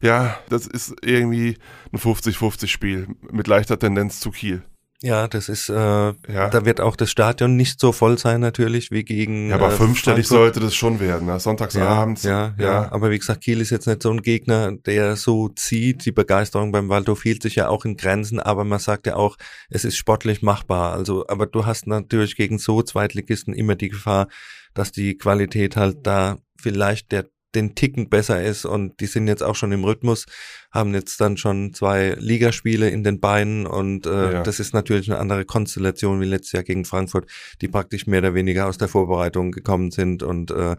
ja, 0.02 0.38
das 0.50 0.68
ist 0.68 0.96
irgendwie 1.02 1.58
ein 1.92 2.00
50-50-Spiel 2.00 3.08
mit 3.32 3.48
leichter 3.48 3.80
Tendenz 3.80 4.20
zu 4.20 4.32
Kiel. 4.32 4.64
Ja, 5.02 5.28
das 5.28 5.50
ist, 5.50 5.68
äh, 5.70 5.74
ja. 5.74 6.14
da 6.50 6.66
wird 6.66 6.80
auch 6.80 6.96
das 6.96 7.12
Stadion 7.12 7.58
nicht 7.58 7.82
so 7.82 7.92
voll 7.92 8.18
sein 8.18 8.40
natürlich 8.40 8.92
wie 8.92 9.04
gegen. 9.04 9.50
Ja, 9.50 9.56
aber 9.56 9.68
äh, 9.68 9.72
fünfstellig 9.72 10.26
sollte 10.28 10.62
das 10.62 10.74
schon 10.74 11.02
werden, 11.02 11.28
ne? 11.28 11.40
sonntagsabends. 11.40 12.24
Ja, 12.24 12.32
ja, 12.32 12.54
ja, 12.58 12.66
ja, 12.66 12.92
aber 12.92 13.12
wie 13.12 13.20
gesagt, 13.20 13.42
Kiel 13.42 13.60
ist 13.60 13.72
jetzt 13.72 13.88
nicht 13.88 14.02
so 14.02 14.10
ein 14.12 14.22
Gegner, 14.22 14.72
der 14.72 15.18
so 15.18 15.50
zieht. 15.50 16.06
Die 16.06 16.14
Begeisterung 16.14 16.72
beim 16.72 16.88
Waldhof 16.88 17.24
hielt 17.24 17.44
sich 17.44 17.56
ja 17.56 17.68
auch 17.68 17.84
in 17.84 17.98
Grenzen, 17.98 18.40
aber 18.40 18.64
man 18.64 18.80
sagt 18.80 19.06
ja 19.06 19.18
auch, 19.18 19.36
es 19.70 19.84
ist 19.84 19.98
sportlich 19.98 20.42
machbar. 20.42 20.94
Also, 20.94 21.28
aber 21.28 21.46
du 21.46 21.66
hast 21.66 21.88
natürlich 21.88 22.38
gegen 22.38 22.58
so 22.58 22.82
Zweitligisten 22.82 23.54
immer 23.54 23.76
die 23.76 23.90
Gefahr, 23.90 24.28
dass 24.74 24.94
die 24.94 25.18
Qualität 25.18 25.76
halt 25.76 26.08
da 26.08 26.38
vielleicht 26.58 27.12
der 27.12 27.26
den 27.56 27.76
Ticken 27.76 28.10
besser 28.10 28.44
ist 28.44 28.66
und 28.66 29.00
die 29.00 29.06
sind 29.06 29.28
jetzt 29.28 29.44
auch 29.44 29.56
schon 29.56 29.72
im 29.72 29.84
Rhythmus, 29.84 30.26
haben 30.72 30.94
jetzt 30.94 31.20
dann 31.22 31.38
schon 31.38 31.74
zwei 31.74 32.16
Ligaspiele 32.20 32.90
in 32.90 33.04
den 33.04 33.20
Beinen 33.20 33.66
und 33.66 34.06
äh, 34.06 34.34
ja. 34.34 34.44
das 34.44 34.60
ist 34.60 34.74
natürlich 34.74 35.10
eine 35.10 35.20
andere 35.20 35.46
Konstellation 35.46 36.22
wie 36.22 36.26
letztes 36.26 36.52
Jahr 36.52 36.64
gegen 36.64 36.86
Frankfurt, 36.86 37.30
die 37.62 37.68
praktisch 37.68 38.08
mehr 38.08 38.20
oder 38.20 38.34
weniger 38.34 38.68
aus 38.68 38.78
der 38.78 38.88
Vorbereitung 38.88 39.52
gekommen 39.52 39.92
sind 39.92 40.22
und 40.22 40.52
äh, 40.52 40.76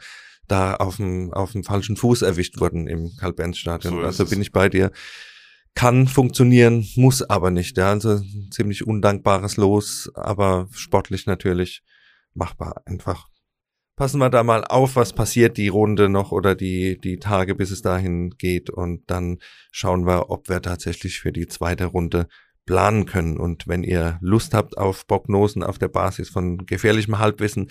da 0.49 0.75
auf 0.75 0.97
dem 0.97 1.33
auf 1.33 1.53
dem 1.53 1.65
falschen 1.65 1.97
Fuß 1.97 2.23
erwischt 2.23 2.61
wurden 2.61 2.87
im 2.87 3.17
Karl-Benz-Stadion. 3.17 3.95
So 3.95 4.01
also 4.01 4.27
bin 4.27 4.41
ich 4.41 4.53
bei 4.53 4.69
dir. 4.69 4.93
Kann 5.75 6.07
funktionieren, 6.07 6.89
muss 6.97 7.23
aber 7.23 7.51
nicht. 7.51 7.77
Ja, 7.77 7.91
also 7.91 8.21
ziemlich 8.51 8.87
undankbares 8.87 9.57
Los, 9.57 10.11
aber 10.15 10.69
sportlich 10.73 11.27
natürlich 11.27 11.83
machbar 12.33 12.83
einfach 12.87 13.29
passen 13.97 14.19
wir 14.19 14.31
da 14.31 14.45
mal 14.45 14.65
auf, 14.65 14.95
was 14.95 15.15
passiert 15.15 15.57
die 15.57 15.69
Runde 15.69 16.09
noch 16.09 16.31
oder 16.31 16.55
die, 16.55 17.01
die 17.01 17.19
Tage, 17.19 17.55
bis 17.55 17.71
es 17.71 17.83
dahin 17.83 18.31
geht. 18.31 18.71
Und 18.71 19.11
dann 19.11 19.39
schauen 19.73 20.07
wir, 20.07 20.31
ob 20.31 20.49
wir 20.49 20.63
tatsächlich 20.63 21.19
für 21.21 21.33
die 21.33 21.47
zweite 21.47 21.87
Runde 21.87 22.29
planen 22.67 23.07
können. 23.07 23.39
Und 23.39 23.67
wenn 23.67 23.83
ihr 23.83 24.19
Lust 24.21 24.53
habt 24.53 24.77
auf 24.77 25.07
Prognosen 25.07 25.63
auf 25.63 25.79
der 25.79 25.89
Basis 25.89 26.29
von 26.29 26.67
gefährlichem 26.67 27.19
Halbwissen, 27.19 27.71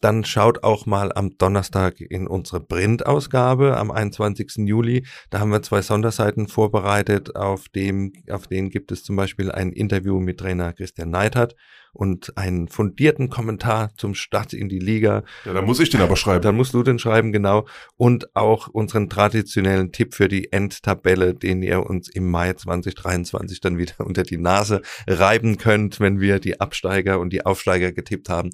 dann 0.00 0.24
schaut 0.24 0.64
auch 0.64 0.86
mal 0.86 1.12
am 1.12 1.36
Donnerstag 1.36 2.00
in 2.00 2.26
unsere 2.26 2.60
Printausgabe 2.60 3.76
am 3.76 3.90
21. 3.90 4.66
Juli. 4.66 5.04
Da 5.28 5.40
haben 5.40 5.50
wir 5.50 5.62
zwei 5.62 5.82
Sonderseiten 5.82 6.48
vorbereitet. 6.48 7.36
Auf 7.36 7.68
dem, 7.68 8.12
auf 8.30 8.46
denen 8.46 8.70
gibt 8.70 8.92
es 8.92 9.04
zum 9.04 9.16
Beispiel 9.16 9.50
ein 9.50 9.72
Interview 9.72 10.18
mit 10.18 10.38
Trainer 10.38 10.72
Christian 10.72 11.10
Neidhardt 11.10 11.54
und 11.92 12.36
einen 12.36 12.68
fundierten 12.68 13.30
Kommentar 13.30 13.90
zum 13.96 14.14
Start 14.14 14.52
in 14.52 14.68
die 14.68 14.78
Liga. 14.78 15.24
Ja, 15.44 15.54
dann 15.54 15.64
muss 15.64 15.80
ich 15.80 15.90
den 15.90 16.00
aber 16.00 16.16
schreiben. 16.16 16.42
Dann 16.42 16.56
musst 16.56 16.72
du 16.72 16.82
den 16.82 16.98
schreiben, 16.98 17.32
genau. 17.32 17.66
Und 17.96 18.34
auch 18.36 18.68
unseren 18.68 19.08
traditionellen 19.08 19.92
Tipp 19.92 20.14
für 20.14 20.28
die 20.28 20.52
Endtabelle, 20.52 21.34
den 21.34 21.62
ihr 21.62 21.84
uns 21.84 22.08
im 22.08 22.30
Mai 22.30 22.52
2023 22.54 23.60
dann 23.60 23.78
wieder 23.78 23.94
unter 24.06 24.22
die 24.22 24.38
Nase 24.38 24.82
reiben 25.06 25.58
könnt, 25.58 26.00
wenn 26.00 26.20
wir 26.20 26.38
die 26.38 26.60
Absteiger 26.60 27.18
und 27.18 27.32
die 27.32 27.44
Aufsteiger 27.44 27.92
getippt 27.92 28.28
haben 28.28 28.50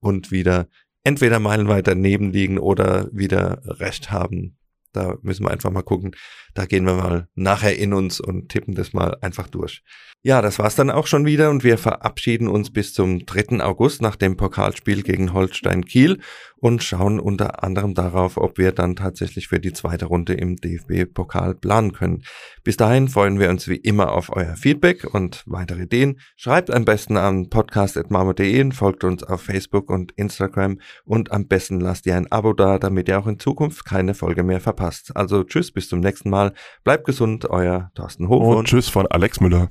und 0.00 0.30
wieder 0.30 0.66
entweder 1.04 1.38
meilenweit 1.38 1.86
daneben 1.86 2.32
liegen 2.32 2.58
oder 2.58 3.08
wieder 3.12 3.62
recht 3.64 4.10
haben. 4.10 4.56
Da 4.92 5.16
müssen 5.22 5.44
wir 5.44 5.50
einfach 5.50 5.70
mal 5.70 5.82
gucken. 5.82 6.16
Da 6.54 6.66
gehen 6.66 6.84
wir 6.84 6.94
mal 6.94 7.28
nachher 7.34 7.76
in 7.76 7.92
uns 7.92 8.20
und 8.20 8.48
tippen 8.48 8.74
das 8.74 8.92
mal 8.92 9.16
einfach 9.20 9.48
durch. 9.48 9.82
Ja, 10.22 10.42
das 10.42 10.58
war's 10.58 10.74
dann 10.74 10.90
auch 10.90 11.06
schon 11.06 11.24
wieder 11.24 11.48
und 11.48 11.64
wir 11.64 11.78
verabschieden 11.78 12.46
uns 12.46 12.70
bis 12.70 12.92
zum 12.92 13.24
3. 13.24 13.64
August 13.64 14.02
nach 14.02 14.16
dem 14.16 14.36
Pokalspiel 14.36 15.02
gegen 15.02 15.32
Holstein 15.32 15.86
Kiel 15.86 16.20
und 16.56 16.82
schauen 16.82 17.18
unter 17.18 17.64
anderem 17.64 17.94
darauf, 17.94 18.36
ob 18.36 18.58
wir 18.58 18.72
dann 18.72 18.96
tatsächlich 18.96 19.48
für 19.48 19.60
die 19.60 19.72
zweite 19.72 20.04
Runde 20.04 20.34
im 20.34 20.56
DFB-Pokal 20.56 21.54
planen 21.54 21.92
können. 21.92 22.22
Bis 22.62 22.76
dahin 22.76 23.08
freuen 23.08 23.38
wir 23.38 23.48
uns 23.48 23.66
wie 23.66 23.76
immer 23.76 24.12
auf 24.12 24.28
euer 24.30 24.56
Feedback 24.56 25.06
und 25.10 25.42
weitere 25.46 25.84
Ideen. 25.84 26.20
Schreibt 26.36 26.70
am 26.70 26.84
besten 26.84 27.16
an 27.16 27.48
podcast.marmo.de, 27.48 28.72
folgt 28.72 29.04
uns 29.04 29.22
auf 29.22 29.40
Facebook 29.40 29.88
und 29.88 30.12
Instagram 30.12 30.80
und 31.06 31.32
am 31.32 31.48
besten 31.48 31.80
lasst 31.80 32.04
ihr 32.04 32.18
ein 32.18 32.30
Abo 32.30 32.52
da, 32.52 32.78
damit 32.78 33.08
ihr 33.08 33.18
auch 33.18 33.26
in 33.26 33.38
Zukunft 33.38 33.86
keine 33.86 34.12
Folge 34.12 34.42
mehr 34.42 34.60
verpasst. 34.60 35.16
Also 35.16 35.44
tschüss, 35.44 35.72
bis 35.72 35.88
zum 35.88 36.00
nächsten 36.00 36.28
Mal. 36.28 36.52
Bleibt 36.84 37.06
gesund, 37.06 37.48
euer 37.48 37.90
Thorsten 37.94 38.28
Hof. 38.28 38.54
Und 38.54 38.68
tschüss 38.68 38.90
von 38.90 39.06
Alex 39.06 39.40
Müller. 39.40 39.70